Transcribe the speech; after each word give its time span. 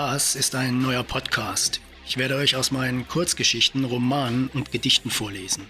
Das 0.00 0.36
ist 0.36 0.54
ein 0.54 0.80
neuer 0.80 1.02
Podcast. 1.02 1.80
Ich 2.06 2.18
werde 2.18 2.36
euch 2.36 2.54
aus 2.54 2.70
meinen 2.70 3.08
Kurzgeschichten, 3.08 3.84
Romanen 3.84 4.46
und 4.54 4.70
Gedichten 4.70 5.10
vorlesen. 5.10 5.66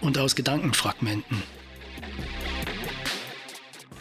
Und 0.00 0.16
aus 0.16 0.34
Gedankenfragmenten. 0.34 1.42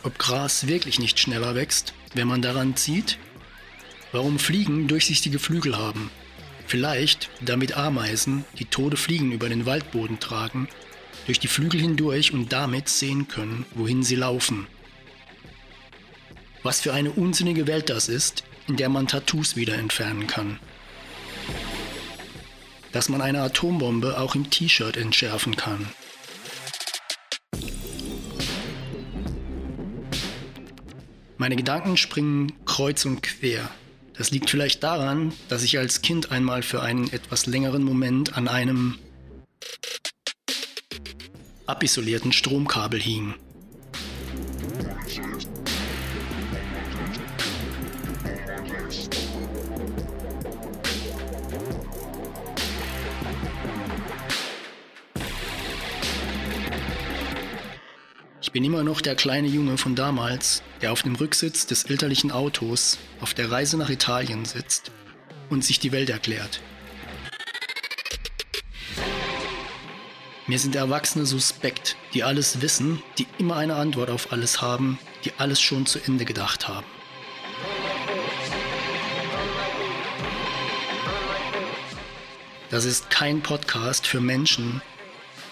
Ob 0.03 0.17
Gras 0.17 0.67
wirklich 0.67 0.97
nicht 0.97 1.19
schneller 1.19 1.55
wächst, 1.55 1.93
wenn 2.13 2.29
man 2.29 2.41
daran 2.41 2.77
zieht? 2.77 3.19
Warum 4.13 4.39
Fliegen 4.39 4.87
durchsichtige 4.87 5.39
Flügel 5.39 5.77
haben? 5.77 6.09
Vielleicht, 6.65 7.29
damit 7.41 7.75
Ameisen, 7.75 8.45
die 8.59 8.65
tote 8.65 8.95
Fliegen 8.95 9.33
über 9.33 9.49
den 9.49 9.65
Waldboden 9.65 10.21
tragen, 10.21 10.69
durch 11.25 11.41
die 11.41 11.49
Flügel 11.49 11.81
hindurch 11.81 12.31
und 12.31 12.53
damit 12.53 12.87
sehen 12.87 13.27
können, 13.27 13.65
wohin 13.75 14.03
sie 14.03 14.15
laufen. 14.15 14.67
Was 16.63 16.79
für 16.79 16.93
eine 16.93 17.11
unsinnige 17.11 17.67
Welt 17.67 17.89
das 17.89 18.07
ist, 18.07 18.45
in 18.69 18.77
der 18.77 18.87
man 18.87 19.07
Tattoos 19.07 19.55
wieder 19.55 19.73
entfernen 19.73 20.27
kann. 20.27 20.59
Dass 22.91 23.09
man 23.09 23.21
eine 23.21 23.41
Atombombe 23.41 24.19
auch 24.19 24.35
im 24.35 24.49
T-Shirt 24.49 24.95
entschärfen 24.95 25.55
kann. 25.55 25.89
Meine 31.37 31.55
Gedanken 31.55 31.97
springen 31.97 32.53
kreuz 32.65 33.05
und 33.05 33.23
quer. 33.23 33.69
Das 34.15 34.29
liegt 34.29 34.49
vielleicht 34.49 34.83
daran, 34.83 35.33
dass 35.47 35.63
ich 35.63 35.79
als 35.79 36.01
Kind 36.01 36.31
einmal 36.31 36.61
für 36.61 36.81
einen 36.81 37.11
etwas 37.11 37.47
längeren 37.47 37.83
Moment 37.83 38.37
an 38.37 38.47
einem 38.47 38.99
abisolierten 41.65 42.33
Stromkabel 42.33 42.99
hing. 42.99 43.33
Bin 58.59 58.65
immer 58.65 58.83
noch 58.83 58.99
der 58.99 59.15
kleine 59.15 59.47
Junge 59.47 59.77
von 59.77 59.95
damals, 59.95 60.63
der 60.81 60.91
auf 60.91 61.01
dem 61.01 61.15
Rücksitz 61.15 61.65
des 61.65 61.85
elterlichen 61.85 62.29
Autos 62.29 62.97
auf 63.21 63.33
der 63.33 63.49
Reise 63.49 63.77
nach 63.77 63.89
Italien 63.89 64.43
sitzt 64.43 64.91
und 65.49 65.63
sich 65.63 65.79
die 65.79 65.93
Welt 65.93 66.09
erklärt. 66.09 66.59
Mir 70.45 70.59
sind 70.59 70.75
Erwachsene 70.75 71.25
suspekt, 71.25 71.95
die 72.13 72.23
alles 72.23 72.61
wissen, 72.61 73.01
die 73.17 73.27
immer 73.37 73.55
eine 73.55 73.75
Antwort 73.75 74.09
auf 74.09 74.33
alles 74.33 74.61
haben, 74.61 74.99
die 75.23 75.31
alles 75.37 75.61
schon 75.61 75.85
zu 75.85 75.97
Ende 75.97 76.25
gedacht 76.25 76.67
haben. 76.67 76.85
Das 82.69 82.83
ist 82.83 83.09
kein 83.09 83.41
Podcast 83.41 84.05
für 84.05 84.19
Menschen, 84.19 84.81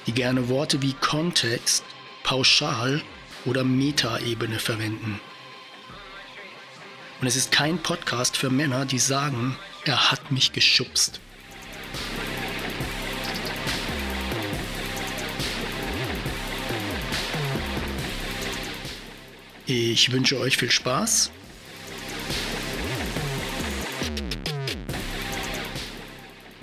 die 0.08 0.12
gerne 0.12 0.50
Worte 0.50 0.82
wie 0.82 0.92
Kontext, 0.92 1.86
Pauschal 2.28 3.02
oder 3.46 3.64
Metaebene 3.64 4.60
verwenden. 4.60 5.22
Und 7.22 7.28
es 7.28 7.38
ist 7.38 7.54
kein 7.54 7.82
Podcast 7.82 8.36
für 8.36 8.50
Männer, 8.50 8.86
die 8.86 9.00
sagen, 9.00 9.56
er 9.86 10.12
hat 10.12 10.30
mich 10.30 10.52
geschubst. 10.52 11.22
Ich 19.66 20.12
wünsche 20.12 20.38
euch 20.38 20.58
viel 20.58 20.70
Spaß. 20.70 21.32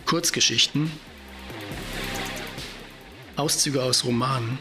Kurzgeschichten, 0.05 0.93
Auszüge 3.37 3.83
aus 3.83 4.05
Romanen, 4.05 4.59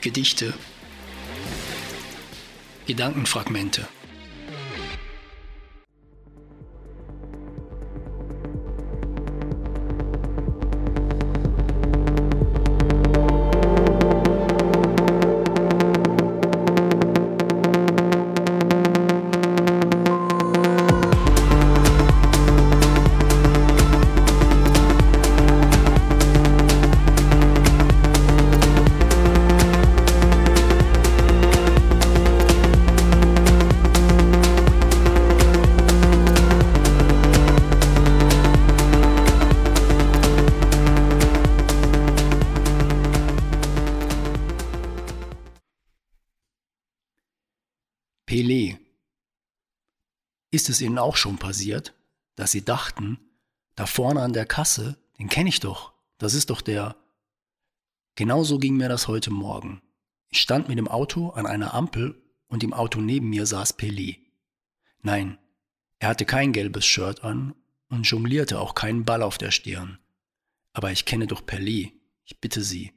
Gedichte, 0.00 0.54
Gedankenfragmente. 2.86 3.88
Pelé. 48.38 48.78
Ist 50.52 50.68
es 50.68 50.80
Ihnen 50.80 50.98
auch 50.98 51.16
schon 51.16 51.38
passiert, 51.38 51.92
dass 52.36 52.52
Sie 52.52 52.64
dachten, 52.64 53.18
da 53.74 53.84
vorne 53.84 54.22
an 54.22 54.32
der 54.32 54.46
Kasse, 54.46 54.96
den 55.18 55.28
kenne 55.28 55.48
ich 55.48 55.58
doch, 55.58 55.92
das 56.18 56.34
ist 56.34 56.50
doch 56.50 56.60
der. 56.60 56.94
Genauso 58.14 58.60
ging 58.60 58.76
mir 58.76 58.88
das 58.88 59.08
heute 59.08 59.32
Morgen. 59.32 59.82
Ich 60.28 60.40
stand 60.40 60.68
mit 60.68 60.78
dem 60.78 60.86
Auto 60.86 61.30
an 61.30 61.46
einer 61.46 61.74
Ampel 61.74 62.22
und 62.46 62.62
im 62.62 62.72
Auto 62.72 63.00
neben 63.00 63.28
mir 63.28 63.44
saß 63.44 63.76
Pelé. 63.76 64.18
Nein, 65.00 65.36
er 65.98 66.10
hatte 66.10 66.24
kein 66.24 66.52
gelbes 66.52 66.86
Shirt 66.86 67.24
an 67.24 67.56
und 67.88 68.08
jonglierte 68.08 68.60
auch 68.60 68.76
keinen 68.76 69.04
Ball 69.04 69.24
auf 69.24 69.38
der 69.38 69.50
Stirn. 69.50 69.98
Aber 70.74 70.92
ich 70.92 71.06
kenne 71.06 71.26
doch 71.26 71.42
Pelé, 71.42 71.92
ich 72.24 72.40
bitte 72.40 72.62
Sie. 72.62 72.92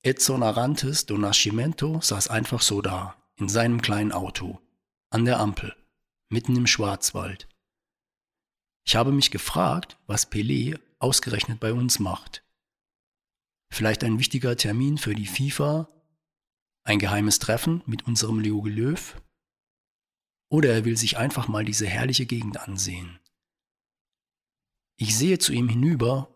Edson 0.00 0.42
Arantes 0.42 1.04
do 1.04 1.18
Nascimento 1.18 2.00
saß 2.00 2.28
einfach 2.28 2.62
so 2.62 2.80
da, 2.80 3.19
in 3.40 3.48
seinem 3.48 3.82
kleinen 3.82 4.12
Auto, 4.12 4.60
an 5.10 5.24
der 5.24 5.40
Ampel, 5.40 5.74
mitten 6.28 6.56
im 6.56 6.66
Schwarzwald. 6.66 7.48
Ich 8.84 8.96
habe 8.96 9.12
mich 9.12 9.30
gefragt, 9.30 9.98
was 10.06 10.30
Pelé 10.30 10.78
ausgerechnet 10.98 11.60
bei 11.60 11.72
uns 11.72 11.98
macht. 11.98 12.44
Vielleicht 13.72 14.04
ein 14.04 14.18
wichtiger 14.18 14.56
Termin 14.56 14.98
für 14.98 15.14
die 15.14 15.26
FIFA, 15.26 15.88
ein 16.84 16.98
geheimes 16.98 17.38
Treffen 17.38 17.82
mit 17.86 18.06
unserem 18.06 18.40
Leo 18.40 18.64
Löw? 18.66 19.20
Oder 20.48 20.72
er 20.74 20.84
will 20.84 20.96
sich 20.96 21.18
einfach 21.18 21.46
mal 21.46 21.64
diese 21.64 21.86
herrliche 21.86 22.26
Gegend 22.26 22.58
ansehen. 22.58 23.20
Ich 24.96 25.16
sehe 25.16 25.38
zu 25.38 25.52
ihm 25.52 25.68
hinüber 25.68 26.34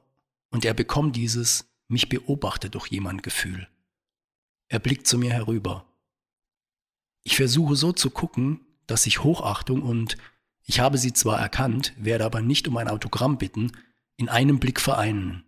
und 0.50 0.64
er 0.64 0.74
bekommt 0.74 1.16
dieses 1.16 1.66
mich 1.88 2.08
beobachtet 2.08 2.74
doch 2.74 2.86
jemand 2.86 3.22
Gefühl. 3.22 3.68
Er 4.68 4.78
blickt 4.78 5.06
zu 5.06 5.18
mir 5.18 5.32
herüber. 5.32 5.86
Ich 7.24 7.36
versuche 7.36 7.74
so 7.74 7.92
zu 7.92 8.10
gucken, 8.10 8.60
dass 8.86 9.06
ich 9.06 9.24
Hochachtung 9.24 9.82
und 9.82 10.16
ich 10.62 10.80
habe 10.80 10.98
sie 10.98 11.12
zwar 11.12 11.40
erkannt, 11.40 11.94
werde 11.96 12.24
aber 12.24 12.42
nicht 12.42 12.68
um 12.68 12.76
ein 12.76 12.88
Autogramm 12.88 13.38
bitten, 13.38 13.72
in 14.16 14.28
einem 14.28 14.60
Blick 14.60 14.80
vereinen. 14.80 15.44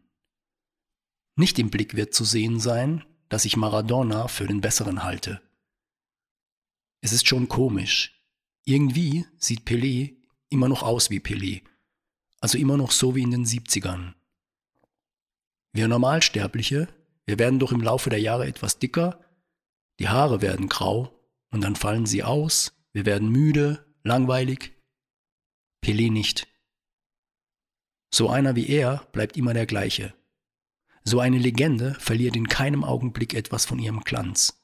Nicht 1.36 1.58
im 1.58 1.70
Blick 1.70 1.94
wird 1.94 2.14
zu 2.14 2.24
sehen 2.24 2.60
sein, 2.60 3.04
dass 3.28 3.44
ich 3.44 3.56
Maradona 3.56 4.28
für 4.28 4.46
den 4.46 4.60
Besseren 4.60 5.04
halte. 5.04 5.40
Es 7.02 7.12
ist 7.12 7.28
schon 7.28 7.48
komisch. 7.48 8.24
Irgendwie 8.64 9.26
sieht 9.38 9.66
Pelé 9.66 10.16
immer 10.48 10.68
noch 10.68 10.82
aus 10.82 11.10
wie 11.10 11.20
Pelé. 11.20 11.62
Also 12.40 12.58
immer 12.58 12.76
noch 12.76 12.90
so 12.90 13.14
wie 13.14 13.22
in 13.22 13.30
den 13.30 13.44
70ern. 13.44 14.14
Wir 15.72 15.88
Normalsterbliche, 15.88 16.88
wir 17.26 17.38
werden 17.38 17.58
doch 17.58 17.72
im 17.72 17.82
Laufe 17.82 18.08
der 18.08 18.20
Jahre 18.20 18.46
etwas 18.46 18.78
dicker, 18.78 19.20
die 19.98 20.08
Haare 20.08 20.40
werden 20.40 20.68
grau 20.68 21.15
und 21.56 21.62
dann 21.62 21.74
fallen 21.74 22.04
sie 22.04 22.22
aus, 22.22 22.76
wir 22.92 23.06
werden 23.06 23.30
müde, 23.30 23.86
langweilig. 24.02 24.76
Pelé 25.82 26.12
nicht. 26.12 26.46
So 28.12 28.28
einer 28.28 28.56
wie 28.56 28.68
er 28.68 29.08
bleibt 29.12 29.38
immer 29.38 29.54
der 29.54 29.64
gleiche. 29.64 30.12
So 31.02 31.18
eine 31.18 31.38
Legende 31.38 31.94
verliert 31.94 32.36
in 32.36 32.48
keinem 32.48 32.84
Augenblick 32.84 33.32
etwas 33.32 33.64
von 33.64 33.78
ihrem 33.78 34.00
Glanz. 34.00 34.62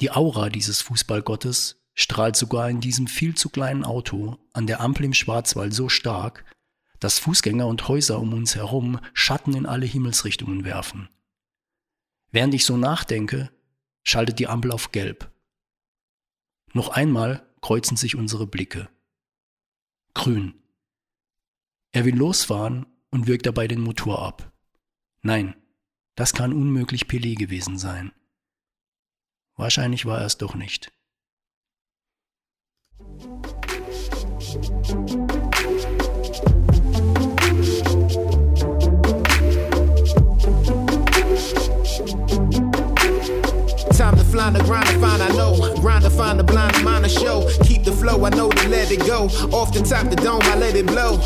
Die 0.00 0.12
Aura 0.12 0.50
dieses 0.50 0.82
Fußballgottes 0.82 1.82
strahlt 1.94 2.36
sogar 2.36 2.70
in 2.70 2.80
diesem 2.80 3.08
viel 3.08 3.34
zu 3.34 3.48
kleinen 3.48 3.82
Auto 3.82 4.38
an 4.52 4.68
der 4.68 4.80
Ampel 4.80 5.06
im 5.06 5.14
Schwarzwald 5.14 5.74
so 5.74 5.88
stark, 5.88 6.44
dass 7.00 7.18
Fußgänger 7.18 7.66
und 7.66 7.88
Häuser 7.88 8.20
um 8.20 8.34
uns 8.34 8.54
herum 8.54 9.00
Schatten 9.14 9.56
in 9.56 9.66
alle 9.66 9.86
Himmelsrichtungen 9.86 10.64
werfen. 10.64 11.08
Während 12.30 12.54
ich 12.54 12.64
so 12.64 12.76
nachdenke, 12.76 13.50
schaltet 14.04 14.38
die 14.38 14.46
Ampel 14.46 14.70
auf 14.70 14.92
Gelb. 14.92 15.32
Noch 16.76 16.90
einmal 16.90 17.42
kreuzen 17.62 17.96
sich 17.96 18.16
unsere 18.16 18.46
Blicke. 18.46 18.90
Grün. 20.12 20.62
Er 21.90 22.04
will 22.04 22.14
losfahren 22.14 22.84
und 23.08 23.26
wirkt 23.26 23.46
dabei 23.46 23.66
den 23.66 23.80
Motor 23.80 24.20
ab. 24.20 24.52
Nein, 25.22 25.56
das 26.16 26.34
kann 26.34 26.52
unmöglich 26.52 27.06
Pelé 27.06 27.34
gewesen 27.34 27.78
sein. 27.78 28.12
Wahrscheinlich 29.54 30.04
war 30.04 30.20
er 30.20 30.26
es 30.26 30.36
doch 30.36 30.54
nicht. 30.54 30.92
Time 43.96 44.14
to 44.18 44.24
fly 44.24 44.50
the 44.50 44.62
grind 44.64 44.86
to 44.88 44.98
find 44.98 45.22
I 45.22 45.28
know. 45.28 45.74
Grind 45.80 46.04
to 46.04 46.10
find 46.10 46.38
the 46.38 46.44
blind 46.44 46.84
mind 46.84 47.04
to 47.04 47.08
show. 47.08 47.48
Keep 47.64 47.84
the 47.84 47.92
flow, 47.92 48.26
I 48.26 48.28
know 48.28 48.50
to 48.50 48.68
let 48.68 48.92
it 48.92 49.00
go. 49.06 49.24
Off 49.56 49.72
the 49.72 49.80
top 49.80 50.10
the 50.10 50.16
dome, 50.16 50.42
I 50.42 50.54
let 50.56 50.76
it 50.76 50.86
blow. 50.86 51.16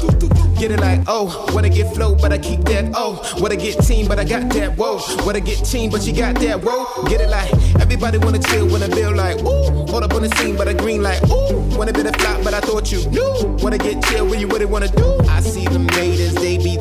Get 0.56 0.70
it 0.70 0.78
like, 0.78 1.00
oh, 1.08 1.26
what 1.52 1.64
I 1.64 1.68
get 1.68 1.92
flow, 1.92 2.14
but 2.14 2.32
I 2.32 2.38
keep 2.38 2.60
that, 2.66 2.92
oh. 2.94 3.16
What 3.40 3.50
I 3.50 3.56
get 3.56 3.82
team, 3.84 4.06
but 4.06 4.20
I 4.20 4.24
got 4.24 4.52
that, 4.52 4.76
whoa. 4.76 4.98
What 5.24 5.34
I 5.34 5.40
get 5.40 5.64
team, 5.64 5.90
but 5.90 6.06
you 6.06 6.12
got 6.12 6.36
that, 6.36 6.60
whoa. 6.62 7.08
Get 7.08 7.20
it 7.20 7.28
like, 7.28 7.52
everybody 7.80 8.18
wanna 8.18 8.38
chill 8.38 8.68
when 8.68 8.84
I 8.84 8.88
feel 8.88 9.16
like, 9.16 9.38
ooh. 9.40 9.86
Hold 9.90 10.04
up 10.04 10.14
on 10.14 10.22
the 10.22 10.28
scene, 10.36 10.56
but 10.56 10.68
I 10.68 10.74
green 10.74 11.02
like, 11.02 11.20
ooh. 11.28 11.76
Wanna 11.76 11.92
be 11.92 12.02
the 12.02 12.12
flop, 12.12 12.44
but 12.44 12.54
I 12.54 12.60
thought 12.60 12.92
you 12.92 13.04
knew. 13.10 13.56
Wanna 13.62 13.78
get 13.78 14.00
chill 14.04 14.26
when 14.26 14.38
you 14.38 14.46
really 14.46 14.66
wanna 14.66 14.88
do. 14.88 15.18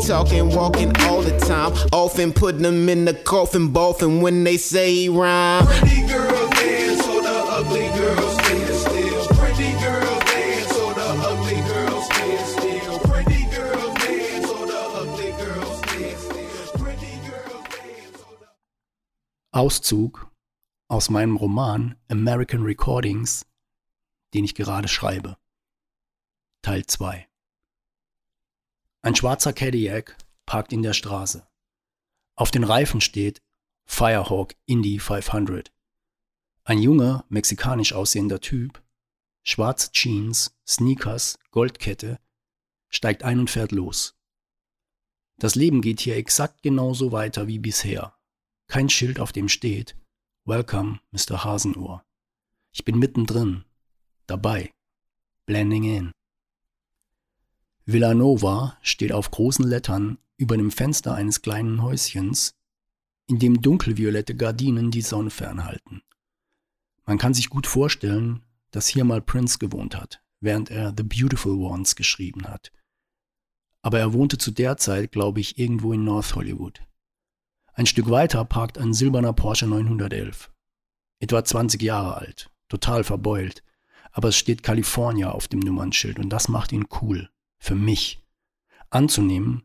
Talking, 0.09 0.49
walking 0.49 0.91
all 1.01 1.21
the 1.21 1.37
time. 1.37 1.71
Often 1.93 2.33
putting 2.33 2.63
them 2.63 2.89
in 2.89 3.05
the 3.05 3.13
coffin, 3.13 3.71
boffin 3.71 4.21
when 4.21 4.43
they 4.43 4.57
say 4.57 5.07
rhyme. 5.07 5.67
Pretty 5.67 6.07
girls 6.07 6.49
dance, 6.49 7.05
so 7.05 7.21
the 7.21 7.37
ugly 7.57 7.87
girls 7.99 8.33
stand 8.41 8.73
still. 8.73 9.27
Pretty 9.37 9.71
girls 9.83 10.23
dance, 10.31 10.69
so 10.73 10.93
the 10.93 11.07
ugly 11.29 11.61
girls 11.69 12.05
stand 12.05 12.47
still. 12.47 12.99
Pretty 12.99 13.43
girls 13.55 13.93
dance, 14.01 14.47
so 14.47 14.65
the 14.65 14.81
ugly 15.01 15.31
girls 15.43 15.77
stand 15.77 16.17
still. 16.17 16.83
Pretty 16.83 17.13
girls 17.29 17.65
dance, 17.69 18.17
so 18.17 18.29
the 18.39 18.47
Auszug 19.53 20.27
aus 20.89 21.09
meinem 21.09 21.37
Roman 21.37 21.95
American 22.09 22.63
Recordings, 22.63 23.45
den 24.33 24.43
ich 24.43 24.55
gerade 24.55 24.87
schreibe. 24.87 25.37
Teil 26.63 26.83
2 26.87 27.28
Ein 29.01 29.15
schwarzer 29.15 29.53
Cadillac 29.53 30.17
parkt 30.45 30.73
in 30.73 30.83
der 30.83 30.91
Straße. 30.91 31.47
Auf 32.35 32.51
den 32.51 32.65
Reifen 32.65 32.99
steht 32.99 33.41
Firehawk 33.85 34.55
Indy 34.65 34.99
500. 34.99 35.71
Ein 36.65 36.79
junger, 36.79 37.23
mexikanisch 37.29 37.93
aussehender 37.93 38.41
Typ, 38.41 38.83
schwarze 39.43 39.91
Jeans, 39.93 40.53
Sneakers, 40.67 41.39
Goldkette, 41.51 42.19
steigt 42.89 43.23
ein 43.23 43.39
und 43.39 43.49
fährt 43.49 43.71
los. 43.71 44.19
Das 45.37 45.55
Leben 45.55 45.81
geht 45.81 46.01
hier 46.01 46.17
exakt 46.17 46.61
genauso 46.61 47.13
weiter 47.13 47.47
wie 47.47 47.59
bisher. 47.59 48.17
Kein 48.67 48.89
Schild, 48.89 49.21
auf 49.21 49.31
dem 49.31 49.47
steht 49.47 49.95
Welcome, 50.43 50.99
Mr. 51.11 51.45
Hasenohr. 51.45 52.05
Ich 52.73 52.83
bin 52.83 52.99
mittendrin, 52.99 53.63
dabei, 54.27 54.73
blending 55.45 55.83
in. 55.85 56.11
Villanova 57.91 58.77
steht 58.83 59.11
auf 59.11 59.31
großen 59.31 59.65
Lettern 59.65 60.19
über 60.37 60.55
dem 60.55 60.69
Fenster 60.69 61.15
eines 61.15 61.41
kleinen 61.41 61.81
Häuschens, 61.81 62.53
in 63.25 63.39
dem 63.39 63.63
dunkelviolette 63.63 64.35
Gardinen 64.35 64.91
die 64.91 65.01
Sonne 65.01 65.31
fernhalten. 65.31 66.03
Man 67.07 67.17
kann 67.17 67.33
sich 67.33 67.49
gut 67.49 67.65
vorstellen, 67.65 68.43
dass 68.69 68.87
hier 68.87 69.05
mal 69.05 69.23
Prince 69.23 69.57
gewohnt 69.57 69.97
hat, 69.97 70.21
während 70.39 70.69
er 70.69 70.93
The 70.95 71.01
Beautiful 71.01 71.53
Ones 71.53 71.95
geschrieben 71.95 72.47
hat. 72.47 72.71
Aber 73.81 73.97
er 73.97 74.13
wohnte 74.13 74.37
zu 74.37 74.51
der 74.51 74.77
Zeit, 74.77 75.11
glaube 75.11 75.39
ich, 75.39 75.57
irgendwo 75.57 75.91
in 75.91 76.03
North 76.03 76.35
Hollywood. 76.35 76.81
Ein 77.73 77.87
Stück 77.87 78.11
weiter 78.11 78.45
parkt 78.45 78.77
ein 78.77 78.93
silberner 78.93 79.33
Porsche 79.33 79.65
911. 79.65 80.51
Etwa 81.21 81.43
20 81.43 81.81
Jahre 81.81 82.17
alt, 82.17 82.51
total 82.67 83.03
verbeult, 83.03 83.63
aber 84.11 84.27
es 84.27 84.37
steht 84.37 84.61
California 84.61 85.31
auf 85.31 85.47
dem 85.47 85.59
Nummernschild 85.59 86.19
und 86.19 86.29
das 86.29 86.49
macht 86.49 86.71
ihn 86.71 86.85
cool. 87.01 87.31
Für 87.59 87.75
mich. 87.75 88.23
Anzunehmen, 88.89 89.63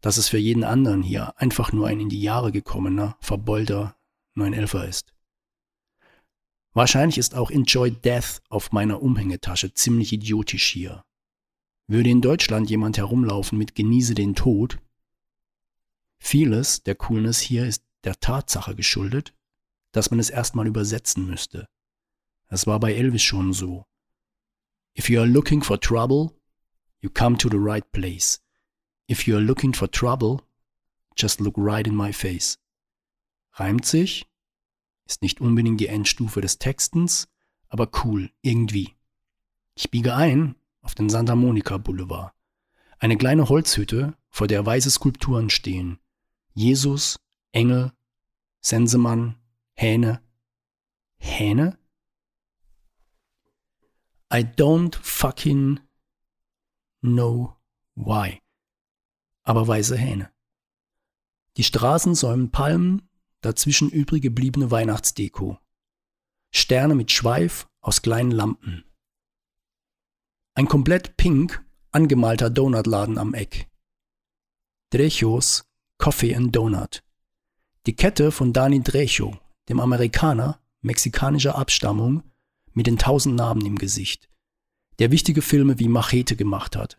dass 0.00 0.16
es 0.16 0.28
für 0.28 0.38
jeden 0.38 0.64
anderen 0.64 1.02
hier 1.02 1.38
einfach 1.38 1.72
nur 1.72 1.86
ein 1.86 2.00
in 2.00 2.08
die 2.08 2.22
Jahre 2.22 2.52
gekommener, 2.52 3.16
verbeulter 3.20 3.96
911er 4.36 4.88
ist. 4.88 5.12
Wahrscheinlich 6.72 7.18
ist 7.18 7.34
auch 7.34 7.50
Enjoy 7.50 7.90
Death 7.90 8.40
auf 8.48 8.72
meiner 8.72 9.02
Umhängetasche 9.02 9.74
ziemlich 9.74 10.12
idiotisch 10.12 10.70
hier. 10.70 11.04
Würde 11.86 12.08
in 12.08 12.22
Deutschland 12.22 12.70
jemand 12.70 12.96
herumlaufen 12.96 13.58
mit 13.58 13.74
Genieße 13.74 14.14
den 14.14 14.34
Tod? 14.34 14.78
Vieles 16.18 16.82
der 16.82 16.94
Coolness 16.94 17.40
hier 17.40 17.66
ist 17.66 17.84
der 18.04 18.18
Tatsache 18.18 18.74
geschuldet, 18.74 19.34
dass 19.92 20.10
man 20.10 20.18
es 20.18 20.30
erstmal 20.30 20.66
übersetzen 20.66 21.26
müsste. 21.26 21.68
Das 22.48 22.66
war 22.66 22.80
bei 22.80 22.94
Elvis 22.94 23.22
schon 23.22 23.52
so. 23.52 23.84
If 24.98 25.10
you 25.10 25.20
are 25.20 25.28
looking 25.28 25.62
for 25.62 25.78
trouble, 25.78 26.30
you 27.02 27.10
come 27.10 27.36
to 27.36 27.48
the 27.48 27.58
right 27.58 27.84
place. 27.92 28.40
If 29.08 29.26
you 29.26 29.36
are 29.36 29.40
looking 29.40 29.74
for 29.74 29.88
trouble, 29.88 30.40
just 31.14 31.40
look 31.40 31.54
right 31.56 31.86
in 31.86 31.94
my 31.94 32.12
face. 32.12 32.58
Reimt 33.58 33.84
sich, 33.84 34.26
ist 35.06 35.20
nicht 35.20 35.40
unbedingt 35.40 35.80
die 35.80 35.88
Endstufe 35.88 36.40
des 36.40 36.58
Textens, 36.58 37.28
aber 37.68 37.90
cool, 38.04 38.30
irgendwie. 38.40 38.94
Ich 39.74 39.90
biege 39.90 40.14
ein 40.14 40.54
auf 40.80 40.94
den 40.94 41.10
Santa 41.10 41.34
Monica 41.34 41.76
Boulevard. 41.76 42.32
Eine 42.98 43.16
kleine 43.16 43.48
Holzhütte, 43.48 44.16
vor 44.30 44.46
der 44.46 44.64
weiße 44.64 44.90
Skulpturen 44.90 45.50
stehen. 45.50 45.98
Jesus, 46.54 47.18
Engel, 47.52 47.92
Sensemann, 48.60 49.36
Hähne. 49.74 50.22
Hähne? 51.18 51.78
I 54.32 54.44
don't 54.44 54.96
fucking 54.96 55.80
know 57.02 57.56
why. 57.94 58.40
Aber 59.42 59.66
weiße 59.66 59.96
Hähne. 59.96 60.30
Die 61.56 61.64
Straßen 61.64 62.14
säumen 62.14 62.50
Palmen, 62.50 63.08
dazwischen 63.40 63.90
übrig 63.90 64.22
gebliebene 64.22 64.70
Weihnachtsdeko. 64.70 65.58
Sterne 66.50 66.94
mit 66.94 67.10
Schweif 67.10 67.68
aus 67.80 68.02
kleinen 68.02 68.30
Lampen. 68.30 68.84
Ein 70.54 70.68
komplett 70.68 71.16
pink 71.16 71.64
angemalter 71.90 72.50
Donutladen 72.50 73.18
am 73.18 73.34
Eck. 73.34 73.68
Drechos 74.90 75.64
Coffee 75.98 76.34
and 76.34 76.54
Donut. 76.54 77.02
Die 77.86 77.96
Kette 77.96 78.32
von 78.32 78.52
Dani 78.52 78.82
Drecho, 78.82 79.38
dem 79.68 79.80
Amerikaner 79.80 80.60
mexikanischer 80.80 81.56
Abstammung 81.56 82.22
mit 82.72 82.86
den 82.86 82.98
tausend 82.98 83.36
Narben 83.36 83.64
im 83.64 83.76
Gesicht, 83.76 84.28
der 85.02 85.10
wichtige 85.10 85.42
Filme 85.42 85.80
wie 85.80 85.88
Machete 85.88 86.36
gemacht 86.36 86.76
hat. 86.76 86.96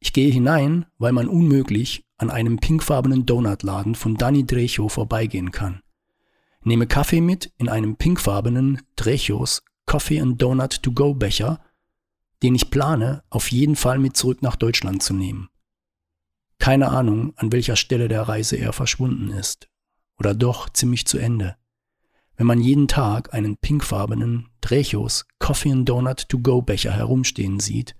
Ich 0.00 0.12
gehe 0.12 0.30
hinein, 0.30 0.84
weil 0.98 1.12
man 1.12 1.28
unmöglich 1.28 2.04
an 2.18 2.28
einem 2.28 2.58
pinkfarbenen 2.58 3.24
Donutladen 3.24 3.94
von 3.94 4.18
Dani 4.18 4.44
Drecho 4.44 4.90
vorbeigehen 4.90 5.50
kann. 5.50 5.80
Nehme 6.60 6.86
Kaffee 6.86 7.22
mit 7.22 7.54
in 7.56 7.70
einem 7.70 7.96
pinkfarbenen 7.96 8.82
Drechos 8.96 9.62
Coffee 9.86 10.20
and 10.20 10.42
Donut 10.42 10.82
to 10.82 10.92
go 10.92 11.14
Becher, 11.14 11.64
den 12.42 12.54
ich 12.54 12.68
plane, 12.68 13.24
auf 13.30 13.50
jeden 13.50 13.76
Fall 13.76 13.98
mit 13.98 14.14
zurück 14.18 14.42
nach 14.42 14.56
Deutschland 14.56 15.02
zu 15.02 15.14
nehmen. 15.14 15.48
Keine 16.58 16.90
Ahnung, 16.90 17.32
an 17.36 17.50
welcher 17.50 17.76
Stelle 17.76 18.08
der 18.08 18.28
Reise 18.28 18.56
er 18.56 18.74
verschwunden 18.74 19.30
ist. 19.30 19.70
Oder 20.18 20.34
doch 20.34 20.68
ziemlich 20.68 21.06
zu 21.06 21.16
Ende. 21.16 21.56
Wenn 22.36 22.46
man 22.46 22.60
jeden 22.60 22.88
Tag 22.88 23.32
einen 23.32 23.56
pinkfarbenen 23.56 24.48
Drechos 24.60 25.24
Coffee 25.38 25.70
and 25.70 25.88
Donut 25.88 26.28
to 26.28 26.38
go 26.38 26.62
Becher 26.62 26.92
herumstehen 26.92 27.60
sieht, 27.60 27.94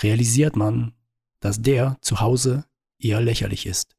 realisiert 0.00 0.56
man, 0.56 0.94
dass 1.40 1.62
der 1.62 1.96
zu 2.00 2.20
Hause 2.20 2.64
eher 2.98 3.20
lächerlich 3.20 3.66
ist. 3.66 3.96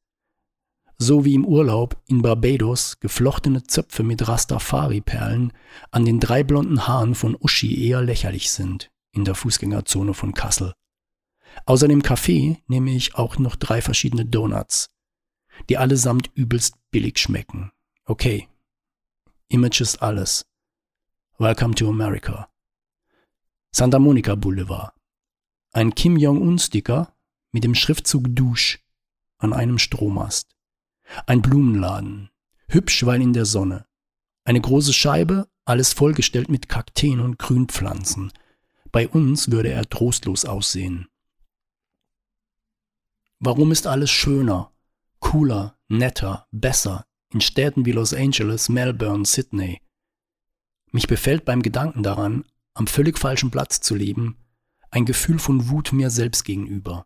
So 0.98 1.24
wie 1.24 1.34
im 1.34 1.46
Urlaub 1.46 2.02
in 2.08 2.22
Barbados 2.22 3.00
geflochtene 3.00 3.64
Zöpfe 3.64 4.04
mit 4.04 4.28
Rastafari-Perlen 4.28 5.54
an 5.92 6.04
den 6.04 6.20
drei 6.20 6.44
blonden 6.44 6.88
Haaren 6.88 7.16
von 7.16 7.38
Uschi 7.40 7.88
eher 7.88 8.02
lächerlich 8.02 8.52
sind 8.52 8.92
in 9.14 9.24
der 9.24 9.36
Fußgängerzone 9.36 10.14
von 10.14 10.34
Kassel. 10.34 10.74
Außer 11.66 11.88
dem 11.88 12.04
Kaffee 12.04 12.58
nehme 12.68 12.92
ich 12.92 13.16
auch 13.16 13.38
noch 13.38 13.56
drei 13.56 13.82
verschiedene 13.82 14.26
Donuts, 14.26 14.90
die 15.70 15.78
allesamt 15.78 16.30
übelst 16.36 16.76
billig 16.92 17.18
schmecken. 17.18 17.72
Okay. 18.06 18.50
Image 19.52 19.82
ist 19.82 20.04
alles. 20.04 20.46
Welcome 21.40 21.74
to 21.74 21.90
America. 21.90 22.52
Santa 23.72 23.98
Monica 23.98 24.36
Boulevard. 24.36 24.94
Ein 25.72 25.96
Kim 25.96 26.18
Jong-un-Sticker 26.18 27.18
mit 27.52 27.64
dem 27.64 27.74
Schriftzug 27.74 28.26
Dusch 28.30 28.78
an 29.40 29.54
einem 29.54 29.80
Strommast. 29.80 30.56
Ein 31.26 31.42
Blumenladen, 31.42 32.30
hübsch, 32.68 33.08
weil 33.08 33.24
in 33.24 33.34
der 33.34 33.46
Sonne. 33.46 33.88
Eine 34.44 34.62
große 34.62 34.94
Scheibe, 34.94 35.50
alles 35.66 35.94
vollgestellt 35.94 36.50
mit 36.50 36.70
Kakteen 36.70 37.20
und 37.20 37.40
Grünpflanzen. 37.40 38.32
Bei 38.92 39.10
uns 39.10 39.50
würde 39.50 39.70
er 39.70 39.90
trostlos 39.90 40.46
aussehen. 40.46 41.08
Warum 43.40 43.72
ist 43.72 43.88
alles 43.88 44.12
schöner, 44.12 44.72
cooler, 45.20 45.76
netter, 45.88 46.48
besser 46.52 47.09
in 47.34 47.42
Städten 47.42 47.86
wie 47.86 47.92
Los 47.92 48.14
Angeles, 48.14 48.70
Melbourne, 48.70 49.26
Sydney? 49.26 49.82
Mich 50.92 51.08
befällt 51.08 51.46
beim 51.46 51.62
Gedanken 51.62 52.04
daran, 52.04 52.46
am 52.74 52.88
völlig 52.88 53.18
falschen 53.20 53.52
Platz 53.52 53.82
zu 53.82 53.96
leben, 53.96 54.38
ein 54.92 55.06
Gefühl 55.06 55.40
von 55.40 55.70
Wut 55.70 55.94
mir 55.94 56.10
selbst 56.10 56.44
gegenüber. 56.44 57.06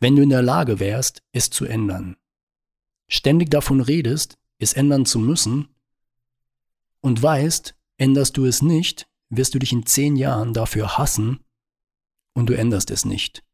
Wenn 0.00 0.16
du 0.16 0.22
in 0.22 0.30
der 0.30 0.42
Lage 0.42 0.78
wärst, 0.80 1.22
es 1.32 1.50
zu 1.50 1.64
ändern, 1.64 2.16
ständig 3.08 3.50
davon 3.50 3.80
redest, 3.80 4.38
es 4.58 4.72
ändern 4.72 5.06
zu 5.06 5.18
müssen, 5.18 5.68
und 7.00 7.22
weißt, 7.22 7.74
änderst 7.98 8.36
du 8.36 8.46
es 8.46 8.62
nicht, 8.62 9.06
wirst 9.28 9.54
du 9.54 9.58
dich 9.58 9.72
in 9.72 9.84
zehn 9.84 10.16
Jahren 10.16 10.54
dafür 10.54 10.96
hassen 10.96 11.40
und 12.32 12.46
du 12.46 12.54
änderst 12.54 12.90
es 12.90 13.04
nicht. 13.04 13.44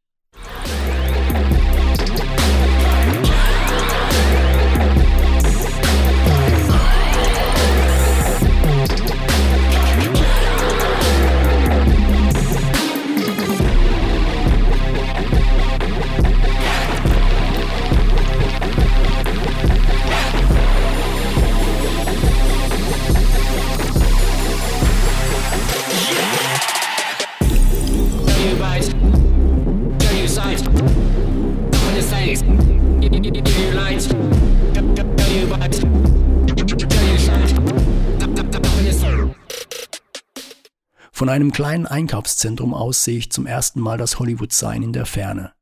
Von 41.21 41.29
einem 41.29 41.51
kleinen 41.51 41.85
Einkaufszentrum 41.85 42.73
aus 42.73 43.03
sehe 43.03 43.19
ich 43.19 43.31
zum 43.31 43.45
ersten 43.45 43.79
Mal 43.79 43.99
das 43.99 44.17
Hollywood-Sign 44.17 44.81
in 44.81 44.91
der 44.91 45.05
Ferne. 45.05 45.53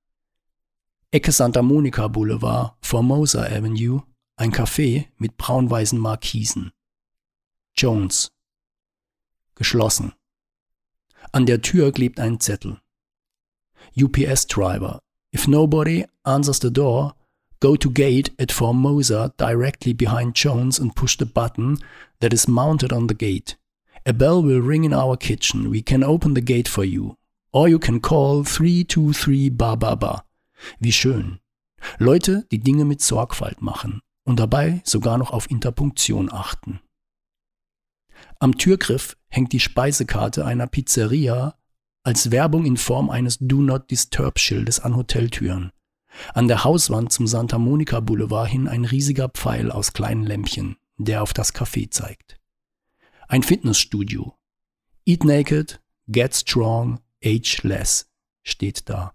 Ecke 1.11 1.33
Santa 1.33 1.61
Monica 1.61 2.07
Boulevard, 2.07 2.77
Formosa 2.79 3.43
Avenue, 3.43 4.03
ein 4.37 4.53
Café 4.53 5.07
mit 5.17 5.35
braun-weißen 5.35 5.99
Markisen. 5.99 6.71
Jones. 7.75 8.31
Geschlossen. 9.55 10.13
An 11.33 11.45
der 11.45 11.61
Tür 11.61 11.91
klebt 11.91 12.21
ein 12.21 12.39
Zettel. 12.39 12.79
UPS 14.01 14.47
Driver. 14.47 14.99
If 15.35 15.45
nobody 15.45 16.05
answers 16.23 16.61
the 16.61 16.71
door, 16.71 17.15
go 17.59 17.75
to 17.75 17.91
gate 17.91 18.31
at 18.39 18.53
Formosa 18.53 19.33
directly 19.35 19.93
behind 19.93 20.35
Jones 20.35 20.79
and 20.79 20.95
push 20.95 21.17
the 21.17 21.25
button 21.25 21.83
that 22.21 22.31
is 22.31 22.47
mounted 22.47 22.93
on 22.93 23.09
the 23.09 23.13
gate. 23.13 23.58
A 24.09 24.11
bell 24.11 24.41
will 24.41 24.59
ring 24.59 24.85
in 24.85 24.93
our 24.93 25.15
kitchen. 25.15 25.69
We 25.69 25.83
can 25.83 26.03
open 26.03 26.33
the 26.33 26.41
gate 26.41 26.67
for 26.67 26.83
you. 26.83 27.15
Or 27.53 27.69
you 27.69 27.77
can 27.77 28.01
call 28.01 28.43
323 28.43 29.51
ba 29.51 29.75
ba 29.75 29.95
ba. 29.95 30.25
Wie 30.79 30.91
schön. 30.91 31.37
Leute, 31.99 32.47
die 32.51 32.57
Dinge 32.57 32.85
mit 32.85 33.01
Sorgfalt 33.01 33.61
machen 33.61 34.01
und 34.25 34.39
dabei 34.39 34.81
sogar 34.83 35.19
noch 35.19 35.29
auf 35.29 35.51
Interpunktion 35.51 36.31
achten. 36.31 36.79
Am 38.39 38.57
Türgriff 38.57 39.15
hängt 39.27 39.53
die 39.53 39.59
Speisekarte 39.59 40.43
einer 40.43 40.65
Pizzeria 40.65 41.53
als 42.01 42.31
Werbung 42.31 42.65
in 42.65 42.77
Form 42.77 43.11
eines 43.11 43.37
Do 43.39 43.61
Not 43.61 43.91
Disturb 43.91 44.39
Schildes 44.39 44.79
an 44.79 44.95
Hoteltüren. 44.95 45.69
An 46.33 46.47
der 46.47 46.63
Hauswand 46.63 47.11
zum 47.11 47.27
Santa 47.27 47.59
Monica 47.59 47.99
Boulevard 47.99 48.49
hin 48.49 48.67
ein 48.67 48.85
riesiger 48.85 49.29
Pfeil 49.29 49.69
aus 49.69 49.93
kleinen 49.93 50.23
Lämpchen, 50.23 50.77
der 50.97 51.21
auf 51.21 51.31
das 51.31 51.53
Café 51.53 51.91
zeigt. 51.91 52.38
Ein 53.31 53.43
Fitnessstudio. 53.43 54.33
Eat 55.05 55.23
naked, 55.23 55.79
get 56.07 56.33
strong, 56.33 56.99
age 57.23 57.61
less 57.61 58.09
steht 58.41 58.89
da. 58.89 59.13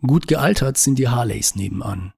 Gut 0.00 0.28
gealtert 0.28 0.78
sind 0.78 0.98
die 0.98 1.08
Harleys 1.08 1.54
nebenan. 1.54 2.14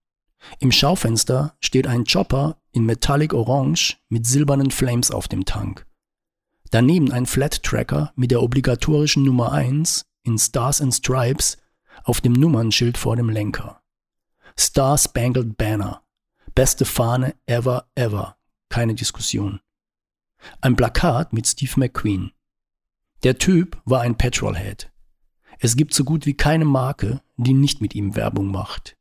Im 0.61 0.71
Schaufenster 0.71 1.57
steht 1.59 1.89
ein 1.89 2.05
Chopper 2.05 2.63
in 2.71 2.85
Metallic 2.85 3.35
Orange 3.35 3.97
mit 4.09 4.25
silbernen 4.25 4.71
Flames 4.71 5.11
auf 5.11 5.27
dem 5.27 5.45
Tank. 5.45 5.85
Daneben 6.71 7.11
ein 7.11 7.27
Flat 7.27 7.65
Tracker 7.65 8.13
mit 8.15 8.31
der 8.31 8.41
obligatorischen 8.41 9.25
Nummer 9.25 9.51
1 9.51 10.07
in 10.23 10.39
Stars 10.39 10.81
and 10.81 10.95
Stripes 10.95 11.59
auf 12.05 12.21
dem 12.21 12.35
Nummernschild 12.35 12.97
vor 12.97 13.17
dem 13.17 13.31
Lenker. 13.31 13.83
Star 14.57 14.97
Spangled 14.97 15.57
Banner. 15.57 16.05
Beste 16.55 16.85
Fahne 16.85 17.35
ever, 17.47 17.89
ever 17.97 18.38
keine 18.69 18.95
Diskussion. 18.95 19.61
Ein 20.61 20.77
Plakat 20.77 21.33
mit 21.33 21.47
Steve 21.47 21.73
McQueen. 21.77 22.33
Der 23.23 23.39
Typ 23.39 23.81
war 23.85 24.03
ein 24.03 24.17
Petrolhead. 24.17 24.93
Es 25.59 25.77
gibt 25.77 25.93
so 25.93 26.05
gut 26.05 26.27
wie 26.27 26.35
keine 26.35 26.65
Marke, 26.65 27.21
die 27.37 27.55
nicht 27.55 27.81
mit 27.81 27.95
ihm 27.95 28.15
Werbung 28.15 28.47
macht. 28.47 28.97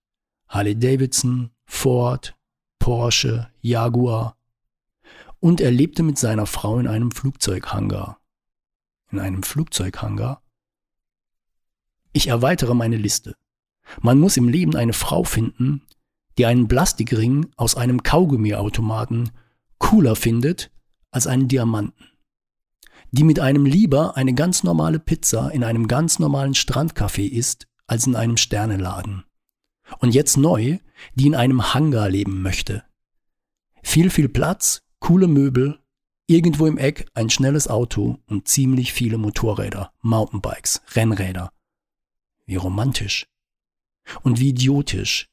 Harley 0.47 0.77
Davidson, 0.77 1.51
Ford, 1.65 2.36
Porsche, 2.79 3.51
Jaguar. 3.62 4.38
Und 5.39 5.62
er 5.62 5.71
lebte 5.71 6.01
mit 6.01 6.17
seiner 6.17 6.47
Frau 6.47 6.79
in 6.79 6.88
einem 6.88 7.12
Flugzeughangar. 7.12 8.19
In 9.12 9.19
einem 9.19 9.43
Flugzeughangar? 9.43 10.41
Ich 12.12 12.27
erweitere 12.27 12.74
meine 12.74 12.97
Liste. 12.97 13.36
Man 14.01 14.19
muss 14.19 14.38
im 14.38 14.50
Leben 14.50 14.75
eine 14.75 14.93
Frau 14.93 15.24
finden, 15.24 15.83
die 16.38 16.45
einen 16.45 16.67
Plastikring 16.67 17.51
aus 17.55 17.75
einem 17.75 18.01
Kaugummiautomaten 18.01 19.31
cooler 19.77 20.15
findet 20.15 20.72
als 21.12 21.27
einen 21.27 21.48
Diamanten. 21.48 22.05
Die 23.12 23.24
mit 23.24 23.39
einem 23.39 23.65
lieber 23.65 24.17
eine 24.17 24.34
ganz 24.34 24.63
normale 24.63 25.00
Pizza 25.00 25.50
in 25.50 25.63
einem 25.63 25.88
ganz 25.88 26.19
normalen 26.19 26.53
Strandcafé 26.53 27.27
isst, 27.27 27.67
als 27.88 28.05
in 28.05 28.15
einem 28.15 28.38
Sterneladen. 28.38 29.24
Und 30.00 30.13
jetzt 30.13 30.38
neu, 30.38 30.79
die 31.15 31.27
in 31.27 31.36
einem 31.36 31.74
Hangar 31.74 32.10
leben 32.10 32.41
möchte. 32.41 32.84
Viel, 33.81 34.10
viel 34.10 34.27
Platz, 34.27 34.81
coole 35.00 35.27
Möbel, 35.27 35.79
irgendwo 36.27 36.65
im 36.65 36.77
Eck 36.77 37.07
ein 37.13 37.29
schnelles 37.29 37.69
Auto 37.69 38.19
und 38.27 38.48
ziemlich 38.48 38.91
viele 38.91 39.17
Motorräder, 39.17 39.93
Mountainbikes, 40.01 40.81
Rennräder. 40.93 41.51
Wie 42.46 42.57
romantisch. 42.57 43.27
Und 44.22 44.39
wie 44.39 44.50
idiotisch. 44.50 45.29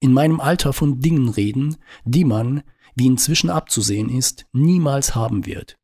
In 0.00 0.12
meinem 0.12 0.40
Alter 0.40 0.72
von 0.72 1.00
Dingen 1.00 1.28
reden, 1.28 1.76
die 2.04 2.24
man, 2.24 2.62
wie 2.94 3.06
inzwischen 3.06 3.50
abzusehen 3.50 4.08
ist, 4.08 4.46
niemals 4.52 5.14
haben 5.14 5.46
wird. 5.46 5.76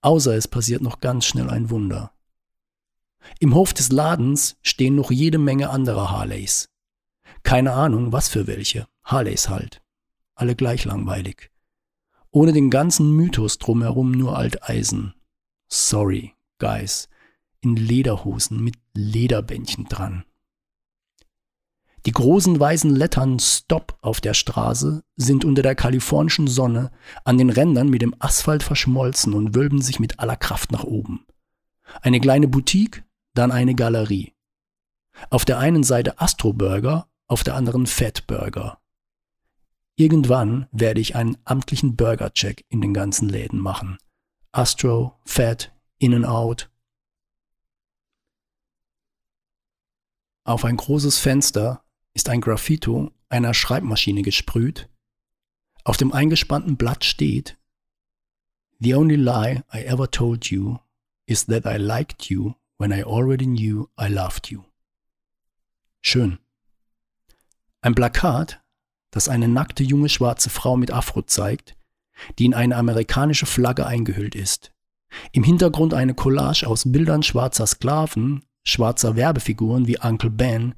Außer 0.00 0.34
es 0.34 0.48
passiert 0.48 0.82
noch 0.82 1.00
ganz 1.00 1.24
schnell 1.24 1.48
ein 1.48 1.70
Wunder. 1.70 2.12
Im 3.38 3.54
Hof 3.54 3.72
des 3.72 3.92
Ladens 3.92 4.56
stehen 4.62 4.96
noch 4.96 5.10
jede 5.10 5.38
Menge 5.38 5.70
anderer 5.70 6.10
Harleys. 6.10 6.68
Keine 7.44 7.72
Ahnung, 7.72 8.12
was 8.12 8.28
für 8.28 8.46
welche. 8.46 8.86
Harleys 9.04 9.48
halt. 9.48 9.82
Alle 10.34 10.56
gleich 10.56 10.84
langweilig. 10.84 11.50
Ohne 12.30 12.52
den 12.52 12.70
ganzen 12.70 13.14
Mythos 13.14 13.58
drumherum 13.58 14.12
nur 14.12 14.36
Alteisen. 14.36 15.14
Sorry, 15.68 16.34
Guys. 16.58 17.08
In 17.60 17.76
Lederhosen 17.76 18.62
mit 18.62 18.76
Lederbändchen 18.94 19.84
dran. 19.84 20.24
Die 22.04 22.12
großen 22.12 22.58
weißen 22.58 22.90
Lettern 22.90 23.38
Stop 23.38 23.96
auf 24.00 24.20
der 24.20 24.34
Straße 24.34 25.04
sind 25.16 25.44
unter 25.44 25.62
der 25.62 25.76
kalifornischen 25.76 26.48
Sonne 26.48 26.90
an 27.24 27.38
den 27.38 27.50
Rändern 27.50 27.88
mit 27.88 28.02
dem 28.02 28.14
Asphalt 28.18 28.64
verschmolzen 28.64 29.34
und 29.34 29.54
wölben 29.54 29.80
sich 29.80 30.00
mit 30.00 30.18
aller 30.18 30.36
Kraft 30.36 30.72
nach 30.72 30.82
oben. 30.82 31.26
Eine 32.00 32.20
kleine 32.20 32.48
Boutique, 32.48 33.04
dann 33.34 33.52
eine 33.52 33.74
Galerie. 33.74 34.34
Auf 35.30 35.44
der 35.44 35.58
einen 35.58 35.84
Seite 35.84 36.20
Astro 36.20 36.52
Burger, 36.52 37.08
auf 37.28 37.44
der 37.44 37.54
anderen 37.54 37.86
Fat 37.86 38.26
Burger. 38.26 38.78
Irgendwann 39.94 40.66
werde 40.72 41.00
ich 41.00 41.14
einen 41.14 41.38
amtlichen 41.44 41.96
Burger-Check 41.96 42.64
in 42.68 42.80
den 42.80 42.94
ganzen 42.94 43.28
Läden 43.28 43.60
machen. 43.60 43.98
Astro, 44.50 45.18
Fat, 45.24 45.72
In-N-Out. 45.98 46.70
Auf 50.44 50.64
ein 50.64 50.76
großes 50.76 51.18
Fenster 51.18 51.81
ist 52.14 52.28
ein 52.28 52.40
Graffito 52.40 53.10
einer 53.28 53.54
Schreibmaschine 53.54 54.22
gesprüht. 54.22 54.88
Auf 55.84 55.96
dem 55.96 56.12
eingespannten 56.12 56.76
Blatt 56.76 57.04
steht 57.04 57.56
The 58.80 58.94
only 58.94 59.16
lie 59.16 59.62
I 59.72 59.84
ever 59.84 60.10
told 60.10 60.46
you 60.46 60.78
is 61.26 61.46
that 61.46 61.64
I 61.66 61.76
liked 61.76 62.30
you 62.30 62.54
when 62.78 62.90
I 62.90 63.04
already 63.04 63.46
knew 63.46 63.88
I 64.00 64.08
loved 64.08 64.48
you. 64.48 64.64
Schön. 66.00 66.38
Ein 67.80 67.94
Plakat, 67.94 68.60
das 69.12 69.28
eine 69.28 69.46
nackte 69.46 69.84
junge 69.84 70.08
schwarze 70.08 70.50
Frau 70.50 70.76
mit 70.76 70.90
Afro 70.90 71.22
zeigt, 71.22 71.76
die 72.38 72.44
in 72.44 72.54
eine 72.54 72.76
amerikanische 72.76 73.46
Flagge 73.46 73.86
eingehüllt 73.86 74.34
ist. 74.34 74.72
Im 75.32 75.44
Hintergrund 75.44 75.94
eine 75.94 76.14
Collage 76.14 76.66
aus 76.66 76.90
Bildern 76.90 77.22
schwarzer 77.22 77.66
Sklaven, 77.66 78.44
schwarzer 78.64 79.14
Werbefiguren 79.16 79.86
wie 79.86 79.98
Uncle 79.98 80.30
Ben, 80.30 80.74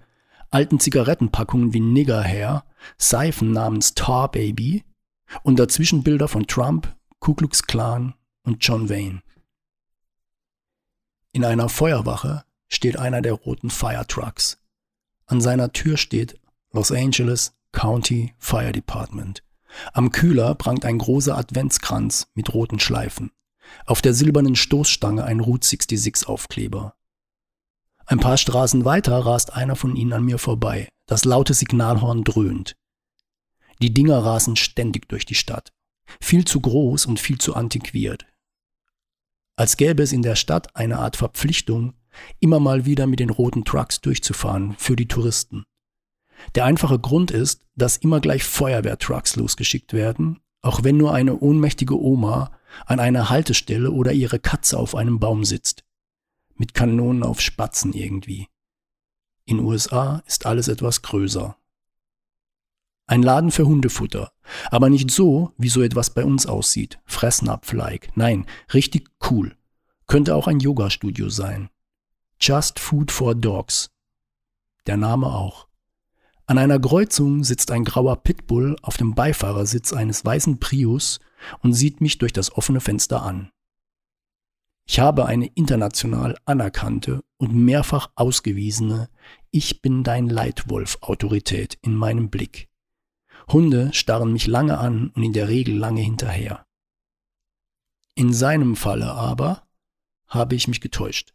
alten 0.54 0.78
Zigarettenpackungen 0.78 1.74
wie 1.74 1.80
Nigger 1.80 2.22
Hair, 2.22 2.64
Seifen 2.96 3.50
namens 3.50 3.94
Tar 3.94 4.30
Baby 4.30 4.84
und 5.42 5.58
dazwischen 5.58 6.04
Bilder 6.04 6.28
von 6.28 6.46
Trump, 6.46 6.94
Ku 7.18 7.34
Klux 7.34 7.64
Klan 7.64 8.14
und 8.44 8.64
John 8.64 8.88
Wayne. 8.88 9.22
In 11.32 11.44
einer 11.44 11.68
Feuerwache 11.68 12.44
steht 12.68 12.96
einer 12.96 13.20
der 13.20 13.32
roten 13.32 13.68
Fire 13.68 14.06
Trucks. 14.06 14.60
An 15.26 15.40
seiner 15.40 15.72
Tür 15.72 15.96
steht 15.96 16.38
Los 16.70 16.92
Angeles 16.92 17.56
County 17.72 18.34
Fire 18.38 18.70
Department. 18.70 19.42
Am 19.92 20.12
Kühler 20.12 20.54
prangt 20.54 20.84
ein 20.84 20.98
großer 20.98 21.36
Adventskranz 21.36 22.28
mit 22.34 22.54
roten 22.54 22.78
Schleifen. 22.78 23.32
Auf 23.86 24.02
der 24.02 24.14
silbernen 24.14 24.54
Stoßstange 24.54 25.24
ein 25.24 25.40
Route 25.40 25.66
66 25.66 26.28
Aufkleber. 26.28 26.94
Ein 28.06 28.20
paar 28.20 28.36
Straßen 28.36 28.84
weiter 28.84 29.18
rast 29.18 29.54
einer 29.54 29.76
von 29.76 29.96
ihnen 29.96 30.12
an 30.12 30.24
mir 30.24 30.38
vorbei. 30.38 30.88
Das 31.06 31.24
laute 31.24 31.54
Signalhorn 31.54 32.24
dröhnt. 32.24 32.76
Die 33.80 33.92
Dinger 33.92 34.18
rasen 34.18 34.56
ständig 34.56 35.08
durch 35.08 35.26
die 35.26 35.34
Stadt. 35.34 35.72
Viel 36.20 36.44
zu 36.44 36.60
groß 36.60 37.06
und 37.06 37.18
viel 37.18 37.38
zu 37.38 37.54
antiquiert. 37.54 38.26
Als 39.56 39.76
gäbe 39.76 40.02
es 40.02 40.12
in 40.12 40.22
der 40.22 40.36
Stadt 40.36 40.74
eine 40.76 40.98
Art 40.98 41.16
Verpflichtung, 41.16 41.94
immer 42.40 42.60
mal 42.60 42.84
wieder 42.84 43.06
mit 43.06 43.20
den 43.20 43.30
roten 43.30 43.64
Trucks 43.64 44.00
durchzufahren 44.00 44.74
für 44.78 44.96
die 44.96 45.08
Touristen. 45.08 45.64
Der 46.54 46.64
einfache 46.64 46.98
Grund 46.98 47.30
ist, 47.30 47.62
dass 47.74 47.96
immer 47.96 48.20
gleich 48.20 48.44
Feuerwehrtrucks 48.44 49.36
losgeschickt 49.36 49.92
werden, 49.92 50.40
auch 50.60 50.82
wenn 50.82 50.96
nur 50.96 51.14
eine 51.14 51.38
ohnmächtige 51.38 52.00
Oma 52.00 52.52
an 52.86 53.00
einer 53.00 53.30
Haltestelle 53.30 53.90
oder 53.90 54.12
ihre 54.12 54.38
Katze 54.38 54.78
auf 54.78 54.94
einem 54.94 55.20
Baum 55.20 55.44
sitzt. 55.44 55.83
Mit 56.56 56.74
Kanonen 56.74 57.22
auf 57.22 57.40
Spatzen 57.40 57.92
irgendwie. 57.92 58.48
In 59.44 59.58
USA 59.58 60.22
ist 60.26 60.46
alles 60.46 60.68
etwas 60.68 61.02
größer. 61.02 61.56
Ein 63.06 63.22
Laden 63.22 63.50
für 63.50 63.66
Hundefutter, 63.66 64.32
aber 64.70 64.88
nicht 64.88 65.10
so, 65.10 65.52
wie 65.58 65.68
so 65.68 65.82
etwas 65.82 66.10
bei 66.14 66.24
uns 66.24 66.46
aussieht, 66.46 66.98
Fressnapf-like. 67.04 68.16
Nein, 68.16 68.46
richtig 68.72 69.10
cool. 69.30 69.56
Könnte 70.06 70.34
auch 70.34 70.46
ein 70.46 70.60
Yoga-Studio 70.60 71.28
sein. 71.28 71.68
Just 72.40 72.78
Food 72.78 73.10
for 73.10 73.34
Dogs. 73.34 73.90
Der 74.86 74.96
Name 74.96 75.26
auch. 75.26 75.68
An 76.46 76.58
einer 76.58 76.78
Kreuzung 76.78 77.42
sitzt 77.42 77.70
ein 77.70 77.84
grauer 77.84 78.16
Pitbull 78.16 78.76
auf 78.82 78.96
dem 78.96 79.14
Beifahrersitz 79.14 79.92
eines 79.92 80.24
weißen 80.24 80.60
Prius 80.60 81.20
und 81.60 81.72
sieht 81.72 82.00
mich 82.00 82.18
durch 82.18 82.32
das 82.32 82.52
offene 82.52 82.80
Fenster 82.80 83.22
an. 83.22 83.50
Ich 84.86 85.00
habe 85.00 85.26
eine 85.26 85.46
international 85.46 86.36
anerkannte 86.44 87.24
und 87.38 87.54
mehrfach 87.54 88.10
ausgewiesene 88.14 89.08
Ich 89.50 89.80
bin 89.80 90.04
dein 90.04 90.28
Leitwolf 90.28 90.98
Autorität 91.00 91.78
in 91.80 91.94
meinem 91.94 92.28
Blick. 92.28 92.68
Hunde 93.48 93.92
starren 93.92 94.32
mich 94.32 94.46
lange 94.46 94.78
an 94.78 95.10
und 95.10 95.22
in 95.22 95.32
der 95.32 95.48
Regel 95.48 95.76
lange 95.76 96.00
hinterher. 96.00 96.66
In 98.14 98.32
seinem 98.32 98.76
Falle 98.76 99.12
aber 99.12 99.66
habe 100.28 100.54
ich 100.54 100.68
mich 100.68 100.80
getäuscht. 100.80 101.34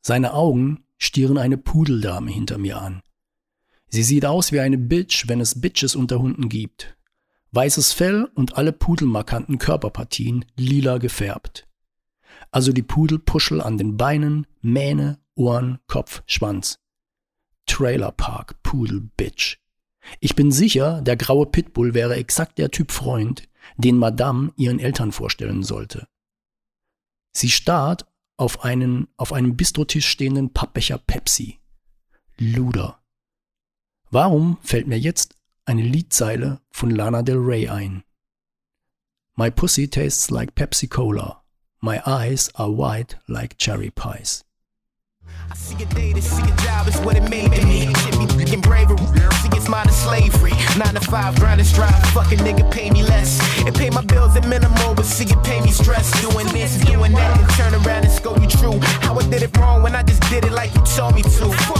Seine 0.00 0.32
Augen 0.32 0.84
stieren 0.96 1.38
eine 1.38 1.58
Pudeldame 1.58 2.30
hinter 2.30 2.58
mir 2.58 2.80
an. 2.80 3.00
Sie 3.88 4.02
sieht 4.02 4.24
aus 4.24 4.52
wie 4.52 4.60
eine 4.60 4.78
Bitch, 4.78 5.28
wenn 5.28 5.40
es 5.40 5.60
Bitches 5.60 5.96
unter 5.96 6.20
Hunden 6.20 6.48
gibt. 6.48 6.96
Weißes 7.52 7.92
Fell 7.92 8.30
und 8.34 8.56
alle 8.56 8.72
pudelmarkanten 8.72 9.58
Körperpartien 9.58 10.44
lila 10.56 10.98
gefärbt. 10.98 11.66
Also 12.50 12.72
die 12.72 12.82
Pudelpuschel 12.82 13.60
an 13.60 13.78
den 13.78 13.96
Beinen, 13.96 14.46
Mähne, 14.60 15.18
Ohren, 15.34 15.78
Kopf, 15.86 16.22
Schwanz. 16.26 16.78
Trailer 17.66 18.12
Park 18.12 18.62
Pudel 18.62 19.00
Bitch. 19.16 19.58
Ich 20.18 20.34
bin 20.34 20.50
sicher, 20.50 21.02
der 21.02 21.16
graue 21.16 21.46
Pitbull 21.46 21.94
wäre 21.94 22.16
exakt 22.16 22.58
der 22.58 22.70
Typ 22.70 22.90
Freund, 22.90 23.48
den 23.76 23.96
Madame 23.96 24.52
ihren 24.56 24.80
Eltern 24.80 25.12
vorstellen 25.12 25.62
sollte. 25.62 26.08
Sie 27.32 27.50
starrt 27.50 28.06
auf 28.36 28.64
einen 28.64 29.06
auf 29.16 29.32
einem 29.32 29.56
Bistrotisch 29.56 30.08
stehenden 30.08 30.52
Pappbecher 30.52 30.98
Pepsi. 30.98 31.60
Luder. 32.38 33.00
Warum 34.10 34.58
fällt 34.62 34.88
mir 34.88 34.98
jetzt 34.98 35.36
eine 35.66 35.82
Liedzeile 35.82 36.60
von 36.70 36.90
Lana 36.90 37.22
Del 37.22 37.36
Rey 37.36 37.68
ein? 37.68 38.02
My 39.36 39.50
pussy 39.50 39.88
tastes 39.88 40.30
like 40.30 40.54
Pepsi 40.54 40.88
Cola. 40.88 41.39
My 41.82 42.02
eyes 42.04 42.50
are 42.56 42.70
white 42.70 43.16
like 43.26 43.56
cherry 43.56 43.88
pies. 43.88 44.44
I 45.50 45.54
see 45.54 45.82
a 45.82 45.86
day 45.86 46.12
to 46.12 46.20
see 46.20 46.42
a 46.42 46.56
job 46.56 46.86
is 46.86 46.98
what 46.98 47.16
it 47.16 47.22
made 47.30 47.52
to 47.52 47.64
me. 47.64 47.86
Bravery. 48.60 48.98
See 48.98 49.48
it's 49.52 49.96
slavery. 49.96 50.52
Nine 50.76 50.92
to 50.92 51.00
five, 51.00 51.36
grind 51.36 51.58
and 51.58 51.66
strive. 51.66 52.02
Fucking 52.12 52.40
nigga 52.40 52.70
pay 52.70 52.90
me 52.90 53.02
less. 53.02 53.40
Pay 53.74 53.88
my 53.88 54.02
bills 54.02 54.36
at 54.36 54.44
but 54.94 55.06
see 55.06 55.24
it 55.24 55.42
pay 55.42 55.62
me 55.62 55.70
stress. 55.70 56.12
Doing 56.20 56.48
this, 56.48 56.76
doing 56.84 57.12
that, 57.12 57.40
and 57.40 57.48
turn 57.56 57.74
around 57.74 58.04
and 58.04 58.12
scold 58.12 58.42
you 58.42 58.48
true. 58.48 58.78
How 59.00 59.18
I 59.18 59.22
did 59.30 59.42
it 59.42 59.56
wrong 59.56 59.82
when 59.82 59.94
I 59.94 60.02
just 60.02 60.20
did 60.28 60.44
it 60.44 60.52
like 60.52 60.74
you 60.74 60.82
told 60.82 61.14
me 61.14 61.22
to. 61.22 61.79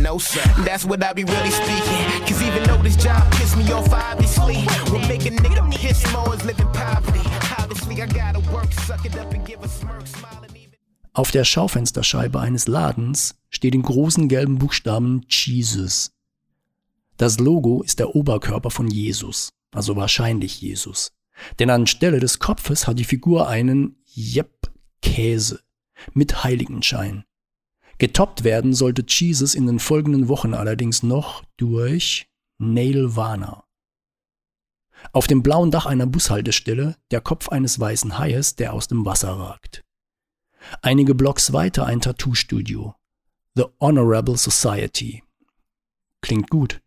No 0.00 0.18
sir. 0.18 0.42
That's 0.64 0.84
what 0.84 1.02
I 1.02 1.12
be 1.12 1.24
really 1.24 1.50
speaking. 1.50 2.26
Cause 2.26 2.42
even 2.42 2.62
though 2.64 2.82
this 2.82 2.96
job 2.96 3.30
pissed 3.32 3.56
me 3.56 3.70
off, 3.72 3.92
obviously, 3.92 4.56
what 4.90 5.06
make 5.08 5.22
nigga 5.22 5.70
piss 5.72 6.10
more 6.12 6.36
living 6.44 6.72
poverty. 6.72 7.20
Obviously, 7.58 8.02
I 8.02 8.06
gotta 8.06 8.40
work, 8.52 8.72
suck 8.72 9.04
it 9.04 9.16
up 9.18 9.32
and 9.32 9.46
give 9.46 9.62
a 9.64 9.68
smirk, 9.68 10.06
smile. 10.06 10.42
Auf 11.14 11.30
der 11.30 11.44
Schaufensterscheibe 11.44 12.40
eines 12.40 12.68
Ladens 12.68 13.34
steht 13.50 13.74
in 13.74 13.82
großen 13.82 14.28
gelben 14.28 14.58
Buchstaben 14.58 15.26
Jesus. 15.28 16.12
Das 17.18 17.38
Logo 17.38 17.82
ist 17.82 17.98
der 17.98 18.16
Oberkörper 18.16 18.70
von 18.70 18.88
Jesus, 18.88 19.50
also 19.72 19.94
wahrscheinlich 19.94 20.62
Jesus. 20.62 21.12
Denn 21.58 21.68
anstelle 21.68 22.18
des 22.18 22.38
Kopfes 22.38 22.86
hat 22.86 22.98
die 22.98 23.04
Figur 23.04 23.46
einen, 23.48 24.02
yep, 24.16 24.72
Käse 25.02 25.60
mit 26.14 26.44
Heiligenschein. 26.44 27.24
Getoppt 27.98 28.44
werden 28.44 28.74
sollte 28.74 29.04
Jesus 29.06 29.54
in 29.54 29.66
den 29.66 29.78
folgenden 29.78 30.28
Wochen 30.28 30.54
allerdings 30.54 31.02
noch 31.02 31.44
durch 31.56 32.28
Nailvana. 32.58 33.64
Auf 35.12 35.26
dem 35.26 35.42
blauen 35.42 35.70
Dach 35.70 35.86
einer 35.86 36.06
Bushaltestelle 36.06 36.96
der 37.10 37.20
Kopf 37.20 37.48
eines 37.48 37.78
weißen 37.78 38.18
Haies, 38.18 38.56
der 38.56 38.72
aus 38.72 38.88
dem 38.88 39.04
Wasser 39.04 39.32
ragt. 39.32 39.84
Einige 40.80 41.14
Blocks 41.14 41.52
weiter 41.52 41.86
ein 41.86 42.00
Tattoo-Studio. 42.00 42.94
The 43.54 43.64
Honorable 43.80 44.36
Society. 44.36 45.22
Klingt 46.22 46.48
gut. 46.50 46.80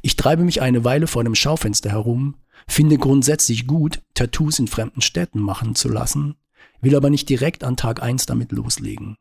Ich 0.00 0.16
treibe 0.16 0.44
mich 0.44 0.62
eine 0.62 0.84
Weile 0.84 1.06
vor 1.06 1.24
dem 1.24 1.34
Schaufenster 1.34 1.90
herum, 1.90 2.36
finde 2.66 2.98
grundsätzlich 2.98 3.66
gut, 3.66 4.02
Tattoos 4.14 4.58
in 4.58 4.68
fremden 4.68 5.02
Städten 5.02 5.40
machen 5.40 5.74
zu 5.74 5.88
lassen, 5.88 6.36
will 6.80 6.96
aber 6.96 7.10
nicht 7.10 7.28
direkt 7.28 7.64
an 7.64 7.76
Tag 7.76 8.02
1 8.02 8.26
damit 8.26 8.52
loslegen. 8.52 9.16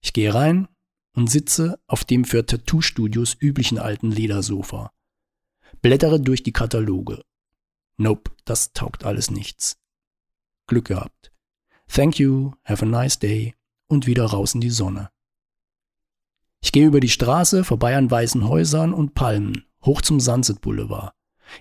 Ich 0.00 0.12
gehe 0.12 0.32
rein 0.34 0.68
und 1.14 1.30
sitze 1.30 1.78
auf 1.86 2.04
dem 2.04 2.24
für 2.24 2.44
Tattoo-Studios 2.44 3.36
üblichen 3.40 3.78
alten 3.78 4.10
Ledersofa. 4.10 4.92
Blättere 5.82 6.20
durch 6.20 6.42
die 6.42 6.52
Kataloge. 6.52 7.22
Nope, 7.96 8.30
das 8.44 8.72
taugt 8.72 9.04
alles 9.04 9.30
nichts. 9.30 9.78
Glück 10.66 10.86
gehabt. 10.86 11.32
Thank 11.86 12.18
you, 12.18 12.52
have 12.64 12.84
a 12.84 12.88
nice 12.88 13.18
day 13.18 13.54
und 13.88 14.06
wieder 14.06 14.24
raus 14.24 14.54
in 14.54 14.60
die 14.60 14.70
Sonne. 14.70 15.10
Ich 16.62 16.72
gehe 16.72 16.86
über 16.86 17.00
die 17.00 17.08
Straße, 17.08 17.64
vorbei 17.64 17.96
an 17.96 18.10
weißen 18.10 18.46
Häusern 18.46 18.92
und 18.92 19.14
Palmen, 19.14 19.64
hoch 19.84 20.02
zum 20.02 20.20
Sunset 20.20 20.60
Boulevard. 20.60 21.12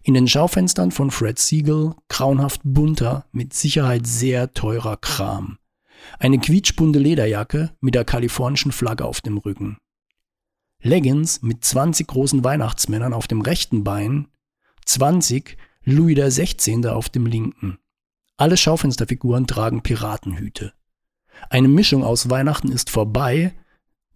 In 0.04 0.14
den 0.14 0.28
Schaufenstern 0.28 0.92
von 0.92 1.10
Fred 1.12 1.40
Siegel 1.40 1.96
grauenhaft 2.10 2.62
bunter, 2.64 3.26
mit 3.32 3.54
Sicherheit 3.54 4.06
sehr 4.06 4.54
teurer 4.54 4.98
Kram. 4.98 5.59
Eine 6.18 6.40
quietschbunte 6.40 7.00
Lederjacke 7.00 7.72
mit 7.82 7.96
der 7.96 8.06
kalifornischen 8.06 8.72
Flagge 8.72 9.06
auf 9.06 9.22
dem 9.22 9.38
Rücken. 9.38 9.78
Leggings 10.82 11.42
mit 11.42 11.64
20 11.64 12.08
großen 12.08 12.44
Weihnachtsmännern 12.44 13.14
auf 13.14 13.28
dem 13.28 13.42
rechten 13.42 13.84
Bein, 13.84 14.28
20 14.86 15.58
Louis 15.84 16.18
XVI. 16.18 16.88
auf 16.88 17.10
dem 17.10 17.26
linken. 17.26 17.78
Alle 18.38 18.58
Schaufensterfiguren 18.58 19.48
tragen 19.48 19.84
Piratenhüte. 19.84 20.74
Eine 21.50 21.68
Mischung 21.68 22.04
aus 22.04 22.30
Weihnachten 22.30 22.72
ist 22.72 22.90
vorbei, 22.90 23.54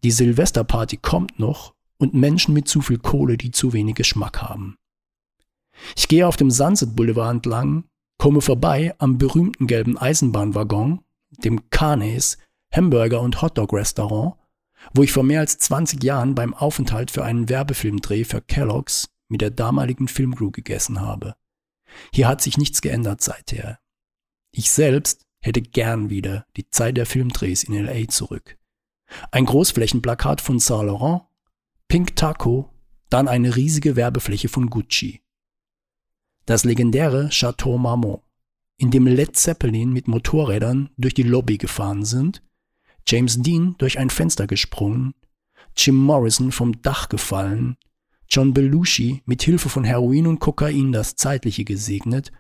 die 0.04 0.12
Silvesterparty 0.12 0.98
kommt 0.98 1.40
noch 1.40 1.74
und 1.98 2.14
Menschen 2.14 2.54
mit 2.54 2.68
zu 2.68 2.82
viel 2.82 2.98
Kohle, 2.98 3.38
die 3.38 3.52
zu 3.52 3.74
wenig 3.74 3.96
Geschmack 3.96 4.42
haben. 4.42 4.78
Ich 5.96 6.08
gehe 6.08 6.28
auf 6.28 6.38
dem 6.38 6.52
Sunset 6.52 6.96
Boulevard 6.96 7.36
entlang, 7.36 7.86
komme 8.18 8.42
vorbei 8.42 8.94
am 9.00 9.18
berühmten 9.18 9.68
gelben 9.68 9.98
Eisenbahnwaggon, 9.98 11.03
dem 11.38 11.70
Carnes 11.70 12.38
Hamburger- 12.72 13.22
und 13.22 13.42
Hotdog-Restaurant, 13.42 14.36
wo 14.94 15.04
ich 15.04 15.12
vor 15.12 15.24
mehr 15.24 15.40
als 15.40 15.58
20 15.60 16.04
Jahren 16.04 16.36
beim 16.36 16.54
Aufenthalt 16.54 17.12
für 17.12 17.24
einen 17.24 17.50
Werbefilmdreh 17.50 18.24
für 18.24 18.42
Kellogg's 18.42 19.10
mit 19.30 19.42
der 19.42 19.52
damaligen 19.52 20.08
Filmcrew 20.08 20.52
gegessen 20.52 21.02
habe. 21.02 21.36
Hier 22.12 22.28
hat 22.28 22.42
sich 22.42 22.58
nichts 22.58 22.82
geändert 22.82 23.22
seither. 23.22 23.80
Ich 24.52 24.72
selbst 24.72 25.26
hätte 25.42 25.62
gern 25.62 26.10
wieder 26.10 26.46
die 26.58 26.70
Zeit 26.70 26.98
der 26.98 27.06
Filmdrehs 27.06 27.64
in 27.64 27.74
LA 27.74 28.08
zurück. 28.08 28.58
Ein 29.32 29.46
Großflächenplakat 29.46 30.42
von 30.42 30.60
Saint 30.60 30.88
Laurent, 30.88 31.24
Pink 31.88 32.16
Taco, 32.16 32.74
dann 33.10 33.28
eine 33.28 33.56
riesige 33.56 33.96
Werbefläche 33.96 34.50
von 34.50 34.70
Gucci. 34.70 35.22
Das 36.46 36.64
legendäre 36.64 37.30
Chateau 37.30 37.78
Marmont, 37.78 38.23
in 38.78 38.92
dem 38.92 39.08
Led 39.08 39.36
Zeppelin 39.36 39.92
mit 39.94 40.08
Motorrädern 40.08 40.90
durch 40.98 41.14
die 41.14 41.24
Lobby 41.24 41.58
gefahren 41.58 42.06
sind, 42.06 42.42
James 43.08 43.42
Dean 43.42 43.76
durch 43.78 44.00
ein 44.00 44.10
Fenster 44.10 44.48
gesprungen, 44.48 45.14
Jim 45.76 45.96
Morrison 45.96 46.52
vom 46.52 46.82
Dach 46.82 47.10
gefallen, 47.10 47.78
John 48.30 48.54
Belushi 48.54 49.22
mit 49.26 49.44
Hilfe 49.44 49.70
von 49.70 49.84
Heroin 49.84 50.28
und 50.28 50.40
Kokain 50.40 50.92
das 50.92 51.16
Zeitliche 51.16 51.66
gesegnet 51.66 52.32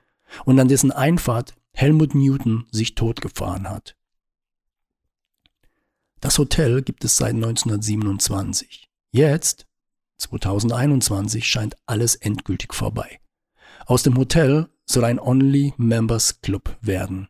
und 0.45 0.59
an 0.59 0.67
dessen 0.67 0.91
Einfahrt 0.91 1.55
Helmut 1.73 2.15
Newton 2.15 2.65
sich 2.71 2.95
totgefahren 2.95 3.69
hat. 3.69 3.95
Das 6.19 6.37
Hotel 6.37 6.81
gibt 6.81 7.03
es 7.03 7.17
seit 7.17 7.35
1927. 7.35 8.89
Jetzt, 9.11 9.67
2021, 10.19 11.45
scheint 11.45 11.75
alles 11.85 12.15
endgültig 12.15 12.73
vorbei. 12.73 13.19
Aus 13.85 14.03
dem 14.03 14.17
Hotel 14.17 14.69
soll 14.85 15.03
ein 15.05 15.19
Only 15.19 15.73
Members 15.77 16.41
Club 16.41 16.77
werden. 16.81 17.27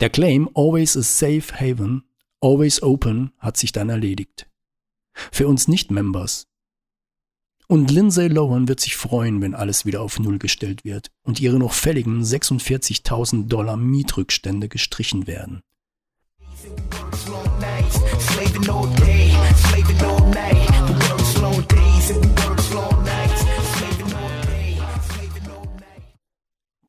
Der 0.00 0.10
Claim 0.10 0.48
Always 0.54 0.96
a 0.96 1.02
Safe 1.02 1.52
Haven, 1.52 2.04
Always 2.40 2.82
Open 2.82 3.32
hat 3.38 3.56
sich 3.56 3.72
dann 3.72 3.88
erledigt. 3.88 4.48
Für 5.32 5.48
uns 5.48 5.68
Nicht-Members. 5.68 6.46
Und 7.68 7.90
Lindsay 7.90 8.28
Lohan 8.28 8.68
wird 8.68 8.80
sich 8.80 8.94
freuen, 8.94 9.40
wenn 9.42 9.54
alles 9.54 9.84
wieder 9.84 10.00
auf 10.00 10.20
Null 10.20 10.38
gestellt 10.38 10.84
wird 10.84 11.10
und 11.22 11.40
ihre 11.40 11.58
noch 11.58 11.72
fälligen 11.72 12.22
46.000 12.22 13.48
Dollar 13.48 13.76
Mietrückstände 13.76 14.68
gestrichen 14.68 15.26
werden. 15.26 15.62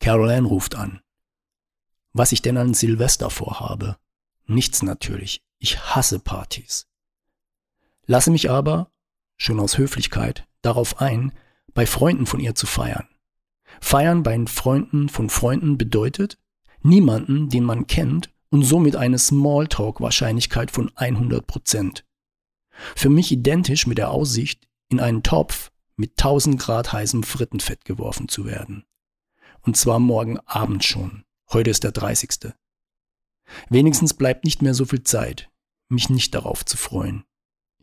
Carol 0.08 0.32
Ann 0.32 0.46
ruft 0.46 0.76
an. 0.76 1.02
Was 2.14 2.32
ich 2.32 2.42
denn 2.42 2.56
an 2.56 2.74
Silvester 2.74 3.30
vorhabe? 3.30 3.98
Nichts 4.46 4.82
natürlich. 4.82 5.44
Ich 5.60 5.82
hasse 5.82 6.20
Partys. 6.20 6.88
Lasse 8.06 8.32
mich 8.32 8.50
aber, 8.50 8.90
schon 9.36 9.60
aus 9.60 9.78
Höflichkeit, 9.78 10.48
darauf 10.62 11.02
ein, 11.02 11.34
bei 11.74 11.86
Freunden 11.86 12.26
von 12.26 12.40
ihr 12.40 12.56
zu 12.56 12.68
feiern. 12.68 13.10
Feiern 13.82 14.24
bei 14.24 14.42
Freunden 14.48 15.10
von 15.10 15.30
Freunden 15.30 15.78
bedeutet, 15.78 16.40
niemanden, 16.82 17.50
den 17.50 17.66
man 17.66 17.86
kennt 17.86 18.34
und 18.50 18.64
somit 18.64 18.96
eine 18.96 19.20
Smalltalk-Wahrscheinlichkeit 19.20 20.72
von 20.72 20.90
100%. 20.92 22.04
Für 22.96 23.10
mich 23.10 23.30
identisch 23.34 23.88
mit 23.88 23.98
der 23.98 24.12
Aussicht, 24.12 24.70
in 24.88 25.02
einen 25.02 25.22
Topf 25.22 25.70
mit 25.98 26.12
1000 26.12 26.58
Grad 26.58 26.94
heißem 26.94 27.24
Frittenfett 27.24 27.84
geworfen 27.84 28.30
zu 28.30 28.46
werden. 28.46 28.87
Und 29.68 29.76
zwar 29.76 30.00
morgen 30.00 30.40
Abend 30.46 30.86
schon. 30.86 31.26
Heute 31.52 31.72
ist 31.72 31.84
der 31.84 31.92
30. 31.92 32.54
Wenigstens 33.68 34.14
bleibt 34.14 34.46
nicht 34.46 34.62
mehr 34.62 34.74
so 34.74 34.86
viel 34.86 35.04
Zeit, 35.04 35.52
mich 35.90 36.10
nicht 36.10 36.34
darauf 36.34 36.64
zu 36.64 36.78
freuen. 36.78 37.26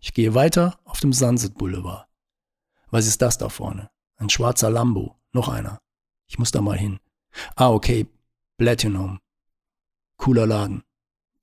Ich 0.00 0.14
gehe 0.14 0.32
weiter 0.32 0.80
auf 0.86 1.00
dem 1.00 1.12
Sunset 1.12 1.58
Boulevard. 1.58 2.08
Was 2.90 3.06
ist 3.06 3.20
das 3.20 3.36
da 3.36 3.50
vorne? 3.50 3.90
Ein 4.16 4.30
schwarzer 4.30 4.70
Lambo. 4.70 5.20
Noch 5.32 5.50
einer. 5.50 5.78
Ich 6.26 6.38
muss 6.38 6.52
da 6.52 6.62
mal 6.62 6.78
hin. 6.78 7.00
Ah, 7.54 7.68
okay. 7.68 8.06
Platinum. 8.56 9.20
Cooler 10.16 10.46
Laden, 10.46 10.84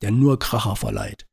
der 0.01 0.09
nur 0.09 0.39
Kracher 0.39 0.75
verleiht. 0.75 1.27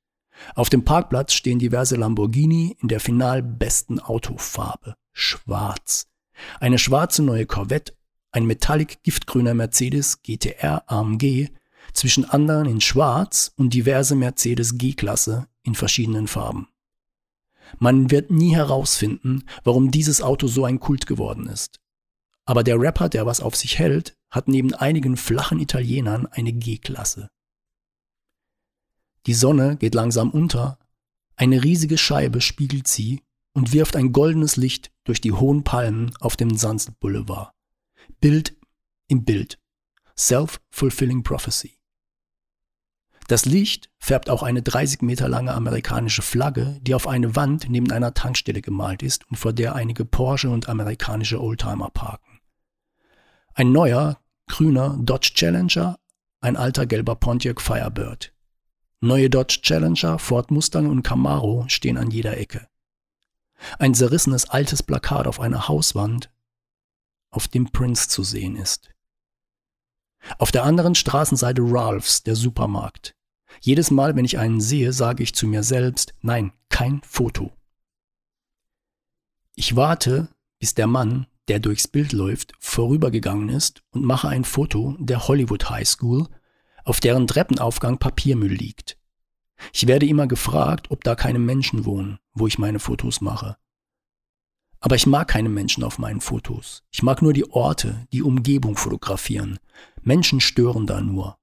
Auf 0.54 0.68
dem 0.68 0.84
Parkplatz 0.84 1.32
stehen 1.32 1.58
diverse 1.58 1.96
Lamborghini 1.96 2.76
in 2.78 2.88
der 2.88 3.00
final 3.00 3.42
besten 3.42 4.00
Autofarbe. 4.00 4.96
Schwarz. 5.12 6.08
Eine 6.60 6.78
schwarze 6.78 7.22
neue 7.22 7.46
Corvette, 7.46 7.94
ein 8.30 8.46
metallic 8.46 9.02
giftgrüner 9.02 9.54
Mercedes 9.54 10.22
GTR 10.22 10.90
AMG, 10.90 11.48
zwischen 11.92 12.24
anderen 12.24 12.68
in 12.68 12.80
schwarz 12.80 13.52
und 13.56 13.74
diverse 13.74 14.14
Mercedes 14.14 14.76
G-Klasse 14.78 15.48
in 15.62 15.74
verschiedenen 15.74 16.28
Farben. 16.28 16.68
Man 17.78 18.10
wird 18.10 18.30
nie 18.30 18.54
herausfinden, 18.54 19.44
warum 19.64 19.90
dieses 19.90 20.22
Auto 20.22 20.46
so 20.46 20.64
ein 20.64 20.80
Kult 20.80 21.06
geworden 21.06 21.46
ist. 21.48 21.80
Aber 22.44 22.64
der 22.64 22.80
Rapper, 22.80 23.08
der 23.08 23.26
was 23.26 23.40
auf 23.40 23.56
sich 23.56 23.78
hält, 23.78 24.16
hat 24.30 24.48
neben 24.48 24.74
einigen 24.74 25.16
flachen 25.16 25.60
Italienern 25.60 26.26
eine 26.26 26.52
G-Klasse. 26.52 27.28
Die 29.26 29.34
Sonne 29.34 29.76
geht 29.76 29.94
langsam 29.94 30.30
unter, 30.30 30.78
eine 31.36 31.62
riesige 31.62 31.98
Scheibe 31.98 32.40
spiegelt 32.40 32.88
sie 32.88 33.22
und 33.52 33.72
wirft 33.72 33.96
ein 33.96 34.12
goldenes 34.12 34.56
Licht 34.56 34.90
durch 35.04 35.20
die 35.20 35.32
hohen 35.32 35.62
Palmen 35.62 36.14
auf 36.20 36.36
dem 36.36 36.56
Sunset 36.56 36.98
Boulevard. 37.00 37.52
Bild 38.20 38.56
im 39.06 39.24
Bild. 39.24 39.60
Self-fulfilling 40.16 41.22
Prophecy. 41.22 41.78
Das 43.28 43.44
Licht 43.44 43.90
färbt 44.00 44.28
auch 44.28 44.42
eine 44.42 44.60
30 44.60 45.02
Meter 45.02 45.28
lange 45.28 45.54
amerikanische 45.54 46.22
Flagge, 46.22 46.80
die 46.82 46.96
auf 46.96 47.06
eine 47.06 47.36
Wand 47.36 47.70
neben 47.70 47.92
einer 47.92 48.14
Tankstelle 48.14 48.60
gemalt 48.60 49.04
ist 49.04 49.30
und 49.30 49.36
vor 49.36 49.52
der 49.52 49.76
einige 49.76 50.04
Porsche 50.04 50.50
und 50.50 50.68
amerikanische 50.68 51.40
Oldtimer 51.40 51.90
parken. 51.90 52.40
Ein 53.54 53.70
neuer, 53.70 54.18
grüner 54.48 54.98
Dodge 55.00 55.34
Challenger, 55.34 56.00
ein 56.40 56.56
alter 56.56 56.86
gelber 56.86 57.14
Pontiac 57.14 57.60
Firebird. 57.60 58.32
Neue 59.00 59.30
Dodge 59.30 59.60
Challenger, 59.62 60.18
Ford 60.18 60.50
Mustang 60.50 60.86
und 60.86 61.04
Camaro 61.04 61.66
stehen 61.68 61.96
an 61.96 62.10
jeder 62.10 62.36
Ecke. 62.36 62.66
Ein 63.78 63.94
zerrissenes 63.94 64.50
altes 64.50 64.82
Plakat 64.82 65.28
auf 65.28 65.38
einer 65.38 65.68
Hauswand, 65.68 66.30
auf 67.30 67.48
dem 67.48 67.70
Prince 67.70 68.08
zu 68.08 68.22
sehen 68.22 68.56
ist. 68.56 68.90
Auf 70.38 70.50
der 70.50 70.64
anderen 70.64 70.94
Straßenseite 70.94 71.62
Ralphs, 71.64 72.22
der 72.22 72.36
Supermarkt. 72.36 73.14
Jedes 73.60 73.90
Mal, 73.90 74.14
wenn 74.16 74.24
ich 74.24 74.38
einen 74.38 74.60
sehe, 74.60 74.92
sage 74.92 75.22
ich 75.22 75.34
zu 75.34 75.46
mir 75.46 75.62
selbst, 75.62 76.14
nein, 76.20 76.52
kein 76.68 77.00
Foto. 77.02 77.52
Ich 79.54 79.74
warte, 79.74 80.28
bis 80.58 80.74
der 80.74 80.86
Mann, 80.86 81.26
der 81.48 81.60
durchs 81.60 81.88
Bild 81.88 82.12
läuft, 82.12 82.52
vorübergegangen 82.60 83.48
ist 83.48 83.82
und 83.90 84.04
mache 84.04 84.28
ein 84.28 84.44
Foto 84.44 84.96
der 84.98 85.26
Hollywood 85.26 85.70
High 85.70 85.88
School, 85.88 86.28
auf 86.84 87.00
deren 87.00 87.26
Treppenaufgang 87.26 87.98
Papiermüll 87.98 88.52
liegt. 88.52 88.98
Ich 89.72 89.86
werde 89.86 90.06
immer 90.06 90.26
gefragt, 90.26 90.90
ob 90.90 91.02
da 91.02 91.14
keine 91.14 91.38
Menschen 91.38 91.84
wohnen, 91.84 92.18
wo 92.32 92.46
ich 92.46 92.58
meine 92.58 92.78
Fotos 92.78 93.20
mache. 93.20 93.56
Aber 94.80 94.96
ich 94.96 95.06
mag 95.06 95.28
keine 95.28 95.48
Menschen 95.48 95.82
auf 95.82 95.98
meinen 95.98 96.20
Fotos. 96.20 96.84
Ich 96.90 97.02
mag 97.02 97.22
nur 97.22 97.32
die 97.32 97.50
Orte, 97.50 98.06
die 98.12 98.22
Umgebung 98.22 98.76
fotografieren. 98.76 99.58
Menschen 100.02 100.40
stören 100.40 100.86
da 100.86 101.00
nur. 101.00 101.38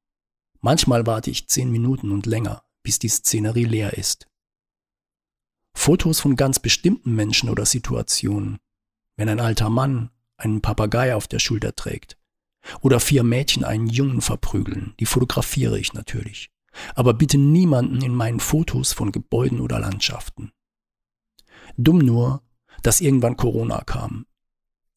Manchmal 0.61 1.05
warte 1.05 1.29
ich 1.29 1.47
zehn 1.47 1.69
Minuten 1.69 2.11
und 2.11 2.25
länger, 2.25 2.63
bis 2.81 2.97
die 2.97 3.09
Szenerie 3.09 3.65
leer 3.65 3.97
ist. 3.97 4.27
Fotos 5.75 6.21
von 6.21 6.35
ganz 6.35 6.59
bestimmten 6.59 7.13
Menschen 7.13 7.49
oder 7.49 7.65
Situationen. 7.65 8.59
Wenn 9.17 9.29
ein 9.29 9.39
alter 9.39 9.69
Mann 9.69 10.09
einen 10.37 10.61
Papagei 10.61 11.15
auf 11.15 11.27
der 11.27 11.39
Schulter 11.39 11.75
trägt. 11.75 12.17
Oder 12.81 12.99
vier 12.99 13.23
Mädchen 13.23 13.63
einen 13.63 13.87
Jungen 13.87 14.21
verprügeln, 14.21 14.95
die 14.99 15.05
fotografiere 15.05 15.77
ich 15.77 15.93
natürlich. 15.93 16.49
Aber 16.95 17.13
bitte 17.13 17.37
niemanden 17.37 18.01
in 18.01 18.13
meinen 18.13 18.39
Fotos 18.39 18.91
von 18.91 19.11
Gebäuden 19.11 19.61
oder 19.61 19.79
Landschaften. 19.79 20.51
Dumm 21.77 21.99
nur, 21.99 22.41
dass 22.85 23.01
irgendwann 23.01 23.35
Corona 23.35 23.81
kam. 23.83 24.27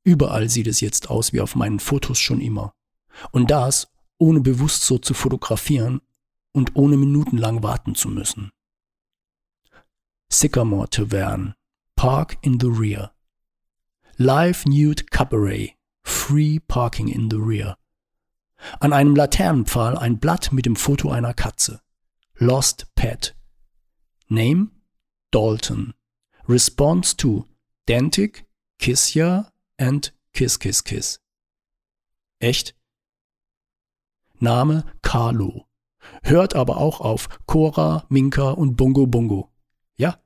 Überall 0.04 0.50
sieht 0.50 0.66
es 0.66 0.80
jetzt 0.80 1.08
aus 1.08 1.32
wie 1.32 1.40
auf 1.40 1.56
meinen 1.56 1.80
Fotos 1.80 2.18
schon 2.18 2.40
immer. 2.40 2.74
Und 3.30 3.50
das, 3.50 3.88
ohne 4.18 4.40
bewusst 4.40 4.82
so 4.82 4.98
zu 4.98 5.14
fotografieren 5.14 6.02
und 6.52 6.76
ohne 6.76 6.98
minutenlang 6.98 7.62
warten 7.62 7.94
zu 7.94 8.10
müssen. 8.10 8.50
Sycamore 10.30 10.90
Tavern, 10.90 11.54
Park 11.96 12.36
in 12.42 12.60
the 12.60 12.66
Rear. 12.66 13.14
Live 14.18 14.66
Nude 14.66 15.04
Cabaret, 15.04 15.74
Free 16.02 16.58
Parking 16.58 17.08
in 17.08 17.30
the 17.30 17.38
Rear. 17.38 17.78
An 18.80 18.92
einem 18.92 19.16
Laternenpfahl 19.16 19.96
ein 19.96 20.18
Blatt 20.18 20.52
mit 20.52 20.66
dem 20.66 20.76
Foto 20.76 21.10
einer 21.10 21.32
Katze. 21.32 21.80
Lost 22.34 22.86
Pet. 22.94 23.34
Name? 24.28 24.72
Dalton. 25.30 25.94
Response 26.46 27.16
to 27.16 27.46
Dantic, 27.88 28.44
Kiss 28.78 29.14
Ya 29.14 29.50
and 29.78 30.12
Kiss 30.34 30.58
Kiss 30.58 30.84
Kiss. 30.84 31.20
Echt? 32.38 32.74
Name 34.38 34.84
Carlo. 35.00 35.64
Hört 36.22 36.54
aber 36.54 36.76
auch 36.76 37.00
auf 37.00 37.30
Cora, 37.46 38.04
Minka 38.10 38.50
und 38.50 38.76
Bongo 38.76 39.06
Bongo. 39.06 39.50
Ja? 39.96 40.18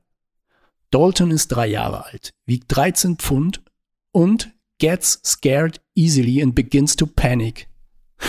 Dalton 0.90 1.30
ist 1.30 1.48
drei 1.48 1.68
Jahre 1.68 2.04
alt, 2.06 2.34
wiegt 2.46 2.64
13 2.74 3.18
Pfund 3.18 3.62
und 4.10 4.52
gets 4.78 5.20
scared 5.24 5.80
easily 5.94 6.42
and 6.42 6.56
begins 6.56 6.96
to 6.96 7.06
panic. 7.06 7.68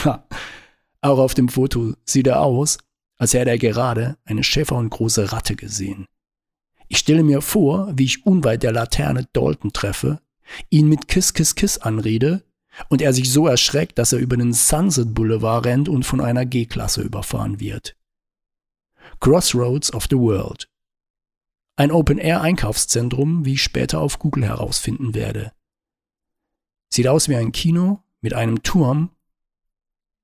Ha. 0.06 0.28
Auch 1.02 1.18
auf 1.18 1.34
dem 1.34 1.50
Foto 1.50 1.96
sieht 2.06 2.28
er 2.28 2.42
aus, 2.42 2.78
als 3.18 3.34
hätte 3.34 3.50
er 3.50 3.58
gerade 3.58 4.16
eine 4.26 4.44
Schäfer 4.44 4.76
und 4.76 4.92
große 4.92 5.32
Ratte 5.32 5.56
gesehen. 5.56 6.06
Ich 6.94 7.00
stelle 7.00 7.24
mir 7.24 7.42
vor, 7.42 7.92
wie 7.96 8.04
ich 8.04 8.24
unweit 8.24 8.62
der 8.62 8.72
Laterne 8.72 9.28
Dalton 9.34 9.74
treffe, 9.74 10.22
ihn 10.70 10.88
mit 10.88 11.08
Kiss 11.08 11.34
Kiss 11.34 11.56
Kiss 11.56 11.80
anrede 11.80 12.44
und 12.88 13.02
er 13.02 13.14
sich 13.14 13.32
so 13.32 13.48
erschreckt, 13.48 13.98
dass 13.98 14.14
er 14.14 14.20
über 14.20 14.38
den 14.38 14.54
Sunset 14.54 15.16
Boulevard 15.16 15.66
rennt 15.66 15.90
und 15.90 16.04
von 16.04 16.22
einer 16.22 16.46
G-Klasse 16.46 17.02
überfahren 17.02 17.60
wird. 17.60 17.98
Crossroads 19.20 19.92
of 19.92 20.06
the 20.08 20.18
World. 20.18 20.70
Ein 21.78 21.92
Open-Air-Einkaufszentrum, 21.92 23.44
wie 23.44 23.54
ich 23.54 23.64
später 23.64 24.00
auf 24.00 24.20
Google 24.20 24.46
herausfinden 24.46 25.16
werde. 25.16 25.52
Sieht 26.94 27.08
aus 27.08 27.28
wie 27.28 27.36
ein 27.36 27.52
Kino 27.52 28.04
mit 28.22 28.36
einem 28.36 28.62
Turm, 28.62 29.10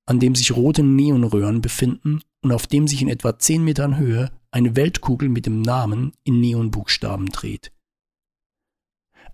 an 0.05 0.19
dem 0.19 0.35
sich 0.35 0.55
rote 0.55 0.83
Neonröhren 0.83 1.61
befinden 1.61 2.21
und 2.41 2.51
auf 2.51 2.67
dem 2.67 2.87
sich 2.87 3.01
in 3.01 3.09
etwa 3.09 3.37
10 3.37 3.63
Metern 3.63 3.97
Höhe 3.97 4.31
eine 4.51 4.75
Weltkugel 4.75 5.29
mit 5.29 5.45
dem 5.45 5.61
Namen 5.61 6.13
in 6.23 6.39
Neonbuchstaben 6.39 7.27
dreht. 7.27 7.71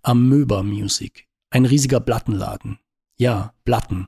Amöba 0.02 0.64
Music, 0.64 1.28
ein 1.50 1.66
riesiger 1.66 2.00
Plattenladen. 2.00 2.80
Ja, 3.18 3.54
Platten. 3.64 4.08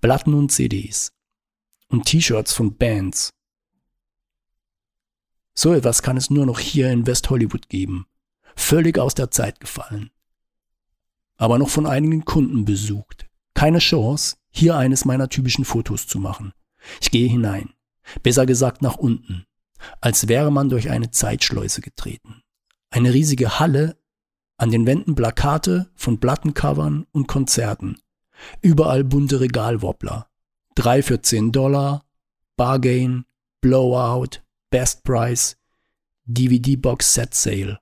Platten 0.00 0.34
und 0.34 0.52
CDs. 0.52 1.12
Und 1.88 2.04
T-Shirts 2.04 2.52
von 2.52 2.76
Bands. 2.76 3.30
So 5.54 5.72
etwas 5.72 6.02
kann 6.02 6.16
es 6.16 6.28
nur 6.28 6.44
noch 6.44 6.58
hier 6.58 6.90
in 6.90 7.06
West 7.06 7.30
Hollywood 7.30 7.68
geben. 7.68 8.06
Völlig 8.56 8.98
aus 8.98 9.14
der 9.14 9.30
Zeit 9.30 9.60
gefallen. 9.60 10.10
Aber 11.36 11.58
noch 11.58 11.70
von 11.70 11.86
einigen 11.86 12.24
Kunden 12.24 12.64
besucht. 12.64 13.26
Keine 13.54 13.78
Chance, 13.78 14.36
hier 14.50 14.76
eines 14.76 15.04
meiner 15.04 15.28
typischen 15.28 15.64
Fotos 15.64 16.06
zu 16.06 16.18
machen. 16.18 16.52
Ich 17.00 17.10
gehe 17.10 17.28
hinein. 17.28 17.72
Besser 18.22 18.46
gesagt 18.46 18.82
nach 18.82 18.96
unten. 18.96 19.46
Als 20.00 20.28
wäre 20.28 20.50
man 20.50 20.68
durch 20.68 20.90
eine 20.90 21.10
Zeitschleuse 21.10 21.80
getreten. 21.80 22.42
Eine 22.90 23.12
riesige 23.12 23.58
Halle, 23.58 23.96
an 24.58 24.70
den 24.70 24.86
Wänden 24.86 25.14
Plakate 25.14 25.90
von 25.94 26.18
Plattencovern 26.18 27.06
und 27.12 27.26
Konzerten. 27.28 27.98
Überall 28.62 29.04
bunte 29.04 29.40
Regalwobbler. 29.40 30.28
Drei 30.74 31.02
für 31.02 31.20
10 31.20 31.52
Dollar, 31.52 32.04
Bargain, 32.56 33.24
Blowout, 33.60 34.40
Best 34.70 35.04
Price, 35.04 35.56
DVD-Box 36.24 37.14
Set 37.14 37.34
Sale. 37.34 37.80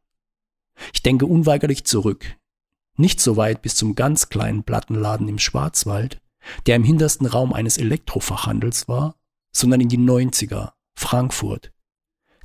Ich 0.92 1.02
denke 1.02 1.26
unweigerlich 1.26 1.84
zurück. 1.84 2.36
Nicht 2.96 3.20
so 3.20 3.36
weit 3.36 3.62
bis 3.62 3.74
zum 3.74 3.94
ganz 3.94 4.28
kleinen 4.28 4.64
Plattenladen 4.64 5.28
im 5.28 5.38
Schwarzwald, 5.38 6.20
der 6.66 6.76
im 6.76 6.84
hintersten 6.84 7.26
Raum 7.26 7.52
eines 7.52 7.78
Elektrofachhandels 7.78 8.88
war, 8.88 9.16
sondern 9.54 9.80
in 9.80 9.88
die 9.88 9.98
90er, 9.98 10.72
Frankfurt. 10.94 11.72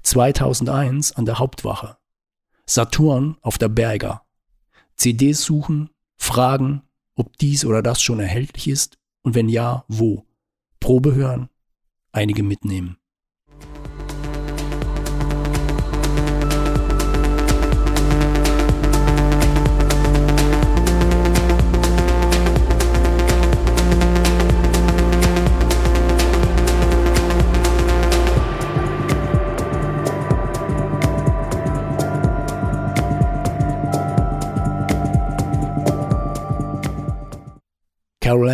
2001 0.04 1.12
an 1.14 1.26
der 1.26 1.40
Hauptwache. 1.40 1.98
Saturn 2.66 3.38
auf 3.42 3.58
der 3.58 3.68
Berger. 3.68 4.26
CDs 4.96 5.44
suchen, 5.44 5.90
fragen, 6.18 6.84
ob 7.16 7.36
dies 7.38 7.66
oder 7.66 7.82
das 7.82 8.02
schon 8.02 8.20
erhältlich 8.20 8.68
ist 8.68 8.98
und 9.24 9.36
wenn 9.36 9.50
ja, 9.50 9.84
wo. 9.88 10.26
Probe 10.80 11.16
hören, 11.16 11.50
einige 12.12 12.44
mitnehmen. 12.44 12.99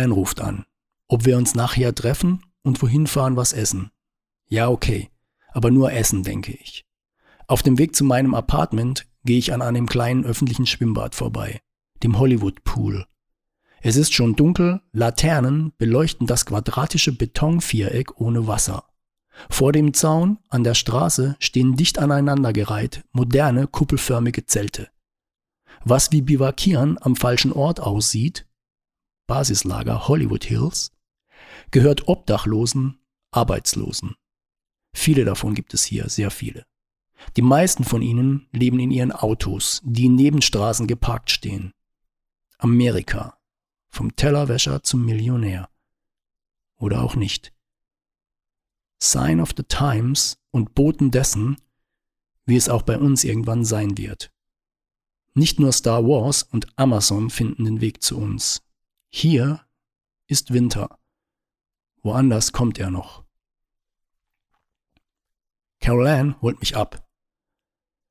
Caroline 0.06 0.12
ruft 0.12 0.40
an, 0.40 0.64
ob 1.08 1.24
wir 1.24 1.36
uns 1.36 1.54
nachher 1.54 1.94
treffen 1.94 2.44
und 2.62 2.80
wohin 2.82 3.06
fahren, 3.06 3.36
was 3.36 3.52
essen. 3.52 3.90
Ja, 4.48 4.68
okay, 4.68 5.10
aber 5.52 5.70
nur 5.70 5.92
essen, 5.92 6.22
denke 6.22 6.52
ich. 6.52 6.84
Auf 7.48 7.62
dem 7.62 7.78
Weg 7.78 7.94
zu 7.94 8.04
meinem 8.04 8.34
Apartment 8.34 9.06
gehe 9.24 9.38
ich 9.38 9.52
an 9.52 9.62
einem 9.62 9.86
kleinen 9.86 10.24
öffentlichen 10.24 10.66
Schwimmbad 10.66 11.14
vorbei, 11.14 11.60
dem 12.02 12.18
Hollywood 12.18 12.64
Pool. 12.64 13.06
Es 13.82 13.96
ist 13.96 14.14
schon 14.14 14.36
dunkel, 14.36 14.80
Laternen 14.92 15.72
beleuchten 15.78 16.26
das 16.26 16.46
quadratische 16.46 17.12
Betonviereck 17.12 18.20
ohne 18.20 18.46
Wasser. 18.46 18.84
Vor 19.50 19.72
dem 19.72 19.92
Zaun 19.92 20.38
an 20.48 20.64
der 20.64 20.74
Straße 20.74 21.36
stehen 21.38 21.76
dicht 21.76 21.98
aneinandergereiht 21.98 23.04
moderne 23.12 23.66
kuppelförmige 23.66 24.46
Zelte. 24.46 24.88
Was 25.84 26.10
wie 26.10 26.22
Bivakieren 26.22 26.96
am 27.00 27.16
falschen 27.16 27.52
Ort 27.52 27.80
aussieht, 27.80 28.46
Basislager 29.26 30.08
Hollywood 30.08 30.44
Hills, 30.44 30.92
gehört 31.70 32.08
Obdachlosen, 32.08 32.98
Arbeitslosen. 33.30 34.14
Viele 34.92 35.24
davon 35.24 35.54
gibt 35.54 35.74
es 35.74 35.84
hier, 35.84 36.08
sehr 36.08 36.30
viele. 36.30 36.64
Die 37.36 37.42
meisten 37.42 37.84
von 37.84 38.02
ihnen 38.02 38.48
leben 38.52 38.78
in 38.78 38.90
ihren 38.90 39.12
Autos, 39.12 39.80
die 39.84 40.06
in 40.06 40.14
Nebenstraßen 40.14 40.86
geparkt 40.86 41.30
stehen. 41.30 41.72
Amerika. 42.58 43.38
Vom 43.88 44.14
Tellerwäscher 44.14 44.82
zum 44.82 45.04
Millionär. 45.04 45.68
Oder 46.76 47.02
auch 47.02 47.16
nicht. 47.16 47.52
Sign 48.98 49.40
of 49.40 49.50
the 49.56 49.62
Times 49.62 50.38
und 50.50 50.74
Boten 50.74 51.10
dessen, 51.10 51.56
wie 52.44 52.56
es 52.56 52.68
auch 52.68 52.82
bei 52.82 52.98
uns 52.98 53.24
irgendwann 53.24 53.64
sein 53.64 53.98
wird. 53.98 54.30
Nicht 55.34 55.60
nur 55.60 55.72
Star 55.72 56.04
Wars 56.04 56.42
und 56.42 56.66
Amazon 56.78 57.28
finden 57.28 57.64
den 57.64 57.80
Weg 57.80 58.02
zu 58.02 58.16
uns. 58.16 58.62
Hier 59.08 59.64
ist 60.26 60.52
Winter. 60.52 60.98
Woanders 62.02 62.52
kommt 62.52 62.78
er 62.78 62.90
noch. 62.90 63.24
Carol 65.80 66.06
Ann 66.06 66.40
holt 66.42 66.60
mich 66.60 66.76
ab. 66.76 67.06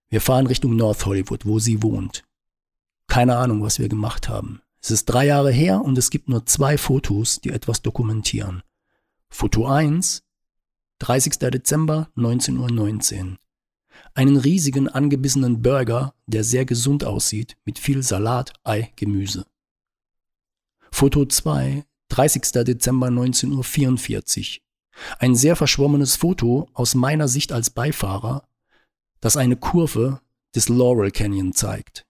Wir 0.10 0.22
fahren 0.22 0.48
Richtung 0.48 0.76
North 0.76 1.06
Hollywood, 1.06 1.46
wo 1.46 1.60
sie 1.60 1.84
wohnt. 1.84 2.24
Keine 3.08 3.38
Ahnung, 3.38 3.62
was 3.62 3.80
wir 3.80 3.90
gemacht 3.90 4.30
haben. 4.30 4.62
Es 4.82 4.92
ist 4.92 5.06
drei 5.06 5.26
Jahre 5.26 5.52
her 5.52 5.82
und 5.82 5.98
es 5.98 6.10
gibt 6.10 6.30
nur 6.30 6.46
zwei 6.46 6.78
Fotos, 6.78 7.42
die 7.42 7.50
etwas 7.50 7.82
dokumentieren. 7.82 8.64
Foto 9.30 9.66
1, 9.66 10.24
30. 11.00 11.40
Dezember 11.40 12.10
19.19 12.16 13.32
Uhr. 13.32 13.38
Einen 14.14 14.38
riesigen 14.38 14.88
angebissenen 14.88 15.62
Burger, 15.62 16.14
der 16.26 16.44
sehr 16.44 16.66
gesund 16.66 17.04
aussieht, 17.04 17.58
mit 17.66 17.80
viel 17.80 18.04
Salat, 18.04 18.54
Ei, 18.64 18.92
Gemüse. 18.96 19.46
Foto 20.98 21.26
2, 21.26 21.84
30. 22.08 22.64
Dezember 22.64 23.08
1944. 23.08 24.64
Ein 25.20 25.36
sehr 25.36 25.58
verschwommenes 25.58 26.16
Foto 26.16 26.70
aus 26.72 26.96
meiner 26.96 27.28
Sicht 27.28 27.52
als 27.52 27.70
Beifahrer, 27.70 28.48
das 29.20 29.36
eine 29.36 29.58
Kurve 29.58 30.22
des 30.56 30.70
Laurel 30.70 31.12
Canyon 31.12 31.52
zeigt. 31.52 32.06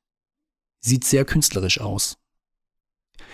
Sieht 0.81 1.03
sehr 1.03 1.25
künstlerisch 1.25 1.81
aus. 1.81 2.19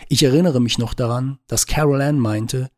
Ich 0.07 0.23
erinnere 0.23 0.61
mich 0.61 0.77
noch 0.77 0.93
daran, 0.93 1.37
dass 1.47 1.65
Carol 1.65 2.01
Ann 2.01 2.17
meinte, 2.17 2.71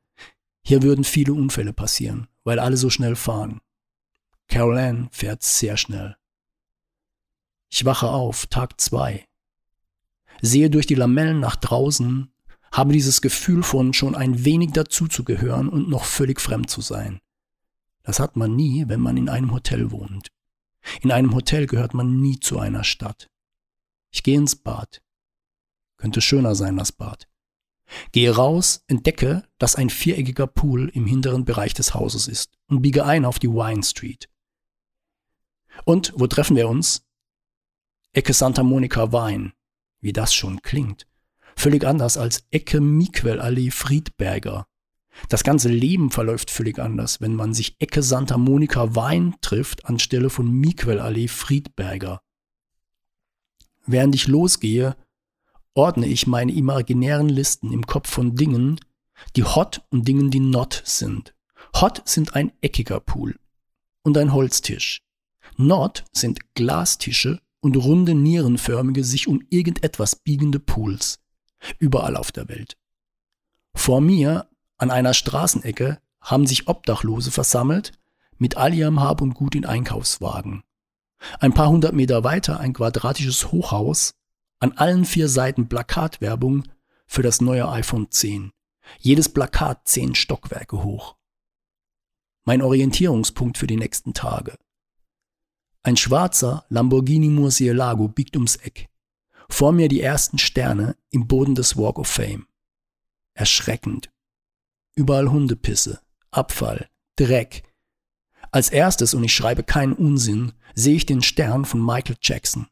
hier 0.63 0.81
würden 0.81 1.03
viele 1.03 1.35
Unfälle 1.35 1.73
passieren, 1.73 2.27
weil 2.43 2.57
alle 2.57 2.77
so 2.77 2.89
schnell 2.89 3.15
fahren. 3.15 3.61
Carol 4.47 4.79
Ann 4.79 5.09
fährt 5.11 5.43
sehr 5.43 5.77
schnell. 5.77 6.17
Ich 7.69 7.85
wache 7.85 8.09
auf, 8.09 8.47
Tag 8.47 8.81
2. 8.81 9.27
Sehe 10.41 10.71
durch 10.71 10.87
die 10.87 10.95
Lamellen 10.95 11.39
nach 11.39 11.55
draußen 11.55 12.32
habe 12.73 12.91
dieses 12.91 13.21
Gefühl 13.21 13.61
von 13.61 13.93
schon 13.93 14.15
ein 14.15 14.43
wenig 14.43 14.71
dazuzugehören 14.71 15.69
und 15.69 15.87
noch 15.87 16.05
völlig 16.05 16.41
fremd 16.41 16.69
zu 16.69 16.81
sein. 16.81 17.21
Das 18.01 18.19
hat 18.19 18.35
man 18.35 18.55
nie, 18.55 18.85
wenn 18.87 18.99
man 18.99 19.15
in 19.15 19.29
einem 19.29 19.51
Hotel 19.51 19.91
wohnt. 19.91 20.31
In 21.01 21.11
einem 21.11 21.33
Hotel 21.35 21.67
gehört 21.67 21.93
man 21.93 22.19
nie 22.19 22.39
zu 22.39 22.59
einer 22.59 22.83
Stadt. 22.83 23.29
Ich 24.11 24.23
gehe 24.23 24.35
ins 24.35 24.55
Bad. 24.55 25.01
Könnte 25.97 26.19
schöner 26.19 26.55
sein, 26.55 26.75
das 26.75 26.91
Bad. 26.91 27.27
Gehe 28.11 28.35
raus, 28.35 28.83
entdecke, 28.87 29.47
dass 29.59 29.75
ein 29.75 29.91
viereckiger 29.91 30.47
Pool 30.47 30.89
im 30.89 31.05
hinteren 31.05 31.45
Bereich 31.45 31.75
des 31.75 31.93
Hauses 31.93 32.27
ist 32.27 32.57
und 32.67 32.81
biege 32.81 33.05
ein 33.05 33.23
auf 33.23 33.37
die 33.37 33.49
Wine 33.49 33.83
Street. 33.83 34.29
Und 35.85 36.11
wo 36.15 36.25
treffen 36.25 36.55
wir 36.55 36.67
uns? 36.67 37.05
Ecke 38.13 38.33
Santa 38.33 38.63
Monica 38.63 39.11
Wine. 39.11 39.53
Wie 40.01 40.11
das 40.11 40.33
schon 40.33 40.61
klingt. 40.61 41.07
Völlig 41.55 41.85
anders 41.85 42.17
als 42.17 42.43
Ecke 42.51 42.81
Miquel-Allee 42.81 43.71
Friedberger. 43.71 44.67
Das 45.29 45.43
ganze 45.43 45.69
Leben 45.69 46.09
verläuft 46.11 46.49
völlig 46.49 46.79
anders, 46.79 47.21
wenn 47.21 47.35
man 47.35 47.53
sich 47.53 47.75
Ecke 47.79 48.01
Santa 48.01 48.37
Monica 48.37 48.95
Wein 48.95 49.35
trifft 49.41 49.85
anstelle 49.85 50.29
von 50.29 50.51
Miquel-Allee 50.51 51.27
Friedberger. 51.27 52.21
Während 53.85 54.15
ich 54.15 54.27
losgehe, 54.27 54.95
ordne 55.73 56.07
ich 56.07 56.27
meine 56.27 56.53
imaginären 56.53 57.29
Listen 57.29 57.71
im 57.71 57.85
Kopf 57.85 58.09
von 58.09 58.35
Dingen, 58.35 58.79
die 59.35 59.43
hot 59.43 59.81
und 59.89 60.07
Dingen, 60.07 60.31
die 60.31 60.39
not 60.39 60.81
sind. 60.85 61.35
Hot 61.79 62.01
sind 62.07 62.35
ein 62.35 62.51
eckiger 62.61 62.99
Pool 62.99 63.39
und 64.03 64.17
ein 64.17 64.33
Holztisch. 64.33 65.01
Not 65.57 66.05
sind 66.11 66.39
Glastische 66.55 67.39
und 67.61 67.75
runde 67.77 68.15
nierenförmige, 68.15 69.03
sich 69.03 69.27
um 69.27 69.41
irgendetwas 69.49 70.15
biegende 70.15 70.59
Pools. 70.59 71.19
Überall 71.79 72.17
auf 72.17 72.31
der 72.31 72.49
Welt. 72.49 72.77
Vor 73.75 74.01
mir, 74.01 74.49
an 74.77 74.91
einer 74.91 75.13
Straßenecke, 75.13 75.99
haben 76.21 76.47
sich 76.47 76.67
Obdachlose 76.67 77.31
versammelt, 77.31 77.93
mit 78.37 78.57
all 78.57 78.73
ihrem 78.73 78.99
Hab 78.99 79.21
und 79.21 79.33
Gut 79.33 79.55
in 79.55 79.65
Einkaufswagen. 79.65 80.63
Ein 81.39 81.53
paar 81.53 81.69
hundert 81.69 81.93
Meter 81.93 82.23
weiter 82.23 82.59
ein 82.59 82.73
quadratisches 82.73 83.51
Hochhaus, 83.51 84.15
an 84.59 84.73
allen 84.73 85.05
vier 85.05 85.29
Seiten 85.29 85.67
Plakatwerbung 85.67 86.63
für 87.05 87.21
das 87.21 87.41
neue 87.41 87.69
iPhone 87.69 88.09
10. 88.11 88.51
Jedes 88.99 89.29
Plakat 89.29 89.87
zehn 89.87 90.15
Stockwerke 90.15 90.83
hoch. 90.83 91.15
Mein 92.45 92.61
Orientierungspunkt 92.61 93.57
für 93.57 93.67
die 93.67 93.77
nächsten 93.77 94.13
Tage. 94.13 94.57
Ein 95.83 95.97
schwarzer 95.97 96.65
Lamborghini 96.69 97.29
Murcielago 97.29 98.07
biegt 98.07 98.35
ums 98.35 98.57
Eck. 98.57 98.89
Vor 99.53 99.71
mir 99.71 99.87
die 99.87 100.01
ersten 100.01 100.39
Sterne 100.39 100.97
im 101.11 101.27
Boden 101.27 101.53
des 101.53 101.77
Walk 101.77 101.99
of 101.99 102.07
Fame. 102.07 102.47
Erschreckend. 103.35 104.11
Überall 104.95 105.29
Hundepisse, 105.29 106.01
Abfall, 106.31 106.89
Dreck. 107.17 107.61
Als 108.49 108.71
erstes, 108.71 109.13
und 109.13 109.23
ich 109.23 109.35
schreibe 109.35 109.61
keinen 109.61 109.93
Unsinn, 109.93 110.53
sehe 110.73 110.95
ich 110.95 111.05
den 111.05 111.21
Stern 111.21 111.65
von 111.65 111.85
Michael 111.85 112.15
Jackson. 112.19 112.65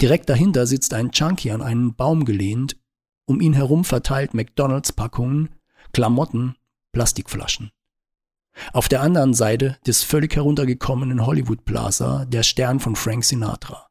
Direkt 0.00 0.30
dahinter 0.30 0.66
sitzt 0.66 0.94
ein 0.94 1.10
Junkie 1.12 1.50
an 1.50 1.60
einen 1.60 1.94
Baum 1.94 2.24
gelehnt, 2.24 2.78
um 3.26 3.42
ihn 3.42 3.52
herum 3.52 3.84
verteilt 3.84 4.32
McDonalds-Packungen, 4.32 5.50
Klamotten, 5.92 6.56
Plastikflaschen. 6.92 7.72
Auf 8.72 8.88
der 8.88 9.02
anderen 9.02 9.34
Seite 9.34 9.76
des 9.86 10.02
völlig 10.02 10.34
heruntergekommenen 10.34 11.26
Hollywood 11.26 11.66
Plaza 11.66 12.24
der 12.24 12.42
Stern 12.42 12.80
von 12.80 12.96
Frank 12.96 13.22
Sinatra. 13.22 13.89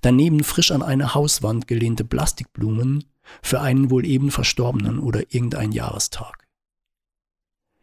Daneben 0.00 0.44
frisch 0.44 0.70
an 0.70 0.82
eine 0.82 1.14
Hauswand 1.14 1.66
gelehnte 1.66 2.04
Plastikblumen 2.04 3.04
für 3.42 3.60
einen 3.60 3.90
wohl 3.90 4.04
eben 4.04 4.30
Verstorbenen 4.30 4.98
oder 4.98 5.20
irgendein 5.34 5.72
Jahrestag. 5.72 6.46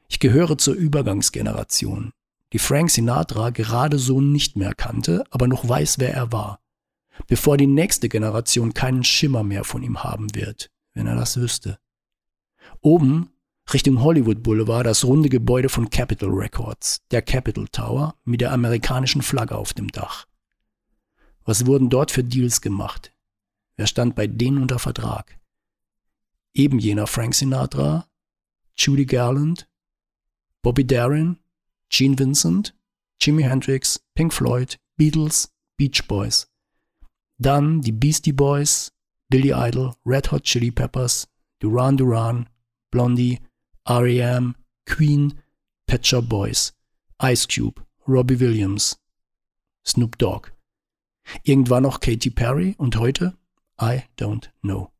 Ich 0.08 0.20
gehöre 0.20 0.58
zur 0.58 0.76
Übergangsgeneration, 0.76 2.12
die 2.54 2.60
Frank 2.60 2.92
Sinatra 2.92 3.50
gerade 3.50 3.98
so 3.98 4.20
nicht 4.22 4.58
mehr 4.58 4.74
kannte, 4.74 5.24
aber 5.30 5.48
noch 5.48 5.68
weiß, 5.68 6.00
wer 6.00 6.14
er 6.14 6.32
war, 6.32 6.60
bevor 7.28 7.58
die 7.58 7.68
nächste 7.68 8.10
Generation 8.10 8.74
keinen 8.74 9.04
Schimmer 9.04 9.44
mehr 9.44 9.64
von 9.64 9.84
ihm 9.84 10.04
haben 10.04 10.36
wird, 10.36 10.70
wenn 10.94 11.08
er 11.08 11.16
das 11.16 11.38
wüsste. 11.38 11.80
Oben 12.82 13.30
Richtung 13.74 14.02
Hollywood 14.02 14.44
Boulevard 14.44 14.86
das 14.86 15.06
runde 15.06 15.30
Gebäude 15.30 15.70
von 15.70 15.90
Capitol 15.90 16.34
Records, 16.34 17.02
der 17.12 17.22
Capitol 17.22 17.68
Tower 17.70 18.16
mit 18.26 18.42
der 18.42 18.52
amerikanischen 18.52 19.22
Flagge 19.22 19.56
auf 19.56 19.74
dem 19.74 19.88
Dach. 19.88 20.26
Was 21.43 21.65
wurden 21.65 21.89
dort 21.89 22.12
für 22.12 22.23
Deals 22.23 22.62
gemacht? 22.62 23.13
Wer 23.75 23.88
stand 23.88 24.15
bei 24.15 24.27
denen 24.27 24.62
unter 24.62 24.80
Vertrag? 24.80 25.39
Eben 26.54 26.80
jener 26.80 27.08
Frank 27.08 27.34
Sinatra, 27.34 28.08
Judy 28.77 29.06
Garland, 29.06 29.67
Bobby 30.62 30.86
Darin, 30.86 31.38
Gene 31.89 32.17
Vincent, 32.17 32.75
Jimi 33.19 33.43
Hendrix, 33.43 34.04
Pink 34.13 34.34
Floyd, 34.34 34.80
Beatles, 34.97 35.51
Beach 35.77 36.08
Boys. 36.08 36.47
Dann 37.38 37.82
die 37.82 37.91
Beastie 37.91 38.34
Boys, 38.34 38.91
Billy 39.30 39.51
Idol, 39.51 39.95
Red 40.06 40.32
Hot 40.32 40.43
Chili 40.43 40.71
Peppers, 40.71 41.27
Duran 41.60 41.97
Duran, 41.97 42.47
Blondie, 42.91 43.39
R.E.M., 43.86 44.56
Queen, 44.86 45.41
Pet 45.88 46.06
Shop 46.06 46.27
Boys, 46.27 46.73
Ice 47.19 47.47
Cube, 47.47 47.82
Robbie 48.08 48.39
Williams, 48.39 48.97
Snoop 49.84 50.17
Dogg. 50.17 50.51
Irgendwann 51.43 51.84
noch 51.84 51.99
Katy 51.99 52.29
Perry 52.29 52.75
und 52.77 52.97
heute? 52.97 53.38
I 53.79 54.03
don't 54.19 54.49
know. 54.62 54.91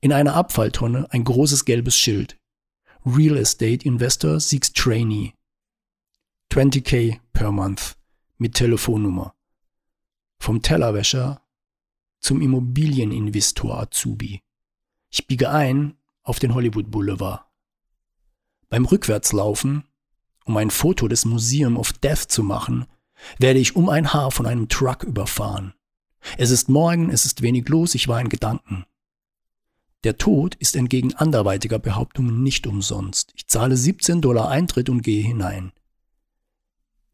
In 0.00 0.12
einer 0.12 0.34
Abfalltonne 0.34 1.10
ein 1.10 1.24
großes 1.24 1.64
gelbes 1.64 1.96
Schild. 1.96 2.38
Real 3.06 3.36
Estate 3.36 3.84
Investor 3.86 4.40
seeks 4.40 4.72
Trainee. 4.72 5.34
20k 6.52 7.20
per 7.32 7.52
month 7.52 7.96
mit 8.38 8.54
Telefonnummer. 8.54 9.34
Vom 10.38 10.60
Tellerwäscher 10.60 11.42
zum 12.20 12.40
Immobilieninvestor 12.40 13.78
Azubi. 13.78 14.42
Ich 15.10 15.26
biege 15.26 15.50
ein 15.50 15.96
auf 16.22 16.38
den 16.38 16.54
Hollywood 16.54 16.90
Boulevard. 16.90 17.44
Beim 18.68 18.86
Rückwärtslaufen, 18.86 19.84
um 20.44 20.56
ein 20.56 20.70
Foto 20.70 21.08
des 21.08 21.24
Museum 21.24 21.76
of 21.76 21.92
Death 21.92 22.30
zu 22.30 22.42
machen, 22.42 22.86
werde 23.38 23.60
ich 23.60 23.76
um 23.76 23.88
ein 23.88 24.12
Haar 24.12 24.30
von 24.30 24.46
einem 24.46 24.68
Truck 24.68 25.02
überfahren. 25.04 25.74
Es 26.38 26.50
ist 26.50 26.68
morgen, 26.68 27.10
es 27.10 27.24
ist 27.24 27.42
wenig 27.42 27.68
los, 27.68 27.94
ich 27.94 28.08
war 28.08 28.20
in 28.20 28.28
Gedanken. 28.28 28.84
Der 30.04 30.18
Tod 30.18 30.54
ist 30.56 30.76
entgegen 30.76 31.14
anderweitiger 31.14 31.78
Behauptungen 31.78 32.42
nicht 32.42 32.66
umsonst. 32.66 33.32
Ich 33.36 33.48
zahle 33.48 33.76
17 33.76 34.20
Dollar 34.20 34.48
Eintritt 34.48 34.88
und 34.90 35.02
gehe 35.02 35.22
hinein. 35.22 35.72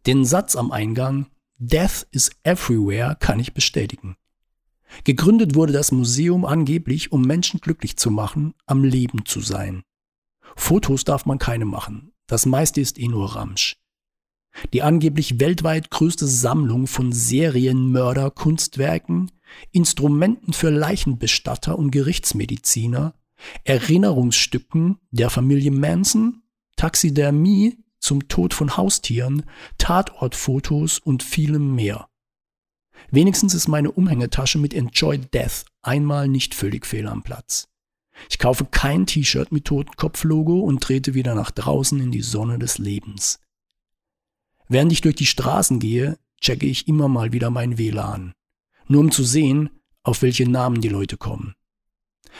Den 0.06 0.24
Satz 0.24 0.56
am 0.56 0.72
Eingang 0.72 1.26
Death 1.58 2.06
is 2.10 2.30
everywhere 2.42 3.16
kann 3.20 3.38
ich 3.38 3.52
bestätigen. 3.52 4.16
Gegründet 5.04 5.54
wurde 5.54 5.72
das 5.72 5.92
Museum 5.92 6.44
angeblich, 6.44 7.12
um 7.12 7.22
Menschen 7.22 7.60
glücklich 7.60 7.96
zu 7.96 8.10
machen, 8.10 8.54
am 8.66 8.82
Leben 8.82 9.24
zu 9.24 9.40
sein. 9.40 9.82
Fotos 10.56 11.04
darf 11.04 11.26
man 11.26 11.38
keine 11.38 11.66
machen. 11.66 12.12
Das 12.26 12.46
meiste 12.46 12.80
ist 12.80 12.98
eh 12.98 13.08
nur 13.08 13.36
Ramsch. 13.36 13.76
Die 14.72 14.82
angeblich 14.82 15.40
weltweit 15.40 15.90
größte 15.90 16.26
Sammlung 16.26 16.86
von 16.86 17.12
Serienmörder-Kunstwerken, 17.12 19.30
Instrumenten 19.72 20.52
für 20.52 20.70
Leichenbestatter 20.70 21.78
und 21.78 21.90
Gerichtsmediziner, 21.90 23.14
Erinnerungsstücken 23.64 24.98
der 25.10 25.30
Familie 25.30 25.70
Manson, 25.70 26.42
Taxidermie 26.76 27.78
zum 27.98 28.28
Tod 28.28 28.54
von 28.54 28.76
Haustieren, 28.76 29.44
Tatortfotos 29.78 30.98
und 30.98 31.22
vielem 31.22 31.74
mehr. 31.74 32.08
Wenigstens 33.10 33.54
ist 33.54 33.68
meine 33.68 33.90
Umhängetasche 33.90 34.58
mit 34.58 34.74
Enjoy 34.74 35.18
Death 35.18 35.64
einmal 35.82 36.28
nicht 36.28 36.54
völlig 36.54 36.86
fehl 36.86 37.06
am 37.06 37.22
Platz. 37.22 37.68
Ich 38.28 38.38
kaufe 38.38 38.66
kein 38.66 39.06
T-Shirt 39.06 39.52
mit 39.52 39.64
Totenkopf-Logo 39.64 40.60
und 40.60 40.82
trete 40.82 41.14
wieder 41.14 41.34
nach 41.34 41.50
draußen 41.50 42.00
in 42.00 42.12
die 42.12 42.22
Sonne 42.22 42.58
des 42.58 42.78
Lebens. 42.78 43.40
Während 44.70 44.92
ich 44.92 45.00
durch 45.00 45.16
die 45.16 45.26
Straßen 45.26 45.80
gehe, 45.80 46.16
checke 46.40 46.64
ich 46.64 46.86
immer 46.86 47.08
mal 47.08 47.32
wieder 47.32 47.50
mein 47.50 47.76
WLAN. 47.76 48.32
Nur 48.86 49.00
um 49.00 49.10
zu 49.10 49.24
sehen, 49.24 49.68
auf 50.04 50.22
welche 50.22 50.48
Namen 50.48 50.80
die 50.80 50.88
Leute 50.88 51.16
kommen. 51.16 51.56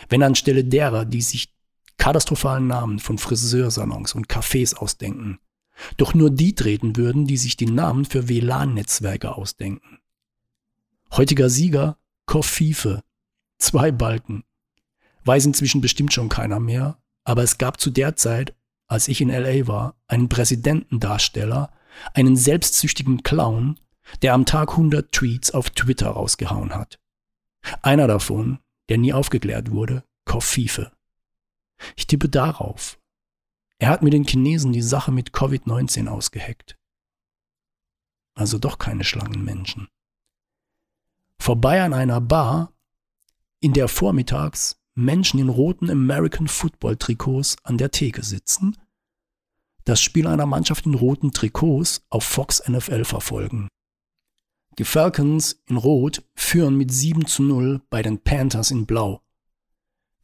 Wenn 0.08 0.22
anstelle 0.22 0.64
derer, 0.64 1.04
die 1.04 1.22
sich 1.22 1.52
katastrophalen 1.98 2.68
Namen 2.68 3.00
von 3.00 3.18
Friseursalons 3.18 4.14
und 4.14 4.28
Cafés 4.28 4.76
ausdenken, 4.76 5.40
doch 5.96 6.14
nur 6.14 6.30
die 6.30 6.54
treten 6.54 6.96
würden, 6.96 7.26
die 7.26 7.36
sich 7.36 7.56
die 7.56 7.66
Namen 7.66 8.04
für 8.04 8.28
WLAN-Netzwerke 8.28 9.34
ausdenken. 9.34 9.98
Heutiger 11.10 11.50
Sieger, 11.50 11.98
Kofife. 12.26 13.02
Zwei 13.58 13.90
Balken. 13.90 14.44
Weiß 15.24 15.46
inzwischen 15.46 15.80
bestimmt 15.80 16.12
schon 16.12 16.28
keiner 16.28 16.60
mehr, 16.60 17.02
aber 17.24 17.42
es 17.42 17.58
gab 17.58 17.80
zu 17.80 17.90
der 17.90 18.14
Zeit, 18.14 18.54
als 18.86 19.08
ich 19.08 19.20
in 19.20 19.30
LA 19.30 19.66
war, 19.66 19.96
einen 20.06 20.28
Präsidentendarsteller, 20.28 21.72
einen 22.14 22.36
selbstsüchtigen 22.36 23.22
Clown, 23.22 23.78
der 24.22 24.34
am 24.34 24.46
Tag 24.46 24.70
100 24.70 25.12
Tweets 25.12 25.50
auf 25.52 25.70
Twitter 25.70 26.10
rausgehauen 26.10 26.74
hat. 26.74 26.98
Einer 27.82 28.06
davon, 28.06 28.58
der 28.88 28.98
nie 28.98 29.12
aufgeklärt 29.12 29.70
wurde, 29.70 30.04
Kofife. 30.24 30.92
Ich 31.96 32.06
tippe 32.06 32.28
darauf. 32.28 32.98
Er 33.78 33.88
hat 33.88 34.02
mit 34.02 34.12
den 34.12 34.24
Chinesen 34.24 34.72
die 34.72 34.82
Sache 34.82 35.12
mit 35.12 35.30
Covid-19 35.30 36.08
ausgeheckt. 36.08 36.76
Also 38.34 38.58
doch 38.58 38.78
keine 38.78 39.04
Schlangenmenschen 39.04 39.88
vorbei 41.40 41.82
an 41.82 41.94
einer 41.94 42.20
Bar, 42.20 42.72
in 43.60 43.72
der 43.72 43.88
vormittags 43.88 44.76
Menschen 44.94 45.40
in 45.40 45.48
roten 45.48 45.90
American 45.90 46.46
Football 46.46 46.96
Trikots 46.96 47.56
an 47.64 47.78
der 47.78 47.90
Theke 47.90 48.22
sitzen, 48.22 48.76
das 49.84 50.00
Spiel 50.00 50.26
einer 50.26 50.46
Mannschaft 50.46 50.86
in 50.86 50.94
roten 50.94 51.32
Trikots 51.32 52.02
auf 52.10 52.24
Fox 52.24 52.62
NFL 52.68 53.04
verfolgen. 53.04 53.68
Die 54.78 54.84
Falcons 54.84 55.62
in 55.66 55.76
Rot 55.76 56.22
führen 56.34 56.76
mit 56.76 56.92
7 56.92 57.26
zu 57.26 57.42
0 57.42 57.82
bei 57.90 58.02
den 58.02 58.22
Panthers 58.22 58.70
in 58.70 58.86
Blau. 58.86 59.22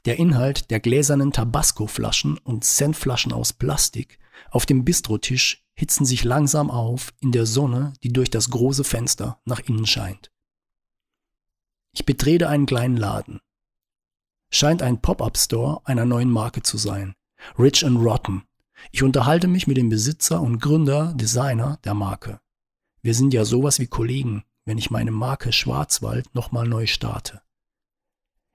Der 0.05 0.19
Inhalt 0.19 0.71
der 0.71 0.81
gläsernen 0.81 1.33
Tabasco-Flaschen 1.33 2.39
und 2.39 2.65
Senfflaschen 2.65 3.33
aus 3.33 3.53
Plastik 3.53 4.19
auf 4.51 4.67
dem 4.67 4.85
Bistrotisch 4.85 5.65
hitzen 5.75 6.07
sich 6.07 6.25
langsam 6.25 6.71
auf 6.71 7.13
in 7.21 7.33
der 7.33 7.47
Sonne, 7.47 7.93
die 8.03 8.13
durch 8.13 8.31
das 8.31 8.51
große 8.51 8.85
Fenster 8.85 9.41
nach 9.45 9.61
innen 9.61 9.87
scheint. 9.87 10.31
Ich 11.93 12.07
betrete 12.07 12.49
einen 12.49 12.67
kleinen 12.67 12.97
Laden. 12.97 13.41
Scheint 14.51 14.83
ein 14.83 15.01
Pop-up-Store 15.01 15.81
einer 15.85 16.05
neuen 16.05 16.31
Marke 16.31 16.63
zu 16.63 16.79
sein. 16.79 17.15
Rich 17.59 17.85
and 17.85 17.99
Rotten. 17.99 18.45
Ich 18.93 19.03
unterhalte 19.03 19.49
mich 19.49 19.67
mit 19.67 19.77
dem 19.77 19.89
Besitzer 19.89 20.41
und 20.41 20.61
Gründer, 20.61 21.15
Designer 21.15 21.79
der 21.85 21.95
Marke. 21.95 22.41
Wir 23.03 23.15
sind 23.15 23.33
ja 23.35 23.45
sowas 23.45 23.79
wie 23.79 23.87
Kollegen, 23.87 24.45
wenn 24.65 24.79
ich 24.79 24.91
meine 24.91 25.13
Marke 25.13 25.53
Schwarzwald 25.53 26.35
nochmal 26.35 26.67
neu 26.67 26.87
starte. 26.87 27.43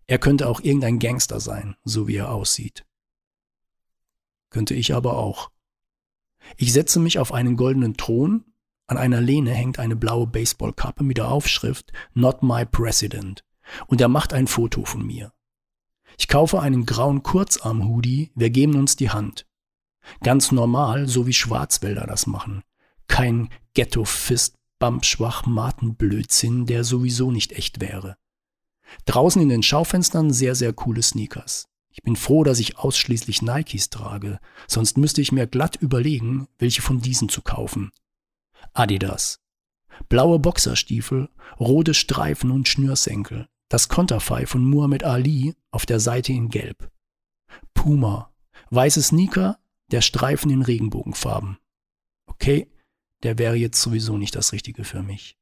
Er 0.08 0.20
könnte 0.20 0.48
auch 0.48 0.60
irgendein 0.60 1.00
Gangster 1.00 1.40
sein, 1.40 1.76
so 1.84 2.08
wie 2.08 2.18
er 2.18 2.32
aussieht. 2.32 2.86
Könnte 4.50 4.74
ich 4.74 4.94
aber 4.94 5.18
auch. 5.18 5.52
Ich 6.58 6.74
setze 6.74 7.00
mich 7.00 7.18
auf 7.18 7.34
einen 7.34 7.56
goldenen 7.56 7.96
Thron, 7.96 8.44
an 8.88 8.98
einer 8.98 9.22
Lehne 9.22 9.52
hängt 9.52 9.80
eine 9.80 9.96
blaue 9.96 10.28
Baseballkappe 10.28 11.04
mit 11.04 11.18
der 11.18 11.30
Aufschrift 11.30 11.94
Not 12.14 12.44
My 12.44 12.66
President 12.66 13.46
und 13.88 14.02
er 14.02 14.10
macht 14.10 14.34
ein 14.34 14.48
Foto 14.48 14.84
von 14.84 15.06
mir. 15.06 15.32
Ich 16.18 16.28
kaufe 16.28 16.60
einen 16.60 16.86
grauen 16.86 17.24
Kurzarm-Hoodie, 17.24 18.32
wir 18.36 18.50
geben 18.50 18.76
uns 18.76 18.98
die 18.98 19.10
Hand. 19.10 19.48
Ganz 20.22 20.52
normal, 20.52 21.08
so 21.08 21.28
wie 21.28 21.34
Schwarzwälder 21.34 22.06
das 22.08 22.28
machen. 22.28 22.64
Kein 23.08 23.50
Ghetto-Fist, 23.74 24.56
Bump-Schwach, 24.80 25.46
Matenblödsinn, 25.46 26.66
der 26.66 26.84
sowieso 26.84 27.32
nicht 27.32 27.52
echt 27.54 27.82
wäre. 27.82 28.18
Draußen 29.06 29.42
in 29.42 29.50
den 29.50 29.64
Schaufenstern 29.64 30.32
sehr, 30.32 30.56
sehr 30.56 30.74
coole 30.74 31.02
Sneakers. 31.02 31.68
Ich 31.90 32.04
bin 32.04 32.16
froh, 32.16 32.44
dass 32.44 32.60
ich 32.60 32.78
ausschließlich 32.78 33.42
Nikes 33.42 33.90
trage, 33.90 34.40
sonst 34.68 34.98
müsste 34.98 35.22
ich 35.22 35.32
mir 35.32 35.46
glatt 35.46 35.76
überlegen, 35.76 36.48
welche 36.58 36.82
von 36.82 37.02
diesen 37.02 37.30
zu 37.30 37.42
kaufen. 37.42 37.92
Adidas. 38.74 39.40
Blaue 40.08 40.40
Boxerstiefel, 40.40 41.30
rote 41.60 41.94
Streifen 41.94 42.52
und 42.52 42.68
Schnürsenkel. 42.68 43.48
Das 43.70 43.88
Konterfei 43.88 44.46
von 44.46 44.66
Muhammad 44.66 45.04
Ali 45.04 45.54
auf 45.70 45.86
der 45.86 46.00
Seite 46.00 46.34
in 46.34 46.50
Gelb. 46.50 46.90
Puma. 47.74 48.34
Weiße 48.70 49.02
Sneaker, 49.02 49.60
der 49.92 50.02
Streifen 50.02 50.50
in 50.50 50.62
Regenbogenfarben. 50.62 51.58
Okay, 52.26 52.72
der 53.24 53.38
wäre 53.38 53.56
jetzt 53.56 53.82
sowieso 53.82 54.18
nicht 54.18 54.36
das 54.36 54.54
Richtige 54.54 54.84
für 54.84 55.04
mich. 55.04 55.38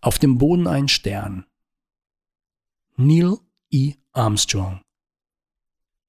Auf 0.00 0.18
dem 0.18 0.38
Boden 0.38 0.66
ein 0.66 0.88
Stern. 0.88 1.46
Neil 2.96 3.38
E. 3.70 3.94
Armstrong. 4.12 4.80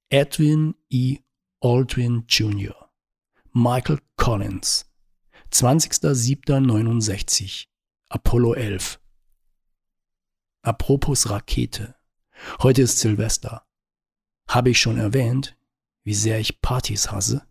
Edwin 0.09 0.73
E. 0.89 1.19
Aldrin 1.61 2.25
Jr. 2.27 2.89
Michael 3.51 3.99
Collins. 4.15 4.91
20.07.69. 5.51 7.67
Apollo 8.09 8.55
11. 8.55 8.99
Apropos 10.61 11.29
Rakete. 11.29 11.95
Heute 12.61 12.81
ist 12.81 12.99
Silvester. 12.99 13.65
Habe 14.47 14.71
ich 14.71 14.79
schon 14.79 14.97
erwähnt, 14.97 15.55
wie 16.03 16.13
sehr 16.13 16.39
ich 16.39 16.61
Partys 16.61 17.11
hasse? 17.11 17.41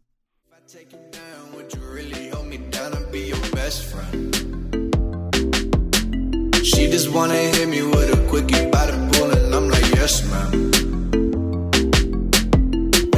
She 6.65 6.89
just 6.89 7.13
wanna 7.13 7.35
hit 7.35 7.69
me 7.69 7.83
with 7.83 8.13
a 8.13 8.29
quickie 8.29 8.71
by 8.71 8.87
the 8.87 8.93
pool 9.13 9.31
and 9.31 9.55
I'm 9.55 9.69
like, 9.69 9.95
yes, 9.95 10.23
ma'am. 10.31 10.71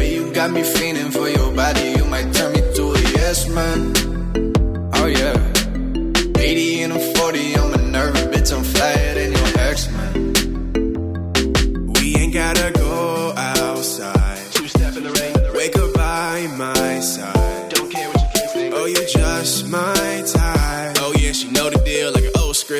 You 0.01 0.32
got 0.32 0.51
me 0.51 0.62
feeling 0.62 1.11
for 1.11 1.28
your 1.28 1.53
body, 1.53 1.95
you 1.97 2.05
might 2.05 2.32
turn 2.32 2.53
me 2.53 2.61
to 2.74 2.93
a 2.93 3.01
yes, 3.16 3.49
man. 3.49 4.13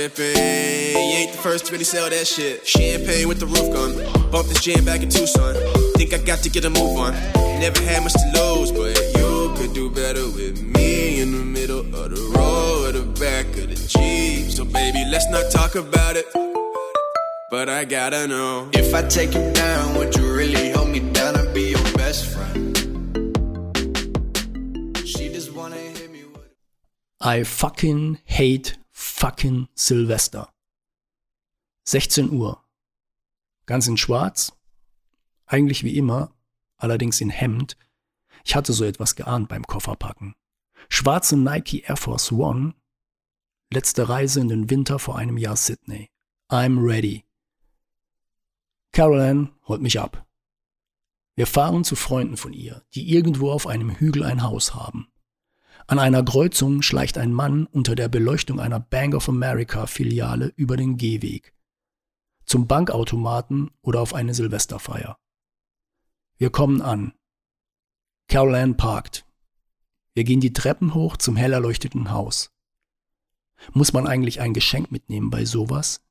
Old 0.05 0.13
script. 0.13 0.39
And 0.39 1.11
you 1.11 1.17
ain't 1.19 1.33
the 1.33 1.39
first 1.39 1.67
to 1.67 1.73
really 1.73 1.85
sell 1.85 2.11
that 2.11 2.27
shit. 2.27 2.67
Champagne 2.67 3.29
with 3.29 3.41
the 3.41 3.47
roof 3.47 3.73
gone. 3.73 4.31
Bump 4.31 4.49
this 4.49 4.61
jam 4.61 4.85
back 4.85 5.03
in 5.03 5.09
Tucson. 5.09 5.55
Think 5.97 6.13
I 6.13 6.19
got 6.19 6.41
to 6.41 6.51
get 6.51 6.65
a 6.65 6.71
move 6.71 6.99
on. 6.99 7.13
Never 7.61 7.81
had 7.83 8.03
much 8.03 8.13
to 8.13 8.31
lose, 8.35 8.73
but 8.73 8.97
you 9.17 9.55
could 9.57 9.75
do 9.75 9.91
better 9.91 10.25
with 10.25 10.63
me 10.63 11.21
in 11.21 11.33
the 11.33 11.45
middle 11.45 11.81
of 11.81 12.11
the 12.11 12.33
road, 12.37 12.95
the 12.95 13.03
back 13.21 13.47
of 13.57 13.69
the 13.69 13.77
Jeep. 13.89 14.51
So 14.51 14.65
baby, 14.65 15.05
let's 15.11 15.29
not 15.31 15.51
talk 15.51 15.75
about 15.75 16.17
it. 16.17 16.27
But 17.51 17.69
I 17.69 17.85
gotta 17.85 18.27
know 18.27 18.69
if 18.73 18.95
I 18.95 19.03
take 19.03 19.33
you 19.33 19.53
down, 19.53 19.97
would 19.97 20.17
you 20.17 20.35
really 20.35 20.71
hold 20.73 20.89
me 20.89 21.01
down 21.01 21.37
and 21.37 21.55
be 21.55 21.71
your 21.71 21.85
best 21.95 22.27
friend? 22.27 22.77
She 25.07 25.29
just 25.29 25.53
wanna 25.55 25.77
hit 25.77 26.11
me 26.11 26.25
with. 26.25 26.51
I 27.21 27.45
fucking 27.45 28.19
hate 28.25 28.77
fucking 28.95 29.69
Silvester. 29.75 30.55
16 31.85 32.31
Uhr. 32.31 32.65
Ganz 33.67 33.87
in 33.89 33.97
schwarz. 33.97 34.57
Eigentlich 35.47 35.83
wie 35.83 35.99
immer, 35.99 36.33
allerdings 36.77 37.21
in 37.21 37.29
Hemd. 37.29 37.77
Ich 38.45 38.55
hatte 38.55 38.73
so 38.73 38.85
etwas 38.85 39.17
geahnt 39.17 39.49
beim 39.49 39.67
Kofferpacken. 39.67 40.35
Schwarze 40.89 41.37
Nike 41.37 41.81
Air 41.81 41.97
Force 41.97 42.33
One. 42.33 42.75
Letzte 43.71 44.09
Reise 44.09 44.41
in 44.41 44.49
den 44.49 44.71
Winter 44.71 44.99
vor 44.99 45.19
einem 45.19 45.39
Jahr 45.39 45.57
Sydney. 45.57 46.11
I'm 46.49 46.83
ready. 46.83 47.25
Caroline 48.93 49.51
holt 49.67 49.83
mich 49.83 49.99
ab. 49.99 50.25
Wir 51.35 51.49
fahren 51.49 51.83
zu 51.83 51.97
Freunden 51.97 52.37
von 52.37 52.53
ihr, 52.53 52.85
die 52.95 53.11
irgendwo 53.11 53.51
auf 53.51 53.67
einem 53.67 53.91
Hügel 53.91 54.23
ein 54.23 54.43
Haus 54.43 54.75
haben. 54.75 55.09
An 55.87 55.99
einer 55.99 56.25
Kreuzung 56.25 56.81
schleicht 56.81 57.19
ein 57.19 57.33
Mann 57.33 57.67
unter 57.67 57.95
der 57.95 58.09
Beleuchtung 58.09 58.59
einer 58.59 58.81
Bank 58.81 59.15
of 59.15 59.29
America 59.29 59.87
Filiale 59.87 60.53
über 60.57 60.79
den 60.79 60.97
Gehweg. 60.97 61.55
Zum 62.47 62.67
Bankautomaten 62.67 63.71
oder 63.83 64.01
auf 64.01 64.15
eine 64.15 64.33
Silvesterfeier. 64.33 65.19
Wir 66.39 66.51
kommen 66.51 66.81
an. 66.81 67.13
Caroline 68.29 68.75
parkt. 68.75 69.27
Wir 70.15 70.25
gehen 70.25 70.41
die 70.41 70.55
Treppen 70.55 70.95
hoch 70.95 71.19
zum 71.19 71.37
hell 71.37 71.53
erleuchteten 71.53 72.11
Haus. 72.11 72.51
Muss 73.73 73.93
man 73.93 74.07
eigentlich 74.07 74.41
ein 74.41 74.55
Geschenk 74.55 74.91
mitnehmen 74.91 75.29
bei 75.31 75.45
sowas? 75.45 76.03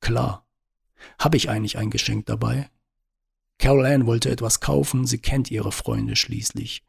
Klar. 0.00 0.46
Habe 1.18 1.36
ich 1.36 1.50
eigentlich 1.50 1.76
ein 1.76 1.90
Geschenk 1.90 2.26
dabei? 2.26 2.70
Caroline 3.58 4.06
wollte 4.06 4.30
etwas 4.30 4.60
kaufen, 4.60 5.06
sie 5.06 5.18
kennt 5.18 5.50
ihre 5.50 5.72
Freunde 5.72 6.14
schließlich. 6.14 6.84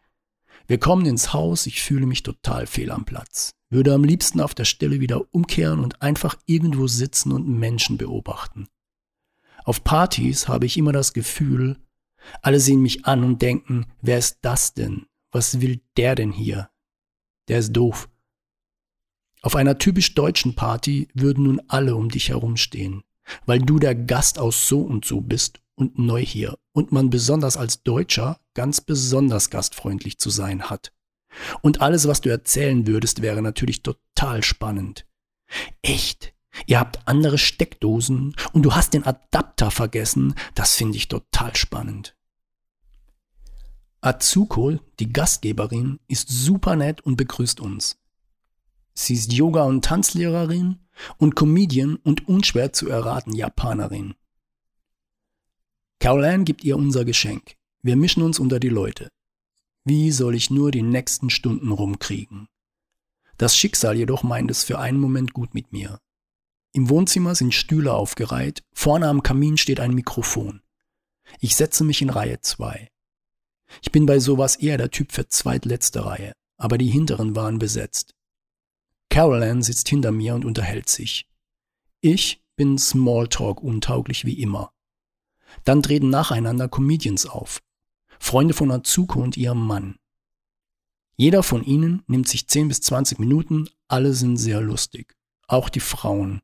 Wir 0.67 0.79
kommen 0.79 1.05
ins 1.05 1.31
Haus, 1.31 1.65
ich 1.65 1.81
fühle 1.81 2.05
mich 2.05 2.23
total 2.23 2.67
fehl 2.67 2.91
am 2.91 3.05
Platz. 3.05 3.55
Würde 3.69 3.93
am 3.93 4.03
liebsten 4.03 4.41
auf 4.41 4.53
der 4.53 4.65
Stelle 4.65 4.99
wieder 4.99 5.33
umkehren 5.33 5.79
und 5.79 6.01
einfach 6.01 6.35
irgendwo 6.45 6.87
sitzen 6.87 7.31
und 7.31 7.47
Menschen 7.47 7.97
beobachten. 7.97 8.67
Auf 9.63 9.83
Partys 9.83 10.47
habe 10.47 10.65
ich 10.65 10.77
immer 10.77 10.91
das 10.91 11.13
Gefühl, 11.13 11.77
alle 12.41 12.59
sehen 12.59 12.81
mich 12.81 13.05
an 13.05 13.23
und 13.23 13.41
denken, 13.41 13.85
wer 14.01 14.17
ist 14.17 14.39
das 14.41 14.73
denn? 14.73 15.05
Was 15.31 15.61
will 15.61 15.81
der 15.95 16.15
denn 16.15 16.31
hier? 16.31 16.69
Der 17.47 17.59
ist 17.59 17.71
doof. 17.71 18.09
Auf 19.41 19.55
einer 19.55 19.77
typisch 19.77 20.15
deutschen 20.15 20.55
Party 20.55 21.07
würden 21.13 21.45
nun 21.45 21.61
alle 21.67 21.95
um 21.95 22.09
dich 22.09 22.29
herumstehen, 22.29 23.03
weil 23.45 23.59
du 23.59 23.79
der 23.79 23.95
Gast 23.95 24.39
aus 24.39 24.67
so 24.67 24.81
und 24.81 25.05
so 25.05 25.21
bist 25.21 25.61
und 25.75 25.97
neu 25.97 26.25
hier 26.25 26.57
und 26.77 26.91
man 26.91 27.09
besonders 27.09 27.57
als 27.57 27.81
Deutscher 27.81 28.39
ganz 28.53 28.81
besonders 28.81 29.49
gastfreundlich 29.49 30.19
zu 30.19 30.29
sein 30.29 30.69
hat. 30.69 30.93
Und 31.63 31.81
alles, 31.81 32.07
was 32.07 32.21
du 32.21 32.29
erzählen 32.29 32.85
würdest, 32.85 33.23
wäre 33.23 33.41
natürlich 33.41 33.81
total 33.81 34.43
spannend. 34.43 35.07
Echt? 35.81 36.35
Ihr 36.67 36.79
habt 36.79 37.07
andere 37.07 37.39
Steckdosen 37.39 38.35
und 38.53 38.61
du 38.61 38.75
hast 38.75 38.93
den 38.93 39.07
Adapter 39.07 39.71
vergessen? 39.71 40.35
Das 40.53 40.75
finde 40.75 40.97
ich 40.97 41.07
total 41.07 41.55
spannend. 41.55 42.15
Atsuko, 44.01 44.77
die 44.99 45.11
Gastgeberin, 45.11 45.99
ist 46.07 46.29
super 46.29 46.75
nett 46.75 47.01
und 47.01 47.17
begrüßt 47.17 47.59
uns. 47.59 47.97
Sie 48.93 49.15
ist 49.15 49.33
Yoga- 49.33 49.63
und 49.63 49.83
Tanzlehrerin 49.83 50.77
und 51.17 51.35
Comedian 51.35 51.95
und 51.95 52.27
unschwer 52.27 52.71
zu 52.71 52.87
erraten 52.87 53.33
Japanerin. 53.33 54.13
Caroline 55.99 56.43
gibt 56.43 56.63
ihr 56.63 56.77
unser 56.77 57.05
Geschenk. 57.05 57.55
Wir 57.81 57.95
mischen 57.95 58.21
uns 58.21 58.39
unter 58.39 58.59
die 58.59 58.69
Leute. 58.69 59.09
Wie 59.83 60.11
soll 60.11 60.35
ich 60.35 60.49
nur 60.49 60.71
die 60.71 60.83
nächsten 60.83 61.29
Stunden 61.29 61.71
rumkriegen? 61.71 62.47
Das 63.37 63.55
Schicksal 63.55 63.95
jedoch 63.95 64.23
meint 64.23 64.51
es 64.51 64.63
für 64.63 64.79
einen 64.79 64.99
Moment 64.99 65.33
gut 65.33 65.53
mit 65.53 65.71
mir. 65.71 65.99
Im 66.73 66.89
Wohnzimmer 66.89 67.33
sind 67.35 67.53
Stühle 67.53 67.93
aufgereiht, 67.93 68.63
vorne 68.73 69.07
am 69.07 69.23
Kamin 69.23 69.57
steht 69.57 69.79
ein 69.79 69.93
Mikrofon. 69.93 70.61
Ich 71.39 71.55
setze 71.55 71.83
mich 71.83 72.01
in 72.01 72.09
Reihe 72.09 72.41
2. 72.41 72.89
Ich 73.81 73.91
bin 73.91 74.05
bei 74.05 74.19
sowas 74.19 74.55
eher 74.55 74.77
der 74.77 74.91
Typ 74.91 75.11
für 75.11 75.27
zweitletzte 75.27 76.05
Reihe, 76.05 76.33
aber 76.57 76.77
die 76.77 76.89
hinteren 76.89 77.35
waren 77.35 77.59
besetzt. 77.59 78.13
Caroline 79.09 79.63
sitzt 79.63 79.89
hinter 79.89 80.11
mir 80.11 80.35
und 80.35 80.45
unterhält 80.45 80.89
sich. 80.89 81.27
Ich 82.01 82.43
bin 82.55 82.77
Smalltalk 82.77 83.61
untauglich 83.61 84.25
wie 84.25 84.41
immer. 84.41 84.71
Dann 85.63 85.83
treten 85.83 86.09
nacheinander 86.09 86.67
Comedians 86.67 87.25
auf. 87.25 87.61
Freunde 88.19 88.53
von 88.53 88.71
Azuko 88.71 89.21
und 89.21 89.37
ihrem 89.37 89.65
Mann. 89.65 89.97
Jeder 91.15 91.43
von 91.43 91.63
ihnen 91.63 92.03
nimmt 92.07 92.27
sich 92.27 92.47
10 92.47 92.67
bis 92.67 92.81
20 92.81 93.19
Minuten, 93.19 93.69
alle 93.87 94.13
sind 94.13 94.37
sehr 94.37 94.61
lustig. 94.61 95.15
Auch 95.47 95.69
die 95.69 95.79
Frauen. 95.79 96.41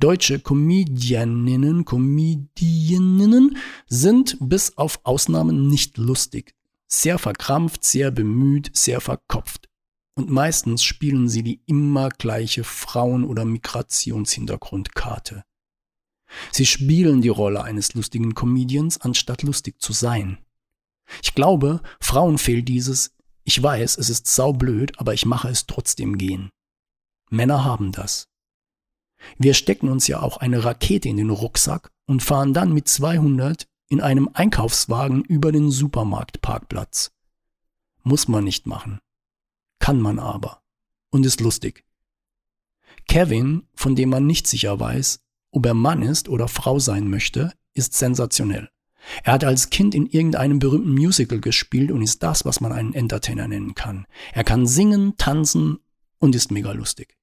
Deutsche 0.00 0.40
Comedianinnen, 0.40 1.84
Comedianinnen 1.84 3.56
sind 3.86 4.36
bis 4.40 4.76
auf 4.78 4.98
Ausnahmen 5.04 5.68
nicht 5.68 5.98
lustig. 5.98 6.54
Sehr 6.88 7.18
verkrampft, 7.18 7.84
sehr 7.84 8.10
bemüht, 8.10 8.70
sehr 8.74 9.00
verkopft. 9.00 9.68
Und 10.14 10.30
meistens 10.30 10.82
spielen 10.82 11.28
sie 11.28 11.42
die 11.42 11.60
immer 11.66 12.08
gleiche 12.08 12.64
Frauen- 12.64 13.24
oder 13.24 13.44
Migrationshintergrundkarte. 13.44 15.44
Sie 16.52 16.66
spielen 16.66 17.22
die 17.22 17.28
Rolle 17.28 17.62
eines 17.64 17.94
lustigen 17.94 18.34
Comedians, 18.34 19.00
anstatt 19.00 19.42
lustig 19.42 19.80
zu 19.80 19.92
sein. 19.92 20.38
Ich 21.22 21.34
glaube, 21.34 21.80
Frauen 22.00 22.38
fehlt 22.38 22.68
dieses, 22.68 23.12
ich 23.44 23.60
weiß, 23.60 23.98
es 23.98 24.10
ist 24.10 24.26
saublöd, 24.26 24.98
aber 24.98 25.14
ich 25.14 25.26
mache 25.26 25.48
es 25.48 25.66
trotzdem 25.66 26.18
gehen. 26.18 26.50
Männer 27.30 27.64
haben 27.64 27.92
das. 27.92 28.28
Wir 29.38 29.54
stecken 29.54 29.88
uns 29.88 30.06
ja 30.06 30.20
auch 30.22 30.38
eine 30.38 30.64
Rakete 30.64 31.08
in 31.08 31.16
den 31.16 31.30
Rucksack 31.30 31.90
und 32.06 32.22
fahren 32.22 32.54
dann 32.54 32.72
mit 32.72 32.88
200 32.88 33.66
in 33.88 34.00
einem 34.00 34.30
Einkaufswagen 34.32 35.22
über 35.24 35.52
den 35.52 35.70
Supermarktparkplatz. 35.70 37.12
Muss 38.02 38.28
man 38.28 38.44
nicht 38.44 38.66
machen. 38.66 39.00
Kann 39.78 40.00
man 40.00 40.18
aber. 40.18 40.62
Und 41.10 41.26
ist 41.26 41.40
lustig. 41.40 41.84
Kevin, 43.08 43.66
von 43.74 43.96
dem 43.96 44.10
man 44.10 44.26
nicht 44.26 44.46
sicher 44.46 44.78
weiß, 44.78 45.20
ob 45.50 45.66
er 45.66 45.74
Mann 45.74 46.02
ist 46.02 46.28
oder 46.28 46.48
Frau 46.48 46.78
sein 46.78 47.08
möchte, 47.08 47.52
ist 47.74 47.94
sensationell. 47.94 48.68
Er 49.24 49.34
hat 49.34 49.44
als 49.44 49.70
Kind 49.70 49.94
in 49.94 50.06
irgendeinem 50.06 50.58
berühmten 50.58 50.92
Musical 50.92 51.40
gespielt 51.40 51.90
und 51.90 52.02
ist 52.02 52.22
das, 52.22 52.44
was 52.44 52.60
man 52.60 52.72
einen 52.72 52.94
Entertainer 52.94 53.48
nennen 53.48 53.74
kann. 53.74 54.06
Er 54.32 54.44
kann 54.44 54.66
singen, 54.66 55.16
tanzen 55.16 55.78
und 56.18 56.34
ist 56.34 56.50
mega 56.50 56.72
lustig. 56.72 57.16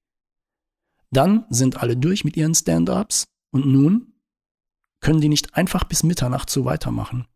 Dann 1.10 1.46
sind 1.48 1.80
alle 1.82 1.96
durch 1.96 2.24
mit 2.24 2.36
ihren 2.36 2.54
Stand-ups 2.54 3.28
und 3.50 3.66
nun 3.66 4.12
können 5.00 5.20
die 5.20 5.28
nicht 5.28 5.54
einfach 5.54 5.84
bis 5.84 6.02
Mitternacht 6.02 6.50
so 6.50 6.64
weitermachen. 6.64 7.26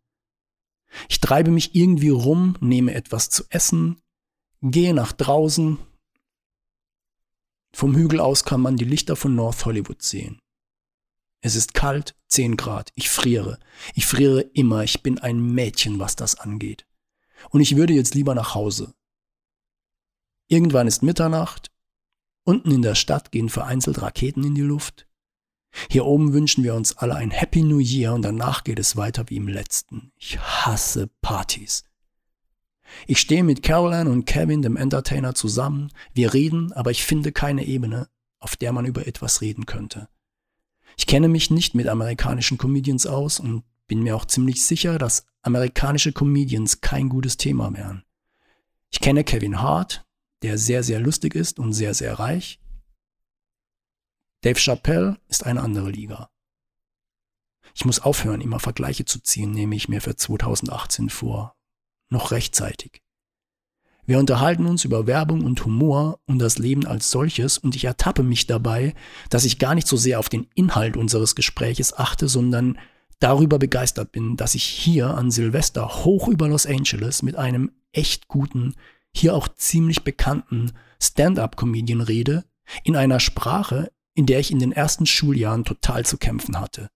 Ich 1.09 1.19
treibe 1.21 1.49
mich 1.49 1.73
irgendwie 1.73 2.09
rum, 2.09 2.55
nehme 2.59 2.93
etwas 2.93 3.29
zu 3.29 3.43
essen, 3.49 4.01
gehe 4.61 4.93
nach 4.93 5.11
draußen. 5.11 5.79
Vom 7.73 7.95
Hügel 7.95 8.19
aus 8.19 8.43
kann 8.43 8.61
man 8.61 8.75
die 8.75 8.85
Lichter 8.85 9.15
von 9.15 9.33
North 9.33 9.65
Hollywood 9.65 10.03
sehen. 10.03 10.42
Es 11.45 11.57
ist 11.57 11.73
kalt, 11.73 12.15
10 12.29 12.55
Grad, 12.55 12.93
ich 12.95 13.09
friere. 13.09 13.59
Ich 13.95 14.05
friere 14.05 14.39
immer, 14.53 14.85
ich 14.85 15.03
bin 15.03 15.19
ein 15.19 15.41
Mädchen, 15.41 15.99
was 15.99 16.15
das 16.15 16.35
angeht. 16.35 16.87
Und 17.49 17.59
ich 17.59 17.75
würde 17.75 17.91
jetzt 17.91 18.15
lieber 18.15 18.33
nach 18.33 18.55
Hause. 18.55 18.93
Irgendwann 20.47 20.87
ist 20.87 21.03
Mitternacht, 21.03 21.69
unten 22.45 22.71
in 22.71 22.81
der 22.81 22.95
Stadt 22.95 23.33
gehen 23.33 23.49
vereinzelt 23.49 24.01
Raketen 24.01 24.45
in 24.45 24.55
die 24.55 24.61
Luft. 24.61 25.05
Hier 25.89 26.05
oben 26.05 26.31
wünschen 26.31 26.63
wir 26.63 26.75
uns 26.75 26.97
alle 26.97 27.15
ein 27.15 27.31
Happy 27.31 27.61
New 27.61 27.79
Year 27.79 28.13
und 28.13 28.21
danach 28.21 28.63
geht 28.63 28.79
es 28.79 28.95
weiter 28.95 29.25
wie 29.27 29.35
im 29.35 29.49
letzten. 29.49 30.13
Ich 30.15 30.39
hasse 30.39 31.09
Partys. 31.21 31.83
Ich 33.05 33.19
stehe 33.19 33.43
mit 33.43 33.63
Caroline 33.63 34.09
und 34.09 34.23
Kevin, 34.23 34.61
dem 34.61 34.77
Entertainer, 34.77 35.35
zusammen. 35.35 35.91
Wir 36.13 36.33
reden, 36.33 36.71
aber 36.71 36.91
ich 36.91 37.03
finde 37.03 37.33
keine 37.33 37.65
Ebene, 37.65 38.07
auf 38.39 38.55
der 38.55 38.71
man 38.71 38.85
über 38.85 39.07
etwas 39.07 39.41
reden 39.41 39.65
könnte. 39.65 40.07
Ich 40.97 41.07
kenne 41.07 41.27
mich 41.27 41.49
nicht 41.49 41.75
mit 41.75 41.87
amerikanischen 41.87 42.57
Comedians 42.57 43.05
aus 43.05 43.39
und 43.39 43.63
bin 43.87 44.01
mir 44.01 44.15
auch 44.15 44.25
ziemlich 44.25 44.63
sicher, 44.63 44.97
dass 44.97 45.25
amerikanische 45.41 46.13
Comedians 46.13 46.81
kein 46.81 47.09
gutes 47.09 47.37
Thema 47.37 47.73
wären. 47.73 48.03
Ich 48.89 48.99
kenne 48.99 49.23
Kevin 49.23 49.61
Hart, 49.61 50.05
der 50.41 50.57
sehr, 50.57 50.83
sehr 50.83 50.99
lustig 50.99 51.35
ist 51.35 51.59
und 51.59 51.73
sehr, 51.73 51.93
sehr 51.93 52.17
reich. 52.19 52.59
Dave 54.41 54.59
Chappelle 54.59 55.19
ist 55.27 55.45
eine 55.45 55.61
andere 55.61 55.89
Liga. 55.89 56.29
Ich 57.75 57.85
muss 57.85 57.99
aufhören, 57.99 58.41
immer 58.41 58.59
Vergleiche 58.59 59.05
zu 59.05 59.19
ziehen, 59.19 59.51
nehme 59.51 59.75
ich 59.75 59.89
mir 59.89 60.01
für 60.01 60.15
2018 60.15 61.09
vor. 61.09 61.55
Noch 62.09 62.31
rechtzeitig. 62.31 63.02
Wir 64.05 64.19
unterhalten 64.19 64.65
uns 64.65 64.83
über 64.83 65.07
Werbung 65.07 65.45
und 65.45 65.63
Humor 65.63 66.19
und 66.25 66.39
das 66.39 66.57
Leben 66.57 66.85
als 66.85 67.09
solches 67.09 67.57
und 67.57 67.75
ich 67.75 67.85
ertappe 67.85 68.23
mich 68.23 68.47
dabei, 68.47 68.93
dass 69.29 69.45
ich 69.45 69.59
gar 69.59 69.75
nicht 69.75 69.87
so 69.87 69.95
sehr 69.95 70.19
auf 70.19 70.27
den 70.27 70.47
Inhalt 70.55 70.97
unseres 70.97 71.35
Gespräches 71.35 71.97
achte, 71.97 72.27
sondern 72.27 72.77
darüber 73.19 73.59
begeistert 73.59 74.11
bin, 74.11 74.35
dass 74.35 74.55
ich 74.55 74.63
hier 74.63 75.15
an 75.15 75.31
Silvester 75.31 76.03
hoch 76.03 76.27
über 76.27 76.49
Los 76.49 76.65
Angeles 76.65 77.23
mit 77.23 77.37
einem 77.37 77.71
echt 77.93 78.27
guten, 78.27 78.75
hier 79.15 79.35
auch 79.35 79.47
ziemlich 79.47 80.03
bekannten 80.03 80.73
Stand-up-Comedian 81.01 82.01
rede, 82.01 82.43
in 82.83 82.95
einer 82.97 83.21
Sprache, 83.21 83.91
in 84.15 84.25
der 84.25 84.39
ich 84.39 84.51
in 84.51 84.59
den 84.59 84.71
ersten 84.71 85.05
Schuljahren 85.05 85.63
total 85.63 86.05
zu 86.05 86.17
kämpfen 86.17 86.59
hatte. 86.59 86.89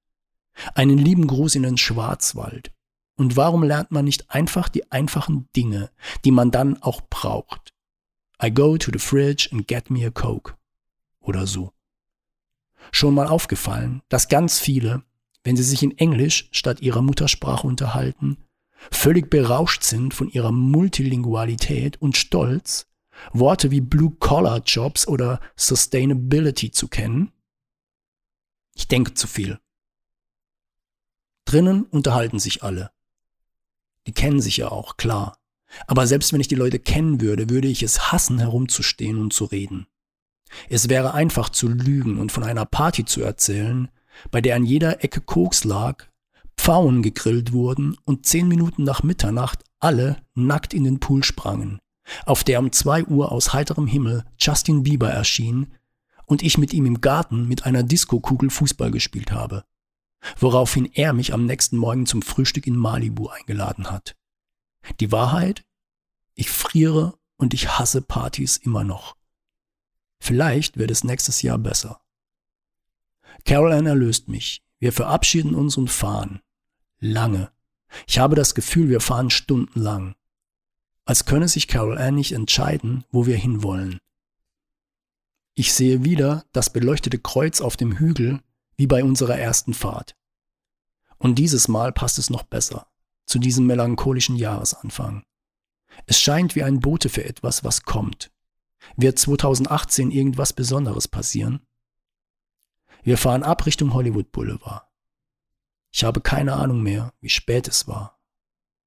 Einen 0.76 0.98
lieben 0.98 1.28
Gruß 1.28 1.56
in 1.56 1.64
den 1.64 1.78
Schwarzwald. 1.78 2.72
Und 3.18 3.36
warum 3.36 3.64
lernt 3.64 3.92
man 3.92 4.06
nicht 4.06 4.30
einfach 4.30 4.70
die 4.70 4.92
einfachen 4.92 5.50
Dinge, 5.56 5.90
die 6.24 6.32
man 6.32 6.52
dann 6.52 6.82
auch 6.82 7.02
braucht? 7.10 7.74
I 8.42 8.52
go 8.52 8.78
to 8.78 8.92
the 8.94 9.00
fridge 9.00 9.50
and 9.52 9.68
get 9.68 9.90
me 9.90 10.06
a 10.06 10.12
Coke. 10.12 10.54
Oder 11.20 11.48
so. 11.48 11.74
Schon 12.92 13.16
mal 13.16 13.28
aufgefallen, 13.28 14.04
dass 14.08 14.30
ganz 14.30 14.60
viele, 14.60 15.04
wenn 15.44 15.58
sie 15.58 15.64
sich 15.64 15.82
in 15.82 15.98
Englisch 15.98 16.48
statt 16.52 16.82
ihrer 16.82 17.02
Muttersprache 17.02 17.66
unterhalten, 17.66 18.38
völlig 18.92 19.32
berauscht 19.32 19.82
sind 19.84 20.14
von 20.14 20.30
ihrer 20.30 20.52
Multilingualität 20.52 22.00
und 22.00 22.16
stolz, 22.16 22.88
Worte 23.34 23.72
wie 23.72 23.82
Blue-Collar-Jobs 23.82 25.08
oder 25.08 25.42
Sustainability 25.56 26.70
zu 26.70 26.88
kennen? 26.88 27.32
Ich 28.76 28.88
denke 28.88 29.16
zu 29.16 29.26
viel. 29.26 29.60
Drinnen 31.46 31.84
unterhalten 31.86 32.38
sich 32.38 32.62
alle. 32.62 32.92
Die 34.08 34.14
kennen 34.14 34.42
sich 34.42 34.58
ja 34.58 34.72
auch, 34.72 34.98
klar. 34.98 35.38
Aber 35.86 36.08
selbst 36.08 36.34
wenn 36.34 36.42
ich 36.42 36.48
die 36.48 36.56
Leute 36.56 36.80
kennen 36.80 37.22
würde, 37.22 37.50
würde 37.50 37.68
ich 37.68 37.84
es 37.84 38.12
hassen, 38.12 38.40
herumzustehen 38.40 39.20
und 39.20 39.34
zu 39.34 39.46
reden. 39.46 39.86
Es 40.70 40.90
wäre 40.90 41.14
einfach 41.14 41.50
zu 41.50 41.68
lügen 41.68 42.18
und 42.18 42.32
von 42.32 42.44
einer 42.44 42.66
Party 42.66 43.06
zu 43.06 43.22
erzählen, 43.22 43.90
bei 44.32 44.42
der 44.42 44.56
an 44.56 44.66
jeder 44.66 45.04
Ecke 45.04 45.22
Koks 45.22 45.66
lag, 45.66 46.06
Pfauen 46.58 47.04
gegrillt 47.04 47.52
wurden 47.52 47.98
und 48.06 48.26
zehn 48.26 48.48
Minuten 48.48 48.84
nach 48.84 49.04
Mitternacht 49.04 49.64
alle 49.80 50.18
nackt 50.34 50.74
in 50.74 50.86
den 50.86 51.00
Pool 51.00 51.24
sprangen, 51.24 51.80
auf 52.26 52.44
der 52.44 52.60
um 52.60 52.72
zwei 52.72 53.04
Uhr 53.04 53.32
aus 53.32 53.54
heiterem 53.54 53.88
Himmel 53.88 54.24
Justin 54.40 54.84
Bieber 54.84 55.10
erschien 55.10 55.74
und 56.26 56.42
ich 56.42 56.58
mit 56.58 56.74
ihm 56.74 56.86
im 56.86 57.02
Garten 57.02 57.48
mit 57.48 57.66
einer 57.66 57.84
Diskokugel 57.84 58.50
Fußball 58.50 58.90
gespielt 58.90 59.32
habe, 59.32 59.66
woraufhin 60.38 60.86
er 60.86 61.14
mich 61.14 61.34
am 61.34 61.46
nächsten 61.46 61.78
Morgen 61.78 62.06
zum 62.06 62.22
Frühstück 62.22 62.68
in 62.68 62.76
Malibu 62.76 63.28
eingeladen 63.28 63.92
hat. 63.92 64.16
Die 65.00 65.12
Wahrheit? 65.12 65.64
Ich 66.34 66.50
friere 66.50 67.18
und 67.38 67.54
ich 67.54 67.78
hasse 67.78 68.02
Partys 68.02 68.58
immer 68.58 68.84
noch. 68.84 69.16
Vielleicht 70.20 70.78
wird 70.78 70.92
es 70.92 71.04
nächstes 71.04 71.42
Jahr 71.42 71.58
besser. 71.58 72.02
Caroline 73.46 73.90
erlöst 73.90 74.28
mich. 74.28 74.64
Wir 74.80 74.94
verabschieden 74.94 75.56
uns 75.56 75.78
und 75.78 75.90
fahren. 75.90 76.42
Lange. 77.00 77.52
Ich 78.06 78.20
habe 78.20 78.36
das 78.36 78.56
Gefühl, 78.56 78.90
wir 78.90 79.00
fahren 79.00 79.30
stundenlang 79.30 80.16
als 81.08 81.24
könne 81.24 81.48
sich 81.48 81.68
Carol 81.68 81.98
Ann 81.98 82.16
nicht 82.16 82.34
entscheiden, 82.34 83.06
wo 83.12 83.26
wir 83.26 83.38
hinwollen. 83.38 84.00
Ich 85.56 85.74
sehe 85.74 86.04
wieder 86.04 86.46
das 86.52 86.72
beleuchtete 86.72 87.18
Kreuz 87.18 87.62
auf 87.62 87.78
dem 87.78 87.98
Hügel, 87.98 88.42
wie 88.78 88.88
bei 88.88 89.04
unserer 89.04 89.38
ersten 89.38 89.74
Fahrt. 89.74 90.16
Und 91.18 91.36
dieses 91.36 91.68
Mal 91.68 91.92
passt 91.92 92.20
es 92.20 92.30
noch 92.30 92.44
besser, 92.44 92.88
zu 93.26 93.40
diesem 93.40 93.66
melancholischen 93.66 94.36
Jahresanfang. 94.36 95.24
Es 96.06 96.20
scheint 96.20 96.56
wie 96.56 96.64
ein 96.64 96.80
Bote 96.80 97.10
für 97.10 97.26
etwas, 97.26 97.64
was 97.64 97.84
kommt. 97.84 98.32
Wird 98.96 99.20
2018 99.20 100.12
irgendwas 100.12 100.54
Besonderes 100.54 101.08
passieren? 101.08 101.66
Wir 103.04 103.18
fahren 103.18 103.44
ab 103.44 103.66
Richtung 103.66 103.94
Hollywood 103.94 104.32
Boulevard. 104.32 104.88
Ich 105.92 106.04
habe 106.04 106.22
keine 106.22 106.54
Ahnung 106.54 106.84
mehr, 106.84 107.14
wie 107.20 107.30
spät 107.30 107.68
es 107.68 107.88
war, 107.88 108.20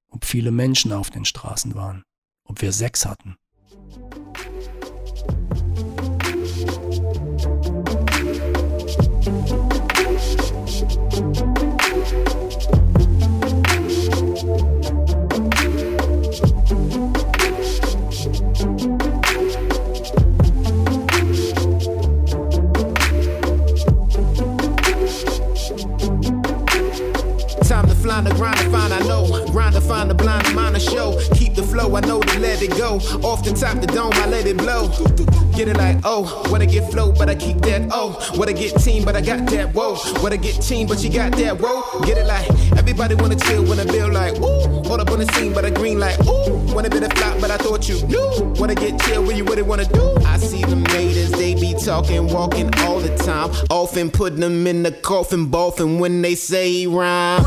ob 0.08 0.24
viele 0.24 0.52
Menschen 0.52 0.92
auf 0.92 1.10
den 1.10 1.24
Straßen 1.24 1.74
waren 1.74 2.04
ob 2.50 2.60
wir 2.62 2.72
Sex 2.72 3.06
hatten. 3.06 3.36
Oh, 36.02 36.42
wanna 36.50 36.66
get 36.66 36.90
flow, 36.90 37.12
but 37.12 37.28
I 37.28 37.34
keep 37.34 37.58
that, 37.62 37.88
oh. 37.92 38.16
Wanna 38.36 38.52
get 38.52 38.74
team, 38.80 39.04
but 39.04 39.16
I 39.16 39.20
got 39.20 39.46
that, 39.50 39.74
whoa. 39.74 39.96
Wanna 40.22 40.36
get 40.36 40.60
team, 40.62 40.86
but 40.86 41.02
you 41.02 41.10
got 41.10 41.32
that, 41.32 41.58
whoa. 41.60 42.00
Get 42.00 42.18
it 42.18 42.26
like, 42.26 42.48
everybody 42.78 43.14
wanna 43.14 43.36
chill, 43.36 43.64
when 43.64 43.78
I 43.78 43.84
build 43.84 44.12
like, 44.12 44.34
ooh. 44.36 44.82
Hold 44.88 45.00
up 45.00 45.10
on 45.10 45.18
the 45.18 45.26
scene, 45.34 45.52
but 45.52 45.64
I 45.64 45.70
green 45.70 45.98
like, 45.98 46.18
ooh. 46.26 46.74
Wanna 46.74 46.90
be 46.90 47.00
the 47.00 47.10
flop, 47.10 47.40
but 47.40 47.50
I 47.50 47.58
thought 47.58 47.88
you 47.88 48.00
knew. 48.06 48.54
Wanna 48.58 48.74
get 48.74 48.98
chill, 49.02 49.22
when 49.24 49.36
you 49.36 49.44
really 49.44 49.62
wanna 49.62 49.84
do? 49.84 50.16
I 50.24 50.38
see 50.38 50.62
them 50.64 50.84
haters, 50.86 51.30
they 51.32 51.54
be 51.54 51.74
talking, 51.74 52.28
walking 52.28 52.74
all 52.80 53.00
the 53.00 53.14
time. 53.16 53.50
Often 53.70 54.10
putting 54.10 54.40
them 54.40 54.66
in 54.66 54.82
the 54.82 54.92
coffin, 54.92 55.46
boffin 55.50 55.98
when 55.98 56.22
they 56.22 56.34
say 56.34 56.86
rhyme. 56.86 57.44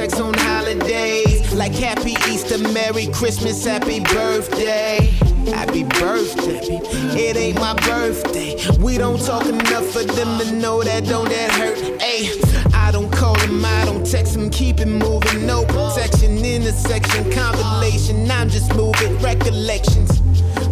Text 0.00 0.18
on 0.18 0.32
holidays? 0.32 1.52
Like 1.52 1.74
Happy 1.74 2.12
Easter, 2.30 2.56
Merry 2.72 3.06
Christmas, 3.08 3.62
Happy 3.66 4.00
Birthday. 4.00 5.12
Happy 5.52 5.84
birthday. 5.84 6.80
It 7.12 7.36
ain't 7.36 7.58
my 7.60 7.74
birthday. 7.74 8.56
We 8.78 8.96
don't 8.96 9.20
talk 9.20 9.44
enough 9.44 9.86
for 9.90 10.02
them 10.02 10.38
to 10.38 10.52
know 10.52 10.82
that 10.82 11.04
don't 11.04 11.28
that 11.28 11.50
hurt. 11.52 12.00
Hey, 12.00 12.30
I 12.72 12.90
don't 12.92 13.12
call 13.12 13.34
them, 13.40 13.62
I 13.62 13.84
don't 13.84 14.06
text 14.06 14.32
them, 14.32 14.48
keep 14.48 14.80
it 14.80 14.88
moving. 14.88 15.46
No 15.46 15.66
protection, 15.66 16.38
intersection, 16.38 17.30
compilation. 17.32 18.30
I'm 18.30 18.48
just 18.48 18.74
moving 18.74 19.18
recollections 19.18 20.22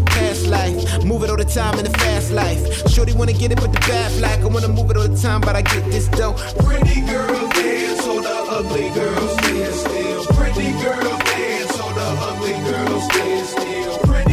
past 0.06 0.46
life. 0.46 1.04
Move 1.04 1.22
it 1.24 1.30
all 1.30 1.36
the 1.36 1.44
time 1.44 1.78
in 1.78 1.84
the 1.84 1.98
fast 1.98 2.30
life. 2.32 2.88
Shorty 2.88 3.12
wanna 3.12 3.32
get 3.34 3.52
it, 3.52 3.60
but 3.60 3.72
the 3.72 3.80
bad 3.80 4.10
like 4.20 4.40
I 4.40 4.46
wanna 4.46 4.68
move 4.68 4.90
it 4.90 4.96
all 4.96 5.08
the 5.08 5.20
time, 5.20 5.40
but 5.42 5.54
I 5.54 5.62
get 5.62 5.84
this 5.90 6.08
dough. 6.08 6.34
Pretty 6.64 7.02
dance, 7.02 7.47
so 8.08 8.20
the 8.22 8.36
ugly 8.56 8.88
girls 8.90 9.32
stand 9.32 9.74
still. 9.74 10.24
Pretty 10.36 10.72
girls 10.82 11.18
dance, 11.30 11.74
so 11.76 11.86
the 11.98 12.08
ugly 12.28 12.56
girls 12.70 13.04
stand 13.04 13.46
still. 13.46 13.98
Pretty 13.98 14.27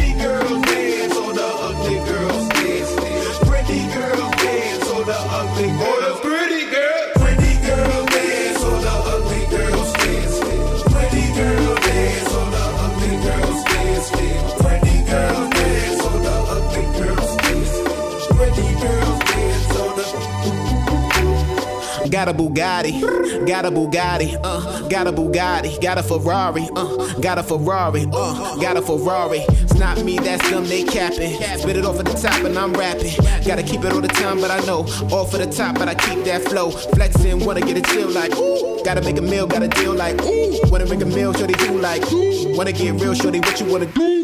Got 22.26 22.34
a 22.34 22.42
Bugatti, 22.42 23.46
got 23.46 23.64
a 23.66 23.70
Bugatti, 23.70 24.36
uh, 24.42 24.88
got 24.88 25.06
a 25.06 25.12
Bugatti, 25.12 25.80
got 25.80 25.96
a 25.96 26.02
Ferrari, 26.02 26.68
uh, 26.74 27.20
got 27.20 27.38
a 27.38 27.42
Ferrari, 27.44 28.04
uh, 28.12 28.56
got 28.56 28.76
a 28.76 28.82
Ferrari. 28.82 29.44
It's 29.48 29.74
not 29.74 30.02
me, 30.02 30.18
that's 30.18 30.50
them, 30.50 30.64
they 30.64 30.82
capping. 30.82 31.40
Spit 31.60 31.76
it 31.76 31.84
off 31.84 32.00
at 32.00 32.06
the 32.06 32.14
top 32.14 32.42
and 32.42 32.58
I'm 32.58 32.72
rapping. 32.72 33.14
Gotta 33.46 33.62
keep 33.62 33.84
it 33.84 33.92
all 33.92 34.00
the 34.00 34.08
time, 34.08 34.40
but 34.40 34.50
I 34.50 34.58
know 34.66 34.80
off 35.14 35.34
at 35.34 35.48
the 35.48 35.56
top, 35.56 35.78
but 35.78 35.86
I 35.86 35.94
keep 35.94 36.24
that 36.24 36.42
flow. 36.42 36.70
Flexing, 36.70 37.44
wanna 37.46 37.60
get 37.60 37.76
a 37.76 37.82
chill 37.92 38.10
like 38.10 38.36
ooh. 38.36 38.82
Gotta 38.82 39.02
make 39.02 39.18
a 39.18 39.22
meal, 39.22 39.46
gotta 39.46 39.68
deal 39.68 39.94
like 39.94 40.20
ooh. 40.24 40.60
Wanna 40.68 40.86
make 40.86 41.02
a 41.02 41.06
meal, 41.06 41.32
shorty 41.32 41.54
do 41.54 41.78
like 41.78 42.02
ooh. 42.12 42.56
Wanna 42.56 42.72
get 42.72 43.00
real, 43.00 43.14
shorty, 43.14 43.38
what 43.38 43.60
you 43.60 43.70
wanna 43.70 43.86
do? 43.86 44.15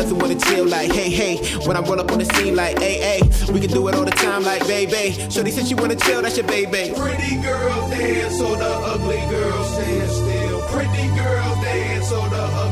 Nothing 0.00 0.18
wanna 0.18 0.40
chill 0.40 0.64
like 0.64 0.90
hey 0.92 1.10
hey. 1.10 1.36
When 1.66 1.76
I 1.76 1.80
roll 1.80 2.00
up 2.00 2.10
on 2.10 2.20
the 2.20 2.24
scene 2.24 2.56
like 2.56 2.78
hey 2.78 2.96
hey. 3.00 3.52
We 3.52 3.60
can 3.60 3.68
do 3.68 3.86
it 3.88 3.94
all 3.94 4.06
the 4.06 4.10
time 4.10 4.42
like 4.44 4.66
baby. 4.66 5.12
Shorty 5.30 5.50
said 5.50 5.66
she 5.66 5.74
wanna 5.74 5.94
chill, 5.94 6.22
that's 6.22 6.38
your 6.38 6.46
baby. 6.46 6.94
Pretty 6.96 7.36
girls 7.42 7.90
dance, 7.90 8.38
so 8.38 8.56
the 8.56 8.64
ugly 8.64 9.20
girls 9.28 9.72
stand 9.74 10.10
still. 10.10 10.60
Pretty 10.72 11.06
girls 11.08 11.60
dance, 11.60 12.08
so 12.08 12.16
the 12.30 12.40
ugly 12.40 12.69